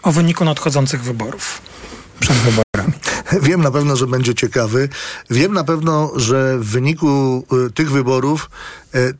o 0.03 0.11
wyniku 0.11 0.45
nadchodzących 0.45 1.03
wyborów? 1.03 1.61
Przed 2.19 2.35
wyborami. 2.35 2.70
Wiem 3.41 3.61
na 3.61 3.71
pewno, 3.71 3.95
że 3.95 4.07
będzie 4.07 4.35
ciekawy. 4.35 4.89
Wiem 5.29 5.53
na 5.53 5.63
pewno, 5.63 6.11
że 6.15 6.57
w 6.59 6.65
wyniku 6.65 7.43
y, 7.67 7.71
tych 7.71 7.91
wyborów 7.91 8.49
y, 8.95 9.13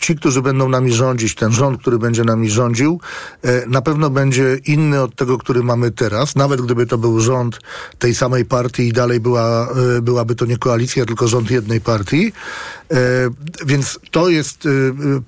ci, 0.00 0.16
którzy 0.16 0.42
będą 0.42 0.68
nami 0.68 0.92
rządzić, 0.92 1.34
ten 1.34 1.52
rząd, 1.52 1.80
który 1.80 1.98
będzie 1.98 2.24
nami 2.24 2.50
rządził, 2.50 3.00
y, 3.44 3.64
na 3.66 3.82
pewno 3.82 4.10
będzie 4.10 4.56
inny 4.66 5.02
od 5.02 5.16
tego, 5.16 5.38
który 5.38 5.62
mamy 5.62 5.90
teraz. 5.90 6.36
Nawet 6.36 6.60
gdyby 6.60 6.86
to 6.86 6.98
był 6.98 7.20
rząd 7.20 7.58
tej 7.98 8.14
samej 8.14 8.44
partii 8.44 8.88
i 8.88 8.92
dalej 8.92 9.20
była, 9.20 9.68
y, 9.96 10.02
byłaby 10.02 10.34
to 10.34 10.46
nie 10.46 10.56
koalicja, 10.56 11.06
tylko 11.06 11.28
rząd 11.28 11.50
jednej 11.50 11.80
partii. 11.80 12.32
Y, 12.92 12.96
więc 13.66 13.98
to 14.10 14.28
jest 14.28 14.68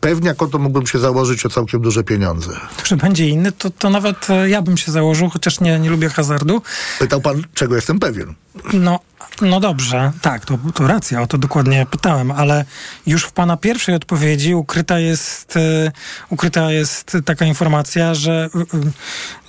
pewniak, 0.01 0.43
o 0.43 0.47
to 0.47 0.59
mógłbym 0.59 0.87
się 0.87 0.99
założyć 0.99 1.47
o 1.47 1.49
całkiem 1.49 1.81
duże 1.81 2.05
pieniądze. 2.05 2.51
Że 2.85 2.97
będzie 2.97 3.29
inny, 3.29 3.53
to, 3.53 3.71
to 3.71 3.91
nawet 3.91 4.31
e, 4.31 4.49
ja 4.49 4.63
bym 4.63 4.77
się 4.77 4.93
założył, 4.93 5.29
chociaż 5.29 5.61
nie, 5.61 5.79
nie 5.79 5.91
lubię 5.91 6.09
hazardu. 6.09 6.63
Pytał 6.99 7.21
pan, 7.21 7.43
czego 7.55 7.77
jestem 7.77 7.99
pewien. 7.99 8.35
No, 8.73 9.01
no 9.41 9.61
dobrze, 9.61 10.13
tak, 10.23 10.47
to, 10.47 10.59
to 10.75 10.87
racja, 10.87 11.23
o 11.23 11.27
to 11.27 11.39
dokładnie 11.39 11.87
pytałem, 11.91 12.31
ale 12.31 12.65
już 13.07 13.25
w 13.25 13.33
pana 13.33 13.57
pierwszej 13.57 13.95
odpowiedzi 13.95 14.55
ukryta 14.55 14.99
jest, 14.99 15.57
y, 15.57 15.93
ukryta 16.31 16.73
jest 16.73 17.17
taka 17.25 17.45
informacja, 17.45 18.15
że 18.15 18.51
y, 18.55 18.77
y, 18.79 18.93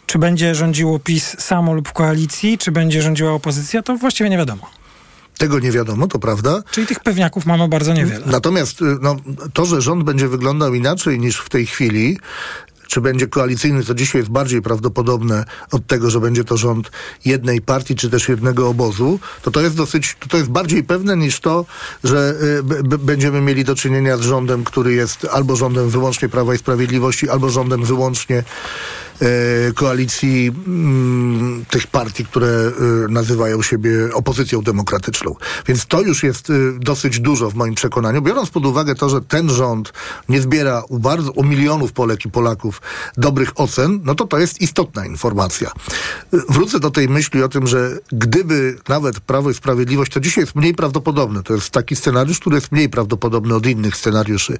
czy 0.05 0.19
będzie 0.19 0.55
rządziło 0.55 0.99
PiS 0.99 1.35
samo 1.39 1.73
lub 1.73 1.89
w 1.89 1.93
koalicji, 1.93 2.57
czy 2.57 2.71
będzie 2.71 3.01
rządziła 3.01 3.31
opozycja, 3.31 3.81
to 3.81 3.97
właściwie 3.97 4.29
nie 4.29 4.37
wiadomo. 4.37 4.69
Tego 5.37 5.59
nie 5.59 5.71
wiadomo, 5.71 6.07
to 6.07 6.19
prawda. 6.19 6.63
Czyli 6.71 6.87
tych 6.87 6.99
pewniaków 6.99 7.45
mamy 7.45 7.67
bardzo 7.67 7.93
niewiele. 7.93 8.25
Natomiast 8.25 8.79
no, 9.01 9.15
to, 9.53 9.65
że 9.65 9.81
rząd 9.81 10.03
będzie 10.03 10.27
wyglądał 10.27 10.73
inaczej 10.73 11.19
niż 11.19 11.37
w 11.37 11.49
tej 11.49 11.65
chwili, 11.65 12.17
czy 12.93 13.01
będzie 13.01 13.27
koalicyjny, 13.27 13.83
to 13.83 13.93
dzisiaj 13.93 14.21
jest 14.21 14.31
bardziej 14.31 14.61
prawdopodobne 14.61 15.45
od 15.71 15.87
tego, 15.87 16.09
że 16.09 16.19
będzie 16.19 16.43
to 16.43 16.57
rząd 16.57 16.91
jednej 17.25 17.61
partii, 17.61 17.95
czy 17.95 18.09
też 18.09 18.29
jednego 18.29 18.69
obozu, 18.69 19.19
to 19.41 19.51
to 19.51 19.61
jest 19.61 19.75
dosyć, 19.75 20.15
to, 20.19 20.27
to 20.27 20.37
jest 20.37 20.49
bardziej 20.49 20.83
pewne 20.83 21.17
niż 21.17 21.39
to, 21.39 21.65
że 22.03 22.35
y, 22.93 22.97
będziemy 22.97 23.41
mieli 23.41 23.63
do 23.65 23.75
czynienia 23.75 24.17
z 24.17 24.21
rządem, 24.21 24.63
który 24.63 24.93
jest 24.93 25.27
albo 25.31 25.55
rządem 25.55 25.89
wyłącznie 25.89 26.29
Prawa 26.29 26.55
i 26.55 26.57
Sprawiedliwości, 26.57 27.29
albo 27.29 27.49
rządem 27.49 27.83
wyłącznie 27.83 28.43
koalicji 29.75 30.51
mm, 30.67 31.65
tych 31.69 31.87
partii, 31.87 32.25
które 32.25 32.47
e, 32.47 32.71
nazywają 33.09 33.61
siebie 33.61 34.13
opozycją 34.13 34.61
demokratyczną. 34.61 35.35
Więc 35.67 35.85
to 35.85 36.01
już 36.01 36.23
jest 36.23 36.49
e, 36.49 36.53
dosyć 36.79 37.19
dużo 37.19 37.49
w 37.49 37.55
moim 37.55 37.75
przekonaniu, 37.75 38.21
biorąc 38.21 38.49
pod 38.49 38.65
uwagę 38.65 38.95
to, 38.95 39.09
że 39.09 39.21
ten 39.21 39.49
rząd 39.49 39.93
nie 40.29 40.41
zbiera 40.41 40.83
u, 40.89 40.99
bardzo, 40.99 41.31
u 41.31 41.43
milionów 41.43 41.93
Polek 41.93 42.25
i 42.25 42.31
Polaków 42.31 42.81
dobrych 43.17 43.51
ocen, 43.55 43.99
no 44.03 44.15
to 44.15 44.27
to 44.27 44.39
jest 44.39 44.61
istotna 44.61 45.05
informacja. 45.05 45.71
Wrócę 46.49 46.79
do 46.79 46.91
tej 46.91 47.09
myśli 47.09 47.43
o 47.43 47.49
tym, 47.49 47.67
że 47.67 47.99
gdyby 48.11 48.77
nawet 48.87 49.19
Prawo 49.19 49.49
i 49.49 49.53
Sprawiedliwość, 49.53 50.11
to 50.11 50.19
dzisiaj 50.19 50.43
jest 50.43 50.55
mniej 50.55 50.73
prawdopodobne, 50.73 51.43
to 51.43 51.53
jest 51.53 51.69
taki 51.69 51.95
scenariusz, 51.95 52.39
który 52.39 52.55
jest 52.55 52.71
mniej 52.71 52.89
prawdopodobny 52.89 53.55
od 53.55 53.65
innych 53.65 53.95
scenariuszy, 53.95 54.57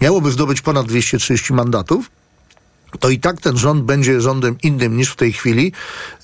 miałoby 0.00 0.30
zdobyć 0.30 0.60
ponad 0.60 0.86
230 0.86 1.54
mandatów, 1.54 2.10
to 3.00 3.10
i 3.10 3.18
tak 3.18 3.40
ten 3.40 3.58
rząd 3.58 3.84
będzie 3.84 4.20
rządem 4.20 4.56
innym 4.62 4.96
niż 4.96 5.10
w 5.10 5.16
tej 5.16 5.32
chwili. 5.32 5.72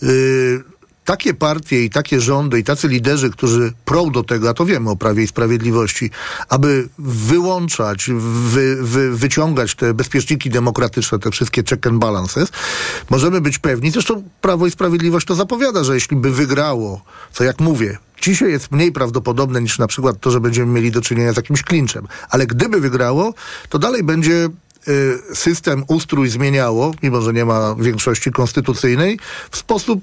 Yy, 0.02 0.62
takie 1.04 1.34
partie 1.34 1.84
i 1.84 1.90
takie 1.90 2.20
rządy 2.20 2.58
i 2.58 2.64
tacy 2.64 2.88
liderzy, 2.88 3.30
którzy 3.30 3.72
prą 3.84 4.10
do 4.10 4.22
tego, 4.22 4.50
a 4.50 4.54
to 4.54 4.64
wiemy 4.64 4.90
o 4.90 4.96
Prawie 4.96 5.22
i 5.22 5.26
Sprawiedliwości, 5.26 6.10
aby 6.48 6.88
wyłączać, 6.98 8.10
wy, 8.50 8.76
wy, 8.82 9.16
wyciągać 9.16 9.74
te 9.74 9.94
bezpieczniki 9.94 10.50
demokratyczne, 10.50 11.18
te 11.18 11.30
wszystkie 11.30 11.62
check 11.70 11.86
and 11.86 11.98
balances, 11.98 12.48
możemy 13.10 13.40
być 13.40 13.58
pewni, 13.58 13.90
zresztą 13.90 14.22
Prawo 14.40 14.66
i 14.66 14.70
Sprawiedliwość 14.70 15.26
to 15.26 15.34
zapowiada, 15.34 15.84
że 15.84 15.94
jeśli 15.94 16.16
by 16.16 16.30
wygrało, 16.30 17.04
co 17.32 17.44
jak 17.44 17.60
mówię, 17.60 17.98
dzisiaj 18.22 18.50
jest 18.50 18.72
mniej 18.72 18.92
prawdopodobne 18.92 19.62
niż 19.62 19.78
na 19.78 19.86
przykład 19.86 20.20
to, 20.20 20.30
że 20.30 20.40
będziemy 20.40 20.72
mieli 20.72 20.90
do 20.90 21.00
czynienia 21.00 21.32
z 21.32 21.36
jakimś 21.36 21.62
klinczem, 21.62 22.08
ale 22.30 22.46
gdyby 22.46 22.80
wygrało, 22.80 23.34
to 23.68 23.78
dalej 23.78 24.02
będzie 24.02 24.48
system, 25.34 25.84
ustrój 25.88 26.28
zmieniało, 26.28 26.94
mimo 27.02 27.20
że 27.20 27.32
nie 27.32 27.44
ma 27.44 27.74
większości 27.78 28.30
konstytucyjnej, 28.30 29.18
w 29.50 29.56
sposób 29.56 30.00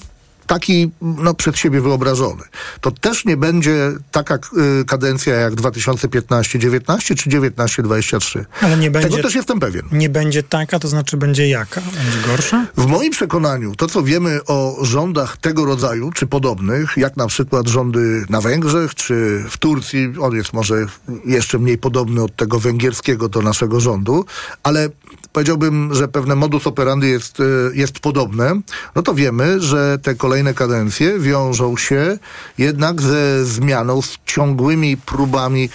taki 0.49 0.91
no, 1.01 1.33
przed 1.33 1.57
siebie 1.57 1.81
wyobrażony. 1.81 2.43
To 2.81 2.91
też 2.91 3.25
nie 3.25 3.37
będzie 3.37 3.91
taka 4.11 4.35
y, 4.81 4.85
kadencja 4.85 5.35
jak 5.35 5.53
2015-19 5.53 7.15
czy 7.15 7.29
19-23. 7.29 8.45
Ale 8.61 8.77
nie 8.77 8.91
będzie, 8.91 9.09
Tego 9.09 9.23
też 9.23 9.35
jestem 9.35 9.59
pewien. 9.59 9.85
Nie 9.91 10.09
będzie 10.09 10.43
taka, 10.43 10.79
to 10.79 10.87
znaczy 10.87 11.17
będzie 11.17 11.49
jaka? 11.49 11.81
Będzie 11.81 12.27
gorsza? 12.27 12.65
W 12.77 12.85
moim 12.85 13.11
przekonaniu 13.11 13.75
to, 13.75 13.87
co 13.87 14.03
wiemy 14.03 14.39
o 14.47 14.77
rządach 14.81 15.37
tego 15.37 15.65
rodzaju, 15.65 16.11
czy 16.11 16.27
podobnych, 16.27 16.97
jak 16.97 17.17
na 17.17 17.27
przykład 17.27 17.67
rządy 17.67 18.25
na 18.29 18.41
Węgrzech, 18.41 18.95
czy 18.95 19.43
w 19.49 19.57
Turcji, 19.57 20.13
on 20.21 20.35
jest 20.35 20.53
może 20.53 20.85
jeszcze 21.25 21.59
mniej 21.59 21.77
podobny 21.77 22.23
od 22.23 22.35
tego 22.35 22.59
węgierskiego 22.59 23.29
do 23.29 23.41
naszego 23.41 23.79
rządu, 23.79 24.25
ale 24.63 24.89
powiedziałbym, 25.33 25.93
że 25.93 26.07
pewne 26.07 26.35
modus 26.35 26.67
operandi 26.67 27.09
jest, 27.09 27.39
y, 27.39 27.71
jest 27.73 27.99
podobne, 27.99 28.61
no 28.95 29.01
to 29.01 29.13
wiemy, 29.13 29.61
że 29.61 29.97
te 30.01 30.15
kolejne 30.15 30.38
kadencje 30.53 31.19
wiążą 31.19 31.77
się 31.77 32.17
jednak 32.57 33.01
ze 33.01 33.45
zmianą, 33.45 34.01
z 34.01 34.17
ciągłymi 34.25 34.97
próbami 34.97 35.69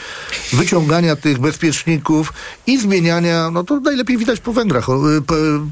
wyciągania 0.53 1.17
tych 1.17 1.39
bezpieczników 1.39 2.33
i 2.67 2.79
zmieniania, 2.79 3.51
no 3.51 3.65
to 3.65 3.81
najlepiej 3.81 4.19
widać 4.19 4.41
po 4.41 4.53
Węgrach, 4.53 4.89
y, 4.89 5.23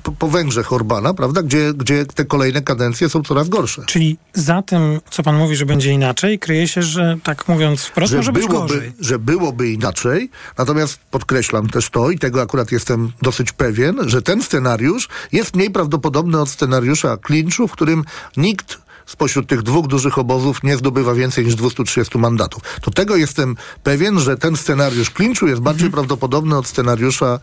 po, 0.02 0.12
po 0.12 0.28
Węgrzech 0.28 0.72
Orbana, 0.72 1.14
prawda, 1.14 1.42
gdzie, 1.42 1.74
gdzie 1.74 2.06
te 2.06 2.24
kolejne 2.24 2.62
kadencje 2.62 3.08
są 3.08 3.22
coraz 3.22 3.48
gorsze. 3.48 3.82
Czyli 3.86 4.16
za 4.34 4.62
tym, 4.62 5.00
co 5.10 5.22
pan 5.22 5.36
mówi, 5.36 5.56
że 5.56 5.66
będzie 5.66 5.92
inaczej, 5.92 6.38
kryje 6.38 6.68
się, 6.68 6.82
że 6.82 7.18
tak 7.22 7.48
mówiąc 7.48 7.80
wprost, 7.80 8.10
że 8.10 8.16
może 8.16 8.32
byłoby, 8.32 8.52
być 8.52 8.60
gorzej. 8.60 8.92
Że 9.00 9.18
byłoby 9.18 9.70
inaczej, 9.70 10.30
natomiast 10.58 10.98
podkreślam 11.10 11.68
też 11.68 11.90
to 11.90 12.10
i 12.10 12.18
tego 12.18 12.42
akurat 12.42 12.72
jestem 12.72 13.12
dosyć 13.22 13.52
pewien, 13.52 13.72
pewien, 13.72 14.08
że 14.08 14.22
ten 14.22 14.42
scenariusz 14.42 15.08
jest 15.32 15.56
mniej 15.56 15.70
prawdopodobny 15.70 16.40
od 16.40 16.48
scenariusza 16.48 17.16
klinczu, 17.16 17.68
w 17.68 17.72
którym 17.72 18.04
nikt 18.36 18.78
spośród 19.12 19.46
tych 19.46 19.62
dwóch 19.62 19.86
dużych 19.86 20.18
obozów 20.18 20.62
nie 20.62 20.76
zdobywa 20.76 21.14
więcej 21.14 21.44
niż 21.44 21.54
230 21.54 22.18
mandatów. 22.18 22.62
To 22.80 22.90
tego 22.90 23.16
jestem 23.16 23.56
pewien, 23.82 24.20
że 24.20 24.36
ten 24.36 24.56
scenariusz 24.56 25.10
klinczu 25.10 25.46
jest 25.46 25.60
bardziej 25.60 25.86
mhm. 25.86 25.92
prawdopodobny 25.92 26.56
od 26.56 26.66
scenariusza 26.66 27.40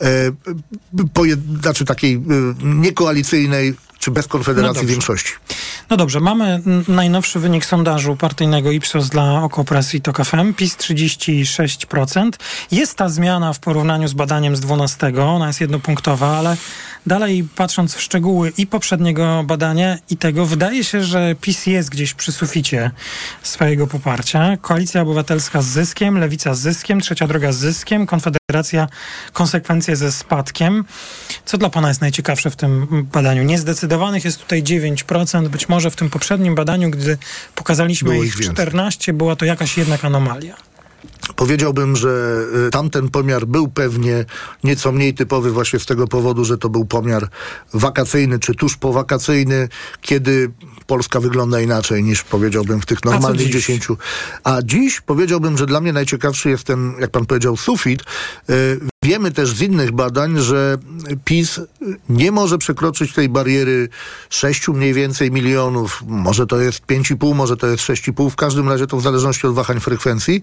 e, 0.00 0.32
pojed, 1.14 1.40
znaczy 1.60 1.84
takiej 1.84 2.14
e, 2.14 2.20
niekoalicyjnej 2.64 3.74
czy 4.04 4.10
bez 4.10 4.26
Konfederacji 4.26 4.82
No 4.82 4.88
większości. 4.88 5.32
No 5.90 5.96
dobrze, 5.96 6.20
mamy 6.20 6.62
najnowszy 6.88 7.40
wynik 7.40 7.64
sondażu 7.64 8.16
partyjnego 8.16 8.70
Ipsos 8.70 9.08
dla 9.08 9.42
Okopres 9.42 9.94
i 9.94 10.00
TOK 10.00 10.24
FM. 10.24 10.54
PiS 10.54 10.76
36%. 10.76 12.30
Jest 12.70 12.94
ta 12.94 13.08
zmiana 13.08 13.52
w 13.52 13.58
porównaniu 13.58 14.08
z 14.08 14.12
badaniem 14.12 14.56
z 14.56 14.60
12, 14.60 15.12
ona 15.22 15.46
jest 15.46 15.60
jednopunktowa, 15.60 16.38
ale 16.38 16.56
dalej 17.06 17.48
patrząc 17.56 17.94
w 17.94 18.02
szczegóły 18.02 18.52
i 18.58 18.66
poprzedniego 18.66 19.44
badania 19.46 19.98
i 20.10 20.16
tego, 20.16 20.46
wydaje 20.46 20.84
się, 20.84 21.02
że 21.02 21.34
PiS 21.40 21.66
jest 21.66 21.90
gdzieś 21.90 22.14
przy 22.14 22.32
suficie 22.32 22.90
swojego 23.42 23.86
poparcia. 23.86 24.56
Koalicja 24.56 25.02
Obywatelska 25.02 25.62
z 25.62 25.66
zyskiem, 25.66 26.18
Lewica 26.18 26.54
z 26.54 26.60
zyskiem, 26.60 27.00
Trzecia 27.00 27.26
Droga 27.26 27.52
z 27.52 27.56
zyskiem, 27.56 28.06
Konfederacja 28.06 28.88
konsekwencje 29.32 29.96
ze 29.96 30.12
spadkiem. 30.12 30.84
Co 31.44 31.58
dla 31.58 31.70
Pana 31.70 31.88
jest 31.88 32.00
najciekawsze 32.00 32.50
w 32.50 32.56
tym 32.56 32.86
badaniu? 33.12 33.44
Jest 34.24 34.38
tutaj 34.38 34.62
9%, 34.62 35.48
być 35.48 35.68
może 35.68 35.90
w 35.90 35.96
tym 35.96 36.10
poprzednim 36.10 36.54
badaniu, 36.54 36.90
gdy 36.90 37.18
pokazaliśmy 37.54 38.10
Było 38.10 38.24
ich 38.24 38.28
ich 38.28 38.36
więcej. 38.36 38.54
14, 38.54 39.12
była 39.12 39.36
to 39.36 39.44
jakaś 39.44 39.78
jednak 39.78 40.04
anomalia. 40.04 40.56
Powiedziałbym, 41.36 41.96
że 41.96 42.42
y, 42.66 42.70
tamten 42.70 43.08
pomiar 43.08 43.46
był 43.46 43.68
pewnie 43.68 44.24
nieco 44.64 44.92
mniej 44.92 45.14
typowy 45.14 45.50
właśnie 45.50 45.78
z 45.78 45.86
tego 45.86 46.06
powodu, 46.06 46.44
że 46.44 46.58
to 46.58 46.68
był 46.68 46.84
pomiar 46.84 47.28
wakacyjny 47.74 48.38
czy 48.38 48.54
tuż 48.54 48.76
powakacyjny, 48.76 49.68
kiedy 50.00 50.50
Polska 50.86 51.20
wygląda 51.20 51.60
inaczej 51.60 52.02
niż 52.02 52.22
powiedziałbym 52.22 52.80
w 52.80 52.86
tych 52.86 53.04
normalnych? 53.04 53.50
10. 53.50 53.86
A 54.44 54.62
dziś 54.62 55.00
powiedziałbym, 55.00 55.58
że 55.58 55.66
dla 55.66 55.80
mnie 55.80 55.92
najciekawszy 55.92 56.50
jest 56.50 56.64
ten, 56.64 56.94
jak 57.00 57.10
pan 57.10 57.26
powiedział, 57.26 57.56
sufit. 57.56 58.02
Wiemy 59.04 59.30
też 59.30 59.50
z 59.50 59.62
innych 59.62 59.92
badań, 59.92 60.38
że 60.38 60.78
PiS 61.24 61.60
nie 62.08 62.32
może 62.32 62.58
przekroczyć 62.58 63.12
tej 63.12 63.28
bariery 63.28 63.88
6 64.30 64.68
mniej 64.68 64.94
więcej 64.94 65.30
milionów. 65.30 66.02
Może 66.06 66.46
to 66.46 66.60
jest 66.60 66.86
5,5, 66.86 67.34
może 67.34 67.56
to 67.56 67.66
jest 67.66 67.84
6,5. 67.84 68.30
W 68.30 68.36
każdym 68.36 68.68
razie 68.68 68.86
to 68.86 68.96
w 68.96 69.02
zależności 69.02 69.46
od 69.46 69.54
wahań 69.54 69.80
frekwencji. 69.80 70.42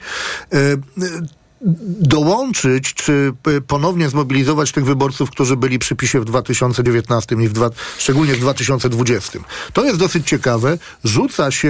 Dołączyć, 1.99 2.93
czy 2.93 3.33
y, 3.47 3.61
ponownie 3.61 4.09
zmobilizować 4.09 4.71
tych 4.71 4.85
wyborców, 4.85 5.31
którzy 5.31 5.57
byli 5.57 5.79
przy 5.79 5.95
PiSie 5.95 6.19
w 6.19 6.25
2019 6.25 7.35
i 7.35 7.47
w 7.47 7.53
dwa, 7.53 7.69
szczególnie 7.97 8.33
w 8.33 8.39
2020. 8.39 9.39
To 9.73 9.85
jest 9.85 9.97
dosyć 9.97 10.27
ciekawe. 10.27 10.77
Rzuca 11.03 11.51
się, 11.51 11.69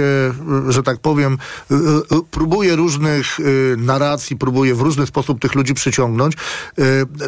y, 0.68 0.72
że 0.72 0.82
tak 0.82 1.00
powiem, 1.00 1.38
y, 1.70 1.76
próbuje 2.30 2.76
różnych 2.76 3.38
narracji, 3.76 4.36
próbuje 4.36 4.74
w 4.74 4.80
różny 4.80 5.06
sposób 5.06 5.40
tych 5.40 5.54
ludzi 5.54 5.74
przyciągnąć, 5.74 6.34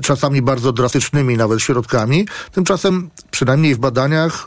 czasami 0.02 0.42
bardzo 0.42 0.72
drastycznymi 0.72 1.36
nawet 1.36 1.62
środkami. 1.62 2.26
Tymczasem, 2.52 3.10
przynajmniej 3.30 3.74
w 3.74 3.78
badaniach, 3.78 4.44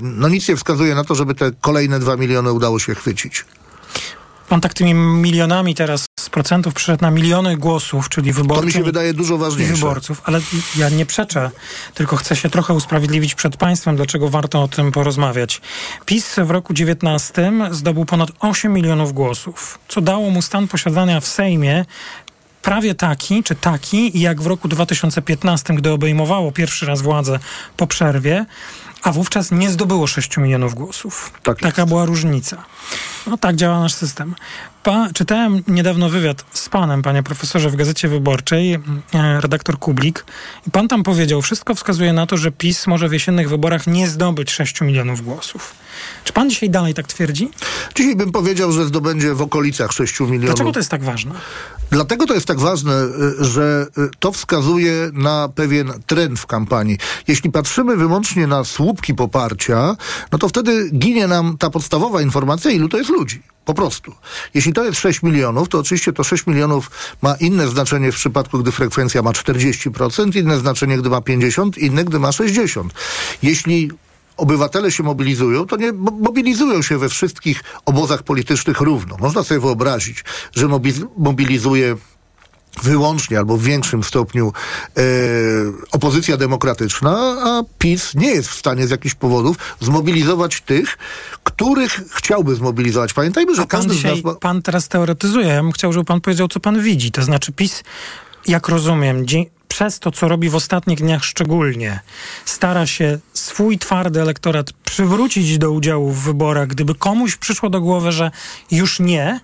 no 0.00 0.28
nic 0.28 0.48
nie 0.48 0.56
wskazuje 0.56 0.94
na 0.94 1.04
to, 1.04 1.14
żeby 1.14 1.34
te 1.34 1.50
kolejne 1.60 1.98
dwa 1.98 2.16
miliony 2.16 2.52
udało 2.52 2.78
się 2.78 2.94
chwycić. 2.94 3.44
Pan 4.48 4.60
tak 4.60 4.74
tymi 4.74 4.94
milionami 4.94 5.74
teraz 5.74 6.09
z 6.30 6.32
procentów 6.32 6.74
przyszedł 6.74 7.02
na 7.02 7.10
miliony 7.10 7.56
głosów, 7.56 8.08
czyli 8.08 8.32
wyborców. 8.32 8.62
To 8.62 8.66
mi 8.66 8.72
się 8.72 8.82
wydaje 8.82 9.14
dużo 9.14 9.38
ważniejsze. 9.38 9.74
Wyborców, 9.74 10.22
ale 10.24 10.40
ja 10.76 10.88
nie 10.88 11.06
przeczę, 11.06 11.50
tylko 11.94 12.16
chcę 12.16 12.36
się 12.36 12.50
trochę 12.50 12.74
usprawiedliwić 12.74 13.34
przed 13.34 13.56
państwem, 13.56 13.96
dlaczego 13.96 14.28
warto 14.28 14.62
o 14.62 14.68
tym 14.68 14.92
porozmawiać. 14.92 15.60
PiS 16.06 16.36
w 16.44 16.50
roku 16.50 16.74
19 16.74 17.52
zdobył 17.70 18.04
ponad 18.04 18.30
8 18.40 18.72
milionów 18.72 19.12
głosów, 19.12 19.78
co 19.88 20.00
dało 20.00 20.30
mu 20.30 20.42
stan 20.42 20.68
posiadania 20.68 21.20
w 21.20 21.26
Sejmie 21.26 21.84
prawie 22.62 22.94
taki, 22.94 23.42
czy 23.42 23.54
taki, 23.54 24.20
jak 24.20 24.42
w 24.42 24.46
roku 24.46 24.68
2015, 24.68 25.74
gdy 25.74 25.90
obejmowało 25.90 26.52
pierwszy 26.52 26.86
raz 26.86 27.02
władzę 27.02 27.38
po 27.76 27.86
przerwie, 27.86 28.46
a 29.02 29.12
wówczas 29.12 29.50
nie 29.50 29.70
zdobyło 29.70 30.06
6 30.06 30.36
milionów 30.36 30.74
głosów. 30.74 31.32
Taka 31.60 31.86
była 31.86 32.04
różnica. 32.04 32.64
No 33.26 33.36
tak 33.36 33.56
działa 33.56 33.80
nasz 33.80 33.94
system. 33.94 34.34
Pa, 34.82 35.08
czytałem 35.14 35.62
niedawno 35.68 36.08
wywiad 36.08 36.44
z 36.52 36.68
panem, 36.68 37.02
panie 37.02 37.22
profesorze, 37.22 37.70
w 37.70 37.76
Gazecie 37.76 38.08
Wyborczej, 38.08 38.74
e, 38.74 38.80
redaktor 39.40 39.78
Kublik, 39.78 40.24
i 40.66 40.70
pan 40.70 40.88
tam 40.88 41.02
powiedział, 41.02 41.42
wszystko 41.42 41.74
wskazuje 41.74 42.12
na 42.12 42.26
to, 42.26 42.36
że 42.36 42.50
PiS 42.52 42.86
może 42.86 43.08
w 43.08 43.12
jesiennych 43.12 43.48
wyborach 43.48 43.86
nie 43.86 44.08
zdobyć 44.08 44.50
6 44.50 44.80
milionów 44.80 45.24
głosów. 45.24 45.74
Czy 46.24 46.32
pan 46.32 46.50
dzisiaj 46.50 46.70
dalej 46.70 46.94
tak 46.94 47.06
twierdzi? 47.06 47.50
Dzisiaj 47.94 48.16
bym 48.16 48.32
powiedział, 48.32 48.72
że 48.72 48.86
zdobędzie 48.86 49.34
w 49.34 49.42
okolicach 49.42 49.92
6 49.92 50.20
milionów. 50.20 50.46
Dlaczego 50.46 50.72
to 50.72 50.78
jest 50.78 50.90
tak 50.90 51.04
ważne? 51.04 51.34
Dlatego 51.90 52.26
to 52.26 52.34
jest 52.34 52.46
tak 52.46 52.60
ważne, 52.60 52.92
y, 53.40 53.44
że 53.44 53.86
y, 53.98 54.08
to 54.18 54.32
wskazuje 54.32 55.10
na 55.12 55.48
pewien 55.54 55.92
trend 56.06 56.40
w 56.40 56.46
kampanii. 56.46 56.98
Jeśli 57.28 57.50
patrzymy 57.50 57.96
wyłącznie 57.96 58.46
na 58.46 58.64
słupki 58.64 59.14
poparcia, 59.14 59.96
no 60.32 60.38
to 60.38 60.48
wtedy 60.48 60.90
ginie 60.90 61.26
nam 61.26 61.58
ta 61.58 61.70
podstawowa 61.70 62.22
informacja, 62.22 62.70
ilu 62.70 62.88
to 62.88 62.98
jest 62.98 63.10
ludzi. 63.10 63.42
Po 63.64 63.74
prostu. 63.74 64.14
Jeśli 64.54 64.72
to 64.72 64.84
jest 64.84 65.00
6 65.00 65.22
milionów, 65.22 65.68
to 65.68 65.78
oczywiście 65.78 66.12
to 66.12 66.24
6 66.24 66.46
milionów 66.46 66.90
ma 67.22 67.34
inne 67.34 67.68
znaczenie 67.68 68.12
w 68.12 68.14
przypadku, 68.14 68.58
gdy 68.58 68.72
frekwencja 68.72 69.22
ma 69.22 69.30
40%, 69.30 70.36
inne 70.36 70.58
znaczenie, 70.58 70.98
gdy 70.98 71.10
ma 71.10 71.18
50%, 71.18 71.78
inne, 71.78 72.04
gdy 72.04 72.18
ma 72.18 72.30
60%. 72.30 72.88
Jeśli 73.42 73.90
obywatele 74.40 74.92
się 74.92 75.02
mobilizują, 75.02 75.66
to 75.66 75.76
nie 75.76 75.92
mo- 75.92 76.10
mobilizują 76.10 76.82
się 76.82 76.98
we 76.98 77.08
wszystkich 77.08 77.62
obozach 77.84 78.22
politycznych 78.22 78.80
równo. 78.80 79.16
Można 79.20 79.42
sobie 79.42 79.60
wyobrazić, 79.60 80.24
że 80.56 80.66
mobi- 80.66 81.06
mobilizuje 81.18 81.96
wyłącznie 82.82 83.38
albo 83.38 83.56
w 83.56 83.62
większym 83.62 84.04
stopniu 84.04 84.52
e, 84.96 85.02
opozycja 85.92 86.36
demokratyczna, 86.36 87.36
a 87.44 87.62
PiS 87.78 88.14
nie 88.14 88.30
jest 88.30 88.48
w 88.48 88.54
stanie 88.54 88.86
z 88.86 88.90
jakichś 88.90 89.14
powodów 89.14 89.56
zmobilizować 89.80 90.60
tych, 90.60 90.98
których 91.44 92.00
chciałby 92.10 92.54
zmobilizować. 92.54 93.12
Pamiętajmy, 93.12 93.54
że 93.54 93.62
pan 93.62 93.68
każdy 93.68 93.94
z 93.94 94.04
nas 94.04 94.24
ma... 94.24 94.34
pan 94.34 94.62
teraz 94.62 94.88
teoretyzuje. 94.88 95.46
Ja 95.46 95.62
bym 95.62 95.72
chciał, 95.72 95.92
żeby 95.92 96.04
pan 96.04 96.20
powiedział, 96.20 96.48
co 96.48 96.60
pan 96.60 96.82
widzi. 96.82 97.10
To 97.12 97.22
znaczy 97.22 97.52
PiS, 97.52 97.82
jak 98.46 98.68
rozumiem, 98.68 99.26
przez 99.68 99.98
to, 99.98 100.10
co 100.10 100.28
robi 100.28 100.50
w 100.50 100.54
ostatnich 100.54 100.98
dniach 100.98 101.24
szczególnie, 101.24 102.00
stara 102.44 102.86
się 102.86 103.18
swój 103.34 103.78
twardy 103.78 104.20
elektorat 104.20 104.72
przywrócić 104.72 105.58
do 105.58 105.70
udziału 105.70 106.10
w 106.10 106.24
wyborach, 106.24 106.68
gdyby 106.68 106.94
komuś 106.94 107.36
przyszło 107.36 107.70
do 107.70 107.80
głowy, 107.80 108.12
że 108.12 108.30
już 108.70 109.00
nie, 109.00 109.40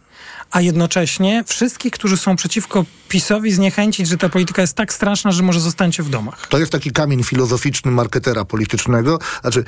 a 0.51 0.61
jednocześnie 0.61 1.45
wszystkich, 1.47 1.93
którzy 1.93 2.17
są 2.17 2.37
przeciwko 2.37 2.85
PiSowi 3.09 3.53
zniechęcić, 3.53 4.09
że 4.09 4.17
ta 4.17 4.29
polityka 4.29 4.63
jest 4.63 4.75
tak 4.75 4.93
straszna, 4.93 5.33
że 5.33 5.43
może 5.43 5.61
zostańcie 5.61 6.03
w 6.03 6.09
domach. 6.09 6.47
To 6.47 6.59
jest 6.59 6.73
taki 6.73 6.91
kamień 6.91 7.25
filozoficzny 7.25 7.91
marketera 7.91 8.45
politycznego. 8.45 9.19
Znaczy, 9.43 9.65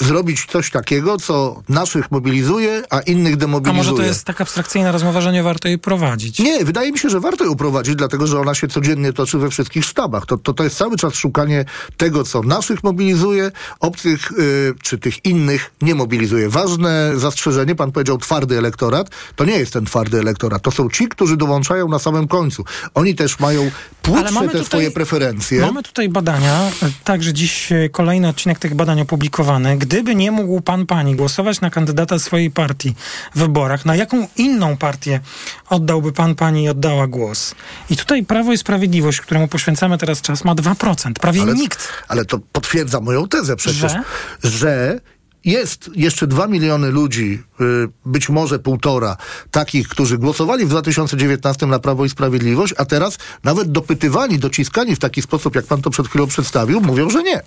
zrobić 0.00 0.46
coś 0.52 0.70
takiego, 0.70 1.16
co 1.18 1.62
naszych 1.68 2.10
mobilizuje, 2.10 2.82
a 2.90 3.00
innych 3.00 3.34
A 3.34 3.36
demobilizuje. 3.36 3.76
może 3.90 4.02
to 4.02 4.08
jest 4.08 4.24
tak 4.24 4.40
abstrakcyjna 4.40 4.92
rozmowa, 4.92 5.20
że 5.20 5.32
nie 5.32 5.42
warto 5.42 5.68
jej 5.68 5.78
prowadzić? 5.78 6.38
Nie, 6.38 6.64
wydaje 6.64 6.92
mi 6.92 6.98
się, 6.98 7.10
że 7.10 7.20
warto 7.20 7.44
ją 7.44 7.56
prowadzić, 7.56 7.96
dlatego 7.96 8.26
że 8.26 8.40
ona 8.40 8.54
się 8.54 8.68
codziennie 8.68 9.12
toczy 9.12 9.38
we 9.38 9.50
wszystkich 9.50 9.84
sztabach. 9.84 10.26
To, 10.26 10.38
to, 10.38 10.54
to 10.54 10.64
jest 10.64 10.76
cały 10.76 10.96
czas 10.96 11.14
szukanie 11.14 11.64
tego, 11.96 12.24
co 12.24 12.42
naszych 12.42 12.84
mobilizuje, 12.84 13.52
obcych 13.80 14.32
y, 14.32 14.74
czy 14.82 14.98
tych 14.98 15.24
innych 15.24 15.70
nie 15.82 15.94
mobilizuje. 15.94 16.48
Ważne 16.48 17.12
zastrzeżenie, 17.16 17.74
pan 17.74 17.92
powiedział 17.92 18.18
twardy 18.18 18.58
elektorat, 18.58 19.10
to 19.36 19.44
nie 19.44 19.58
jest 19.58 19.72
ten 19.72 19.84
twardy 19.84 20.18
elektorat. 20.18 20.62
To 20.62 20.70
są 20.70 20.90
ci, 20.90 21.08
którzy 21.08 21.36
dołączają 21.36 21.88
na 21.88 21.98
samym 21.98 22.28
końcu. 22.28 22.64
Oni 22.94 23.14
też 23.14 23.40
mają 23.40 23.70
płótsze 24.02 24.48
te 24.52 24.64
swoje 24.64 24.90
preferencje. 24.90 25.60
Mamy 25.60 25.82
tutaj 25.82 26.08
badania, 26.08 26.70
także 27.04 27.32
dziś 27.32 27.72
e, 27.72 27.88
kolejny 27.88 28.28
odcinek 28.28 28.58
tych 28.58 28.74
badań 28.74 29.00
opublikowany. 29.00 29.57
Gdyby 29.78 30.14
nie 30.14 30.30
mógł 30.30 30.60
pan, 30.60 30.86
pani 30.86 31.16
głosować 31.16 31.60
na 31.60 31.70
kandydata 31.70 32.18
swojej 32.18 32.50
partii 32.50 32.94
w 33.34 33.38
wyborach, 33.38 33.84
na 33.84 33.96
jaką 33.96 34.28
inną 34.36 34.76
partię 34.76 35.20
oddałby 35.68 36.12
pan, 36.12 36.34
pani 36.34 36.64
i 36.64 36.68
oddała 36.68 37.06
głos? 37.06 37.54
I 37.90 37.96
tutaj 37.96 38.24
Prawo 38.24 38.52
i 38.52 38.58
Sprawiedliwość, 38.58 39.20
któremu 39.20 39.48
poświęcamy 39.48 39.98
teraz 39.98 40.20
czas, 40.20 40.44
ma 40.44 40.54
2%. 40.54 41.12
Prawie 41.12 41.42
ale, 41.42 41.54
nikt. 41.54 41.88
Ale 42.08 42.24
to 42.24 42.38
potwierdza 42.52 43.00
moją 43.00 43.28
tezę 43.28 43.56
przecież, 43.56 43.92
Że? 43.92 44.02
że, 44.50 45.00
jest 45.44 45.90
jeszcze 45.94 46.26
dwa 46.26 46.46
miliony 46.46 46.90
ludzi, 46.90 47.42
y, 47.60 47.64
być 48.06 48.28
może 48.28 48.58
półtora, 48.58 49.16
takich, 49.50 49.88
którzy 49.88 50.18
głosowali 50.18 50.64
w 50.64 50.68
2019 50.68 51.66
na 51.66 51.78
Prawo 51.78 52.04
i 52.04 52.08
Sprawiedliwość, 52.08 52.74
a 52.76 52.84
teraz 52.84 53.18
nawet 53.44 53.72
dopytywani, 53.72 54.38
dociskani 54.38 54.96
w 54.96 54.98
taki 54.98 55.22
sposób, 55.22 55.56
jak 55.56 55.66
pan 55.66 55.82
to 55.82 55.90
przed 55.90 56.08
chwilą 56.08 56.26
przedstawił, 56.26 56.80
mówią, 56.80 57.10
że 57.10 57.22
nie. 57.22 57.42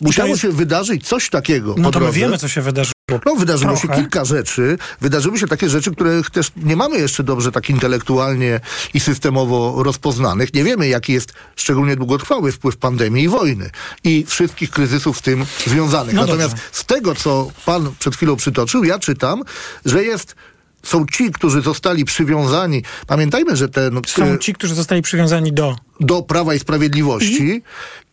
Musiało 0.00 0.28
jest- 0.28 0.42
się 0.42 0.48
wydarzyć 0.52 1.08
coś 1.08 1.30
takiego. 1.30 1.74
No 1.78 1.90
to 1.90 1.98
my 1.98 2.04
drodze. 2.04 2.18
wiemy, 2.20 2.38
co 2.38 2.48
się 2.48 2.60
wydarzyło. 2.62 2.92
No, 3.26 3.34
wydarzyło 3.36 3.76
się 3.76 3.88
Trochę. 3.88 4.02
kilka 4.02 4.24
rzeczy. 4.24 4.78
Wydarzyły 5.00 5.38
się 5.38 5.46
takie 5.46 5.68
rzeczy, 5.68 5.90
których 5.90 6.30
też 6.30 6.52
nie 6.56 6.76
mamy 6.76 6.98
jeszcze 6.98 7.22
dobrze 7.22 7.52
tak 7.52 7.70
intelektualnie 7.70 8.60
i 8.94 9.00
systemowo 9.00 9.82
rozpoznanych. 9.82 10.54
Nie 10.54 10.64
wiemy, 10.64 10.88
jaki 10.88 11.12
jest 11.12 11.32
szczególnie 11.56 11.96
długotrwały 11.96 12.52
wpływ 12.52 12.76
pandemii 12.76 13.24
i 13.24 13.28
wojny 13.28 13.70
i 14.04 14.24
wszystkich 14.28 14.70
kryzysów 14.70 15.18
z 15.18 15.22
tym 15.22 15.46
związanych. 15.66 16.14
No 16.14 16.20
Natomiast 16.20 16.50
dobrze. 16.54 16.64
z 16.72 16.84
tego, 16.84 17.14
co 17.14 17.50
pan 17.66 17.92
przed 17.98 18.16
chwilą 18.16 18.36
przytoczył, 18.36 18.84
ja 18.84 18.98
czytam, 18.98 19.42
że 19.84 20.04
jest 20.04 20.34
są 20.82 21.06
ci, 21.06 21.30
którzy 21.32 21.62
zostali 21.62 22.04
przywiązani. 22.04 22.82
Pamiętajmy, 23.06 23.56
że 23.56 23.68
ten. 23.68 24.00
Są 24.06 24.24
e, 24.24 24.38
ci, 24.38 24.54
którzy 24.54 24.74
zostali 24.74 25.02
przywiązani 25.02 25.52
do... 25.52 25.76
do 26.00 26.22
Prawa 26.22 26.54
i 26.54 26.58
Sprawiedliwości 26.58 27.62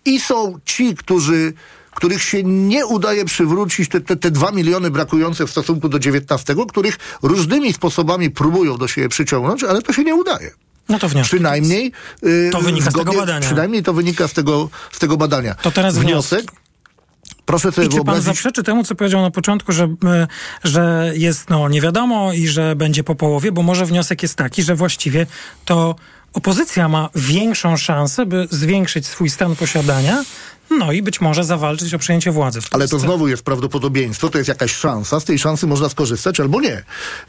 i, 0.05 0.19
są 0.19 0.59
ci, 0.65 0.95
którzy 0.95 1.53
których 1.95 2.23
się 2.23 2.43
nie 2.43 2.85
udaje 2.85 3.25
przywrócić, 3.25 3.89
te, 3.89 4.01
te, 4.01 4.15
te 4.15 4.31
dwa 4.31 4.51
miliony 4.51 4.91
brakujące 4.91 5.47
w 5.47 5.51
stosunku 5.51 5.89
do 5.89 5.99
19, 5.99 6.55
których 6.69 6.97
różnymi 7.21 7.73
sposobami 7.73 8.29
próbują 8.29 8.77
do 8.77 8.87
siebie 8.87 9.09
przyciągnąć, 9.09 9.63
ale 9.63 9.81
to 9.81 9.93
się 9.93 10.03
nie 10.03 10.15
udaje. 10.15 10.51
No 10.89 10.99
to 10.99 11.09
wniosek. 11.09 11.27
Przynajmniej 11.27 11.91
y, 12.23 12.49
To 12.51 12.61
wynika 12.61 12.91
z 12.91 12.93
tego 12.93 13.03
zgodnie- 13.03 13.19
badania. 13.19 13.45
Przynajmniej 13.45 13.83
to 13.83 13.93
wynika 13.93 14.27
z 14.27 14.33
tego, 14.33 14.69
z 14.91 14.99
tego 14.99 15.17
badania. 15.17 15.55
To 15.55 15.71
teraz 15.71 15.97
wniosek. 15.97 16.51
Proszę 17.47 17.71
sobie 17.71 17.87
I 17.87 17.89
czy 17.89 17.95
pan 17.95 18.05
wyobrazić, 18.05 18.25
zaprzeczy 18.25 18.63
temu, 18.63 18.83
co 18.83 18.95
powiedział 18.95 19.21
na 19.21 19.31
początku, 19.31 19.71
że, 19.71 19.83
e, 20.05 20.27
że 20.63 21.11
jest 21.15 21.49
no, 21.49 21.69
nie 21.69 21.81
wiadomo 21.81 22.33
i 22.33 22.47
że 22.47 22.75
będzie 22.75 23.03
po 23.03 23.15
połowie, 23.15 23.51
bo 23.51 23.63
może 23.63 23.85
wniosek 23.85 24.23
jest 24.23 24.35
taki, 24.35 24.63
że 24.63 24.75
właściwie 24.75 25.25
to 25.65 25.95
opozycja 26.33 26.87
ma 26.87 27.09
większą 27.15 27.77
szansę, 27.77 28.25
by 28.25 28.47
zwiększyć 28.51 29.07
swój 29.07 29.29
stan 29.29 29.55
posiadania, 29.55 30.23
no 30.69 30.91
i 30.91 31.01
być 31.01 31.21
może 31.21 31.43
zawalczyć 31.43 31.93
o 31.93 31.99
przejęcie 31.99 32.31
władzy. 32.31 32.61
W 32.61 32.67
Ale 32.71 32.87
to 32.87 32.99
znowu 32.99 33.27
jest 33.27 33.43
prawdopodobieństwo, 33.43 34.29
to 34.29 34.37
jest 34.37 34.47
jakaś 34.47 34.75
szansa, 34.75 35.19
z 35.19 35.25
tej 35.25 35.39
szansy 35.39 35.67
można 35.67 35.89
skorzystać 35.89 36.39
albo 36.39 36.61
nie. 36.61 36.83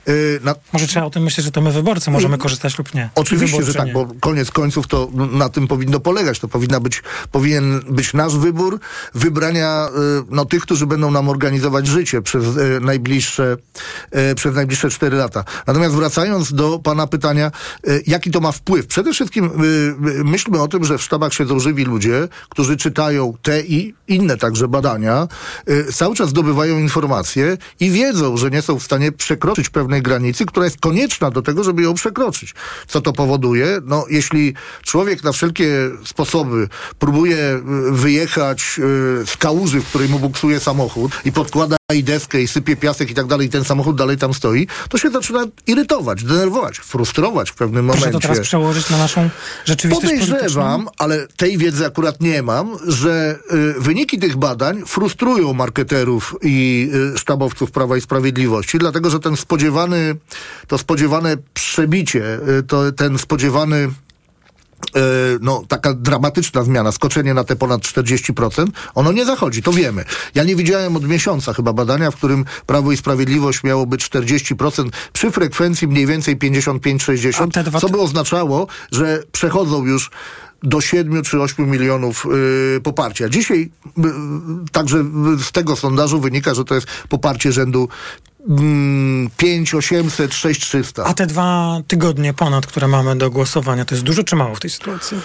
Yy, 0.07 0.41
na, 0.43 0.55
Może 0.72 0.86
trzeba 0.86 1.07
o 1.07 1.11
tym 1.11 1.22
myśleć, 1.22 1.47
że 1.47 1.53
to 1.53 1.61
my 1.61 1.72
wyborcy 1.72 2.11
możemy 2.11 2.39
korzystać 2.39 2.78
lub 2.78 2.95
nie. 2.95 3.11
Oczywiście, 3.14 3.62
że 3.62 3.74
tak, 3.74 3.86
nie. 3.86 3.93
bo 3.93 4.09
koniec 4.20 4.51
końców 4.51 4.86
to 4.86 5.09
na 5.14 5.49
tym 5.49 5.68
powinno 5.68 6.01
polegać. 6.01 6.39
To 6.39 6.49
powinna 6.49 6.80
być, 6.80 7.03
powinien 7.32 7.80
być 7.89 8.14
nasz 8.14 8.36
wybór 8.36 8.80
wybrania 9.14 9.89
y, 9.89 10.24
no, 10.30 10.45
tych, 10.45 10.62
którzy 10.62 10.86
będą 10.86 11.11
nam 11.11 11.28
organizować 11.28 11.86
życie 11.86 12.22
przez 12.22 12.57
y, 12.57 12.80
najbliższe, 12.80 13.57
y, 14.30 14.34
przez 14.34 14.55
najbliższe 14.55 14.91
cztery 14.91 15.16
lata. 15.16 15.45
Natomiast 15.66 15.95
wracając 15.95 16.53
do 16.53 16.78
pana 16.78 17.07
pytania, 17.07 17.51
y, 17.89 18.03
jaki 18.07 18.30
to 18.30 18.41
ma 18.41 18.53
wpływ? 18.53 18.86
Przede 18.86 19.12
wszystkim 19.12 19.51
myślmy 20.24 20.62
o 20.62 20.68
tym, 20.68 20.84
że 20.84 20.99
w 20.99 21.03
sztabach 21.03 21.34
siedzą 21.34 21.61
żywi 21.61 21.84
ludzie, 21.84 22.28
którzy 22.49 22.76
czytają 22.76 23.28
te 23.43 23.61
i 23.61 23.95
inne 24.09 24.37
także 24.37 24.68
badania, 24.68 25.29
y, 25.70 25.93
cały 25.93 26.14
czas 26.14 26.29
zdobywają 26.29 26.79
informacje 26.79 27.57
i 27.81 27.91
wiedzą, 27.91 28.37
że 28.37 28.51
nie 28.51 28.62
są 28.62 28.79
w 28.79 28.83
stanie 28.83 29.12
przekroczyć 29.12 29.70
pewnej 29.70 30.03
granicy, 30.03 30.47
która 30.47 30.64
jest 30.64 30.81
konieczna 30.81 31.31
do 31.31 31.43
tego, 31.43 31.64
żeby 31.64 31.83
ją 31.83 31.95
przekroczyć. 31.95 32.55
Co 32.89 33.01
to 33.01 33.12
powoduje? 33.12 33.81
No, 33.85 34.05
jeśli 34.11 34.55
człowiek 34.83 35.24
na 35.24 35.33
wszelkie 35.33 35.91
sposoby 36.05 36.68
próbuje 36.99 37.37
y, 37.37 37.62
wyjechać 37.93 38.61
y, 39.22 39.26
z 39.26 39.37
kałuży, 39.37 39.81
w 39.81 39.89
której 39.89 40.09
mu 40.09 40.18
buksuje 40.18 40.61
samochód 40.61 41.12
i 41.24 41.33
podkłada 41.33 41.78
i 41.95 42.05
deskę 42.05 42.43
i 42.43 42.49
sypie 42.49 42.76
piasek 42.76 43.11
i 43.11 43.14
tak 43.14 43.26
dalej 43.26 43.47
i 43.47 43.51
ten 43.51 43.64
samochód 43.64 43.97
dalej 43.97 44.16
tam 44.16 44.34
stoi, 44.34 44.66
to 44.89 44.99
się 44.99 45.11
zaczyna 45.11 45.45
irytować, 45.66 46.24
denerwować, 46.24 46.78
frustrować 46.78 47.51
w 47.51 47.55
pewnym 47.55 47.86
Proszę 47.86 48.01
momencie. 48.01 48.20
to 48.20 48.28
teraz 48.28 48.47
przełożyć 48.47 48.91
na 48.91 48.99
naszą 48.99 49.30
rzeczywistość. 49.64 50.12
Podejrzewam, 50.20 50.89
ale 50.99 51.26
tej 51.36 51.59
wiedzy 51.59 51.86
akurat 51.86 52.20
nie 52.20 52.43
mam, 52.43 52.76
że 52.86 53.39
y, 53.76 53.80
wyniki 53.80 54.18
tych 54.18 54.36
badań 54.36 54.82
frustrują 54.86 55.53
marketerów 55.53 56.34
i 56.43 56.91
y, 57.14 57.18
sztabowców 57.18 57.70
Prawa 57.70 57.97
i 57.97 58.01
Sprawiedliwości, 58.01 58.78
dlatego 58.78 59.11
że 59.11 59.20
ten 59.20 59.36
spodziewany, 59.36 60.14
to 60.66 60.78
spodziewane 60.78 61.36
przebicie, 61.55 62.39
y, 62.59 62.62
to 62.62 62.93
ten 62.93 63.18
spodziewany 63.18 63.91
no, 65.41 65.64
taka 65.68 65.95
dramatyczna 65.95 66.62
zmiana, 66.62 66.93
skoczenie 66.93 67.35
na 67.35 67.45
te 67.45 67.57
ponad 67.57 67.81
40%, 67.81 68.66
ono 68.95 69.12
nie 69.12 69.24
zachodzi, 69.24 69.62
to 69.62 69.72
wiemy. 69.72 70.05
Ja 70.35 70.45
nie 70.45 70.57
widziałem 70.57 70.97
od 70.97 71.09
miesiąca 71.09 71.53
chyba 71.53 71.72
badania, 71.72 72.11
w 72.11 72.16
którym 72.16 72.45
Prawo 72.66 72.93
i 72.93 72.97
Sprawiedliwość 72.97 73.62
miało 73.62 73.87
być 73.87 74.11
40% 74.11 74.89
przy 75.12 75.31
frekwencji 75.31 75.89
mniej 75.89 76.07
więcej 76.07 76.37
55-60, 76.37 77.81
co 77.81 77.89
by 77.89 78.01
oznaczało, 78.01 78.66
że 78.93 79.22
przechodzą 79.33 79.85
już 79.85 80.11
do 80.62 80.81
7 80.81 81.22
czy 81.22 81.41
8 81.41 81.70
milionów 81.70 82.26
y, 82.76 82.81
poparcia. 82.81 83.29
Dzisiaj 83.29 83.70
y, 83.87 84.03
także 84.72 85.05
z 85.39 85.53
tego 85.53 85.76
sondażu 85.76 86.20
wynika, 86.20 86.55
że 86.55 86.64
to 86.64 86.74
jest 86.74 86.87
poparcie 87.09 87.53
rzędu 87.53 87.89
mm, 88.49 89.30
5 89.36 89.74
800, 89.74 90.34
6 90.34 90.61
300. 90.61 91.05
A 91.05 91.14
te 91.14 91.26
dwa 91.26 91.80
tygodnie 91.86 92.34
ponad, 92.34 92.66
które 92.66 92.89
mamy 92.89 93.16
do 93.16 93.30
głosowania, 93.30 93.84
to 93.84 93.95
jest 93.95 94.05
dużo 94.05 94.24
czy 94.24 94.36
mało 94.36 94.55
w 94.55 94.61
tej 94.61 94.70
sytuacji? 94.70 95.20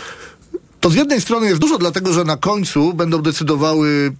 To 0.79 0.89
z 0.89 0.95
jednej 0.95 1.21
strony 1.21 1.47
jest 1.47 1.61
dużo, 1.61 1.77
dlatego 1.77 2.13
że 2.13 2.23
na 2.23 2.37
końcu 2.37 2.93
będą 2.93 3.21
decydowały 3.21 4.11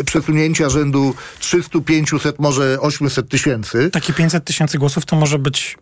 y, 0.00 0.04
przesunięcia 0.04 0.68
rzędu 0.68 1.14
300, 1.38 1.80
500, 1.80 2.38
może 2.38 2.78
800 2.80 3.28
tysięcy. 3.28 3.90
Takie 3.90 4.12
500 4.12 4.44
tysięcy 4.44 4.78
głosów 4.78 5.04
to 5.06 5.16
może 5.16 5.38
być 5.38 5.78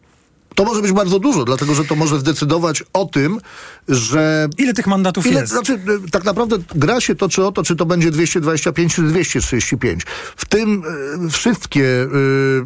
To 0.57 0.65
może 0.65 0.83
być 0.83 0.93
bardzo 0.93 1.19
dużo, 1.19 1.45
dlatego 1.45 1.75
że 1.75 1.85
to 1.85 1.97
może 1.97 2.19
zdecydować 2.19 2.85
o 2.93 3.05
tym, 3.05 3.41
że... 3.89 4.49
Ile 4.59 4.75
tych 4.75 4.87
mandatów 4.87 5.27
ile, 5.27 5.41
jest? 5.41 5.53
Znaczy, 5.53 5.73
y, 6.07 6.11
tak 6.11 6.25
naprawdę 6.25 6.57
gra 6.75 7.01
się 7.01 7.15
toczy 7.15 7.47
o 7.47 7.53
to, 7.53 7.63
czy 7.63 7.77
to 7.77 7.87
będzie 7.87 8.11
225 8.11 8.95
czy 8.95 9.03
235. 9.03 10.03
W 10.37 10.45
tym 10.45 10.83
y, 11.27 11.31
wszystkie 11.31 11.83
y, 11.83 12.09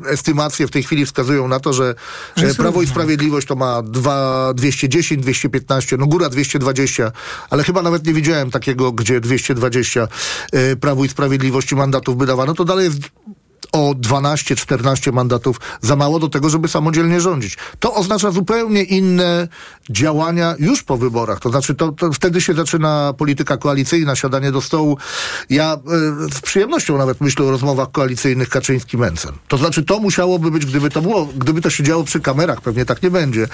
estymacje 0.08 0.66
w 0.66 0.70
tej 0.70 0.82
chwili 0.82 1.06
wskazują 1.06 1.48
na 1.48 1.60
to, 1.60 1.72
że, 1.72 1.94
Że 2.36 2.54
Prawo 2.54 2.82
i 2.82 2.84
równo. 2.84 2.90
Sprawiedliwość 2.90 3.46
to 3.46 3.56
ma 3.56 3.82
2, 3.82 4.54
210, 4.54 5.22
215, 5.22 5.96
no 5.96 6.06
góra 6.06 6.28
220, 6.28 7.12
ale 7.50 7.64
chyba 7.64 7.82
nawet 7.82 8.06
nie 8.06 8.14
widziałem 8.14 8.50
takiego, 8.50 8.92
gdzie 8.92 9.20
220 9.20 10.08
y, 10.54 10.76
Prawo 10.76 11.04
i 11.04 11.08
Sprawiedliwości 11.08 11.76
mandatów 11.76 12.16
by 12.16 12.26
dawano. 12.26 12.54
To 12.54 12.64
dalej 12.64 12.84
jest 12.84 12.98
o 13.72 13.94
12-14 13.94 15.12
mandatów 15.12 15.60
za 15.80 15.96
mało 15.96 16.18
do 16.18 16.28
tego, 16.28 16.50
żeby 16.50 16.68
samodzielnie 16.68 17.20
rządzić. 17.20 17.56
To 17.78 17.94
oznacza 17.94 18.30
zupełnie 18.30 18.82
inne 18.82 19.48
działania 19.90 20.54
już 20.58 20.82
po 20.82 20.96
wyborach. 20.96 21.40
To 21.40 21.50
znaczy, 21.50 21.74
to, 21.74 21.92
to 21.92 22.12
wtedy 22.12 22.40
się 22.40 22.54
zaczyna 22.54 23.14
polityka 23.18 23.56
koalicyjna, 23.56 24.16
siadanie 24.16 24.52
do 24.52 24.60
stołu. 24.60 24.98
Ja 25.50 25.74
y, 25.74 25.78
z 26.34 26.40
przyjemnością 26.40 26.98
nawet 26.98 27.20
myślę 27.20 27.46
o 27.46 27.50
rozmowach 27.50 27.90
koalicyjnych 27.92 28.48
Kaczyński-Mencen. 28.48 29.32
To 29.48 29.58
znaczy, 29.58 29.82
to 29.82 29.98
musiałoby 29.98 30.50
być, 30.50 30.66
gdyby 30.66 30.90
to 30.90 31.02
było, 31.02 31.28
gdyby 31.36 31.60
to 31.60 31.70
się 31.70 31.84
działo 31.84 32.04
przy 32.04 32.20
kamerach, 32.20 32.60
pewnie 32.60 32.84
tak 32.84 33.02
nie 33.02 33.10
będzie. 33.10 33.48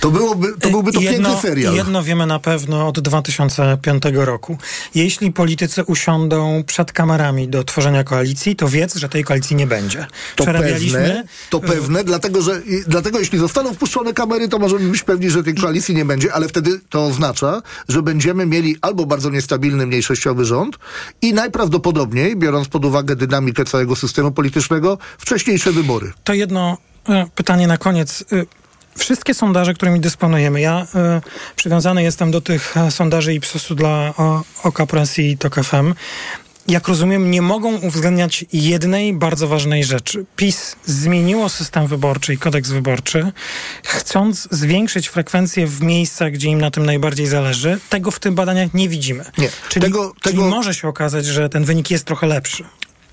To 0.00 0.10
byłoby 0.10 0.52
to, 0.60 0.70
byłby 0.70 0.92
to 0.92 1.00
jedno, 1.00 1.28
piękny 1.28 1.50
serial. 1.50 1.74
Jedno 1.74 2.02
wiemy 2.02 2.26
na 2.26 2.38
pewno 2.38 2.88
od 2.88 3.00
2005 3.00 4.02
roku. 4.12 4.58
Jeśli 4.94 5.32
politycy 5.32 5.84
usiądą 5.84 6.64
przed 6.66 6.92
kamerami 6.92 7.48
do 7.48 7.64
tworzenia 7.64 8.04
koalicji, 8.04 8.56
to 8.56 8.68
wiedz, 8.68 8.96
że 8.96 9.08
tej 9.08 9.24
koalicji 9.24 9.56
nie 9.56 9.59
będzie. 9.66 10.06
To 10.36 10.44
pewne, 10.44 11.24
to 11.50 11.60
pewne, 11.60 12.04
dlatego, 12.04 12.42
że, 12.42 12.62
dlatego 12.86 13.18
jeśli 13.18 13.38
zostaną 13.38 13.74
wpuszczone 13.74 14.12
kamery, 14.12 14.48
to 14.48 14.58
możemy 14.58 14.90
być 14.90 15.02
pewni, 15.02 15.30
że 15.30 15.42
tej 15.42 15.54
koalicji 15.54 15.94
nie 15.94 16.04
będzie, 16.04 16.32
ale 16.32 16.48
wtedy 16.48 16.80
to 16.88 17.06
oznacza, 17.06 17.62
że 17.88 18.02
będziemy 18.02 18.46
mieli 18.46 18.76
albo 18.80 19.06
bardzo 19.06 19.30
niestabilny 19.30 19.86
mniejszościowy 19.86 20.44
rząd 20.44 20.78
i 21.22 21.34
najprawdopodobniej, 21.34 22.36
biorąc 22.36 22.68
pod 22.68 22.84
uwagę 22.84 23.16
dynamikę 23.16 23.64
całego 23.64 23.96
systemu 23.96 24.32
politycznego, 24.32 24.98
wcześniejsze 25.18 25.72
wybory. 25.72 26.12
To 26.24 26.34
jedno 26.34 26.78
e, 27.08 27.26
pytanie 27.34 27.66
na 27.66 27.78
koniec. 27.78 28.24
E, 28.32 28.60
Wszystkie 28.98 29.34
sondaże, 29.34 29.74
którymi 29.74 30.00
dysponujemy, 30.00 30.60
ja 30.60 30.86
e, 30.94 31.20
przywiązany 31.56 32.02
jestem 32.02 32.30
do 32.30 32.40
tych 32.40 32.76
e, 32.76 32.90
sondaży 32.90 33.34
Ipsosu 33.34 33.74
dla 33.74 34.14
o, 34.16 34.42
Oka 34.62 34.86
Press 34.86 35.18
i 35.18 35.38
TOK 35.38 35.54
FM. 35.54 35.94
Jak 36.68 36.88
rozumiem, 36.88 37.30
nie 37.30 37.42
mogą 37.42 37.76
uwzględniać 37.76 38.44
jednej 38.52 39.12
bardzo 39.14 39.48
ważnej 39.48 39.84
rzeczy. 39.84 40.24
PiS 40.36 40.76
zmieniło 40.84 41.48
system 41.48 41.86
wyborczy 41.86 42.34
i 42.34 42.38
kodeks 42.38 42.70
wyborczy, 42.70 43.32
chcąc 43.84 44.48
zwiększyć 44.50 45.08
frekwencję 45.08 45.66
w 45.66 45.82
miejscach, 45.82 46.32
gdzie 46.32 46.48
im 46.48 46.60
na 46.60 46.70
tym 46.70 46.86
najbardziej 46.86 47.26
zależy. 47.26 47.78
Tego 47.88 48.10
w 48.10 48.20
tych 48.20 48.32
badaniach 48.32 48.74
nie 48.74 48.88
widzimy. 48.88 49.24
Nie. 49.38 49.48
Czyli, 49.68 49.86
Tego- 49.86 50.12
czyli 50.22 50.36
tego- 50.36 50.50
może 50.50 50.74
się 50.74 50.88
okazać, 50.88 51.26
że 51.26 51.48
ten 51.48 51.64
wynik 51.64 51.90
jest 51.90 52.04
trochę 52.04 52.26
lepszy. 52.26 52.64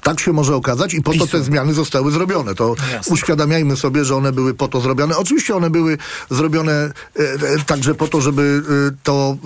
Tak 0.07 0.19
się 0.19 0.33
może 0.33 0.55
okazać 0.55 0.93
i 0.93 1.01
po 1.01 1.13
to 1.13 1.27
te 1.27 1.43
zmiany 1.43 1.73
zostały 1.73 2.11
zrobione. 2.11 2.55
To 2.55 2.75
Jasne. 2.93 3.13
uświadamiajmy 3.13 3.75
sobie, 3.75 4.05
że 4.05 4.15
one 4.15 4.31
były 4.31 4.53
po 4.53 4.67
to 4.67 4.81
zrobione. 4.81 5.17
Oczywiście 5.17 5.55
one 5.55 5.69
były 5.69 5.97
zrobione 6.29 6.71
e, 6.71 6.91
e, 7.19 7.59
także 7.65 7.95
po 7.95 8.07
to, 8.07 8.21
żeby 8.21 8.61
e, 8.91 8.97
to 9.03 9.37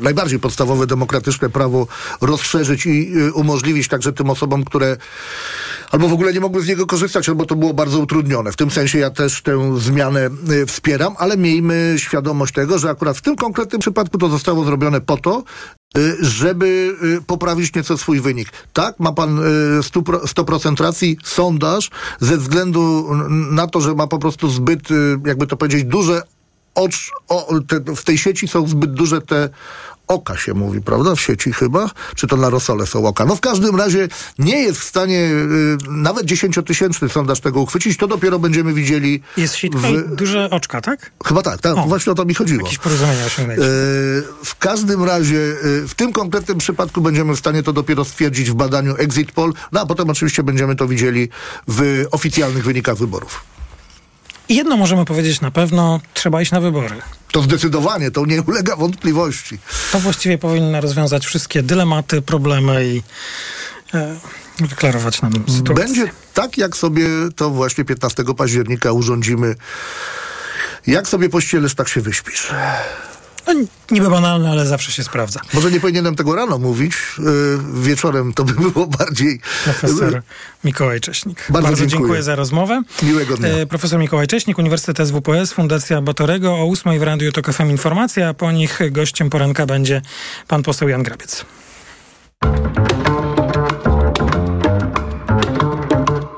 najbardziej 0.00 0.38
podstawowe 0.38 0.86
demokratyczne 0.86 1.48
prawo 1.48 1.86
rozszerzyć 2.20 2.86
i 2.86 3.12
umożliwić 3.34 3.88
także 3.88 4.12
tym 4.12 4.30
osobom, 4.30 4.64
które 4.64 4.96
albo 5.90 6.08
w 6.08 6.12
ogóle 6.12 6.32
nie 6.32 6.40
mogły 6.40 6.62
z 6.62 6.68
niego 6.68 6.86
korzystać, 6.86 7.28
albo 7.28 7.44
to 7.44 7.56
było 7.56 7.74
bardzo 7.74 7.98
utrudnione. 7.98 8.52
W 8.52 8.56
tym 8.56 8.70
sensie 8.70 8.98
ja 8.98 9.10
też 9.10 9.42
tę 9.42 9.80
zmianę 9.80 10.30
wspieram, 10.66 11.14
ale 11.18 11.36
miejmy 11.36 11.94
świadomość 11.96 12.54
tego, 12.54 12.78
że 12.78 12.90
akurat 12.90 13.16
w 13.16 13.22
tym 13.22 13.36
konkretnym 13.36 13.80
przypadku 13.80 14.18
to 14.18 14.28
zostało 14.28 14.64
zrobione 14.64 15.00
po 15.00 15.16
to, 15.16 15.44
żeby 16.20 16.96
y, 17.18 17.22
poprawić 17.22 17.74
nieco 17.74 17.98
swój 17.98 18.20
wynik. 18.20 18.48
Tak, 18.72 19.00
ma 19.00 19.12
pan 19.12 19.38
y, 19.38 19.42
100%, 19.80 20.02
100% 20.02 20.80
racji, 20.80 21.18
sondaż 21.24 21.90
ze 22.20 22.36
względu 22.36 23.08
na 23.50 23.66
to, 23.66 23.80
że 23.80 23.94
ma 23.94 24.06
po 24.06 24.18
prostu 24.18 24.48
zbyt, 24.48 24.90
y, 24.90 25.18
jakby 25.26 25.46
to 25.46 25.56
powiedzieć, 25.56 25.84
duże 25.84 26.22
ocz, 26.74 27.10
o, 27.28 27.60
te, 27.68 27.80
w 27.96 28.04
tej 28.04 28.18
sieci 28.18 28.48
są 28.48 28.68
zbyt 28.68 28.92
duże 28.92 29.20
te 29.20 29.48
oka 30.06 30.36
się 30.36 30.54
mówi, 30.54 30.80
prawda? 30.80 31.14
W 31.14 31.20
sieci 31.20 31.52
chyba? 31.52 31.90
Czy 32.14 32.26
to 32.26 32.36
na 32.36 32.50
rosole 32.50 32.86
są 32.86 33.06
oka? 33.06 33.24
No 33.26 33.36
w 33.36 33.40
każdym 33.40 33.76
razie 33.76 34.08
nie 34.38 34.62
jest 34.62 34.80
w 34.80 34.84
stanie 34.84 35.20
y, 35.20 35.76
nawet 35.88 36.24
dziesięciotysięczny 36.26 37.08
sondaż 37.08 37.40
tego 37.40 37.60
uchwycić. 37.60 37.96
To 37.98 38.06
dopiero 38.06 38.38
będziemy 38.38 38.72
widzieli. 38.72 39.22
Jest 39.36 39.54
sitka 39.54 39.78
w... 39.80 40.14
duże 40.14 40.50
oczka, 40.50 40.80
tak? 40.80 41.10
Chyba 41.24 41.42
tak, 41.42 41.60
tak. 41.60 41.76
O, 41.76 41.82
Właśnie 41.82 42.12
o 42.12 42.14
to 42.14 42.24
mi 42.24 42.34
chodziło. 42.34 42.62
Jakieś 42.62 42.78
porozumienie 42.78 43.24
osiągnęliśmy. 43.26 43.70
E, 43.70 44.44
W 44.44 44.56
każdym 44.58 45.04
razie, 45.04 45.38
e, 45.84 45.88
w 45.88 45.94
tym 45.96 46.12
konkretnym 46.12 46.58
przypadku 46.58 47.00
będziemy 47.00 47.36
w 47.36 47.38
stanie 47.38 47.62
to 47.62 47.72
dopiero 47.72 48.04
stwierdzić 48.04 48.50
w 48.50 48.54
badaniu 48.54 48.94
Exit 48.96 49.32
Poll, 49.32 49.52
no 49.72 49.80
a 49.80 49.86
potem 49.86 50.10
oczywiście 50.10 50.42
będziemy 50.42 50.76
to 50.76 50.88
widzieli 50.88 51.28
w 51.68 52.04
oficjalnych 52.10 52.64
wynikach 52.64 52.96
wyborów. 52.96 53.40
I 54.48 54.56
jedno 54.56 54.76
możemy 54.76 55.04
powiedzieć 55.04 55.40
na 55.40 55.50
pewno, 55.50 56.00
trzeba 56.14 56.42
iść 56.42 56.52
na 56.52 56.60
wybory. 56.60 56.96
To 57.32 57.42
zdecydowanie, 57.42 58.10
to 58.10 58.26
nie 58.26 58.42
ulega 58.42 58.76
wątpliwości. 58.76 59.58
To 59.92 60.00
właściwie 60.00 60.38
powinno 60.38 60.80
rozwiązać 60.80 61.26
wszystkie 61.26 61.62
dylematy, 61.62 62.22
problemy 62.22 62.86
i 62.86 63.02
e, 63.94 64.16
wyklarować 64.60 65.22
nam 65.22 65.32
sytuację. 65.32 65.74
Będzie 65.74 66.10
tak, 66.34 66.58
jak 66.58 66.76
sobie 66.76 67.06
to 67.36 67.50
właśnie 67.50 67.84
15 67.84 68.24
października 68.36 68.92
urządzimy. 68.92 69.54
Jak 70.86 71.08
sobie 71.08 71.28
pościelesz, 71.28 71.74
tak 71.74 71.88
się 71.88 72.00
wyśpisz. 72.00 72.50
No, 73.46 73.54
niby 73.90 74.10
banalne, 74.10 74.50
ale 74.50 74.66
zawsze 74.66 74.92
się 74.92 75.04
sprawdza. 75.04 75.40
Może 75.52 75.70
nie 75.70 75.80
powinienem 75.80 76.16
tego 76.16 76.34
rano 76.34 76.58
mówić. 76.58 76.94
Yy, 77.18 77.82
wieczorem 77.82 78.32
to 78.32 78.44
by 78.44 78.52
było 78.52 78.86
bardziej... 78.86 79.40
Profesor 79.64 80.22
Mikołaj 80.64 81.00
Cześnik. 81.00 81.38
Bardzo 81.50 81.68
Bardzo, 81.68 81.76
dziękuję. 81.86 81.98
dziękuję. 82.00 82.22
za 82.22 82.34
rozmowę. 82.34 82.82
Miłego 83.02 83.36
dnia. 83.36 83.48
E, 83.48 83.66
profesor 83.66 83.98
Mikołaj 84.00 84.26
Cześnik, 84.26 84.58
Uniwersytet 84.58 85.08
SWPS, 85.08 85.52
Fundacja 85.52 86.00
Batorego. 86.02 86.54
O 86.54 86.64
ósmej 86.66 86.98
w 86.98 87.02
Radiu 87.02 87.32
TOK 87.32 87.52
FM 87.52 87.70
informacja, 87.70 88.28
a 88.28 88.34
po 88.34 88.52
nich 88.52 88.80
gościem 88.90 89.30
poranka 89.30 89.66
będzie 89.66 90.02
pan 90.48 90.62
poseł 90.62 90.88
Jan 90.88 91.02
Grabiec. 91.02 91.44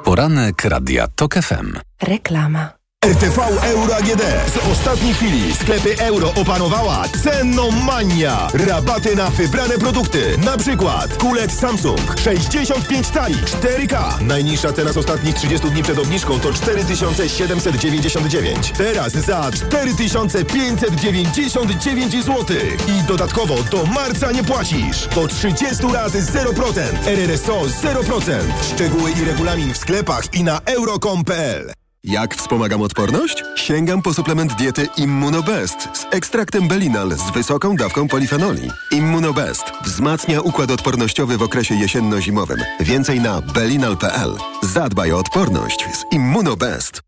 Poranek 0.05 0.65
Radia 0.65 1.09
TOK 1.17 1.35
FM. 1.35 1.73
Reklama. 2.03 2.78
RTV 3.09 3.39
Euro 3.63 3.97
AGD. 3.97 4.23
Z 4.55 4.59
ostatniej 4.73 5.15
chwili 5.15 5.55
sklepy 5.55 5.99
euro 5.99 6.35
opanowała 6.35 7.05
cennomania. 7.23 8.49
Rabaty 8.55 9.17
na 9.17 9.31
wybrane 9.31 9.79
produkty. 9.79 10.39
Na 10.45 10.59
przykład 10.59 11.17
kulec 11.17 11.53
Samsung 11.53 12.01
65 12.25 13.07
cali 13.07 13.35
4K. 13.35 14.21
Najniższa 14.21 14.73
cena 14.73 14.93
z 14.93 14.97
ostatnich 14.97 15.35
30 15.35 15.71
dni 15.71 15.83
przed 15.83 15.99
obniżką 15.99 16.41
to 16.41 16.53
4799. 16.53 18.73
Teraz 18.79 19.13
za 19.13 19.51
4599 19.51 22.13
zł. 22.13 22.45
I 22.89 23.03
dodatkowo 23.03 23.63
do 23.63 23.87
marca 23.87 24.33
nie 24.33 24.45
płacisz. 24.45 25.07
Do 25.15 25.29
30 25.29 25.87
lat 25.87 26.13
0%. 26.13 26.81
RRSO 27.07 27.61
0%. 27.61 28.33
Szczegóły 28.75 29.11
i 29.11 29.25
regulamin 29.25 29.75
w 29.75 29.77
sklepach 29.77 30.35
i 30.35 30.45
na 30.45 30.61
euro.com.pl. 30.65 31.73
Jak 32.11 32.35
wspomagam 32.35 32.83
odporność? 32.83 33.45
Sięgam 33.57 34.03
po 34.03 34.15
suplement 34.15 34.55
diety 34.55 34.89
Immunobest 34.97 35.89
z 35.93 36.07
ekstraktem 36.11 36.69
Belinal 36.69 37.13
z 37.17 37.31
wysoką 37.31 37.77
dawką 37.77 38.09
polifenoli. 38.09 38.71
Immunobest 38.93 39.65
wzmacnia 39.85 40.41
układ 40.41 40.71
odpornościowy 40.71 41.39
w 41.39 41.43
okresie 41.43 41.75
jesienno-zimowym. 41.75 42.59
Więcej 42.81 43.21
na 43.21 43.43
belinal.pl. 43.43 44.37
Zadbaj 44.63 45.13
o 45.13 45.19
odporność 45.19 45.85
z 45.93 46.15
Immunobest. 46.15 47.08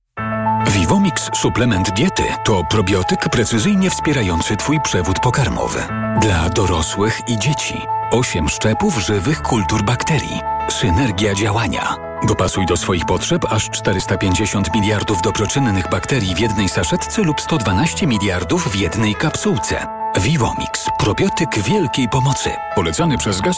Vivomix 0.68 1.30
suplement 1.34 1.90
diety 1.90 2.22
to 2.44 2.64
probiotyk 2.64 3.28
precyzyjnie 3.28 3.90
wspierający 3.90 4.56
Twój 4.56 4.80
przewód 4.80 5.20
pokarmowy. 5.20 5.80
Dla 6.20 6.48
dorosłych 6.48 7.20
i 7.28 7.38
dzieci. 7.38 7.82
8 8.10 8.48
szczepów 8.48 8.98
żywych 8.98 9.42
kultur 9.42 9.84
bakterii. 9.84 10.40
Synergia 10.68 11.34
działania. 11.34 11.96
Dopasuj 12.28 12.66
do 12.66 12.76
swoich 12.76 13.04
potrzeb 13.04 13.44
aż 13.52 13.70
450 13.70 14.74
miliardów 14.74 15.22
dobroczynnych 15.22 15.90
bakterii 15.90 16.34
w 16.34 16.38
jednej 16.38 16.68
saszetce 16.68 17.22
lub 17.22 17.40
112 17.40 18.06
miliardów 18.06 18.68
w 18.68 18.76
jednej 18.76 19.14
kapsułce. 19.14 19.86
Vivomix. 20.20 20.86
Probiotyk 20.98 21.58
wielkiej 21.58 22.08
pomocy. 22.08 22.50
Polecany 22.74 23.18
przez 23.18 23.40
gaz 23.40 23.48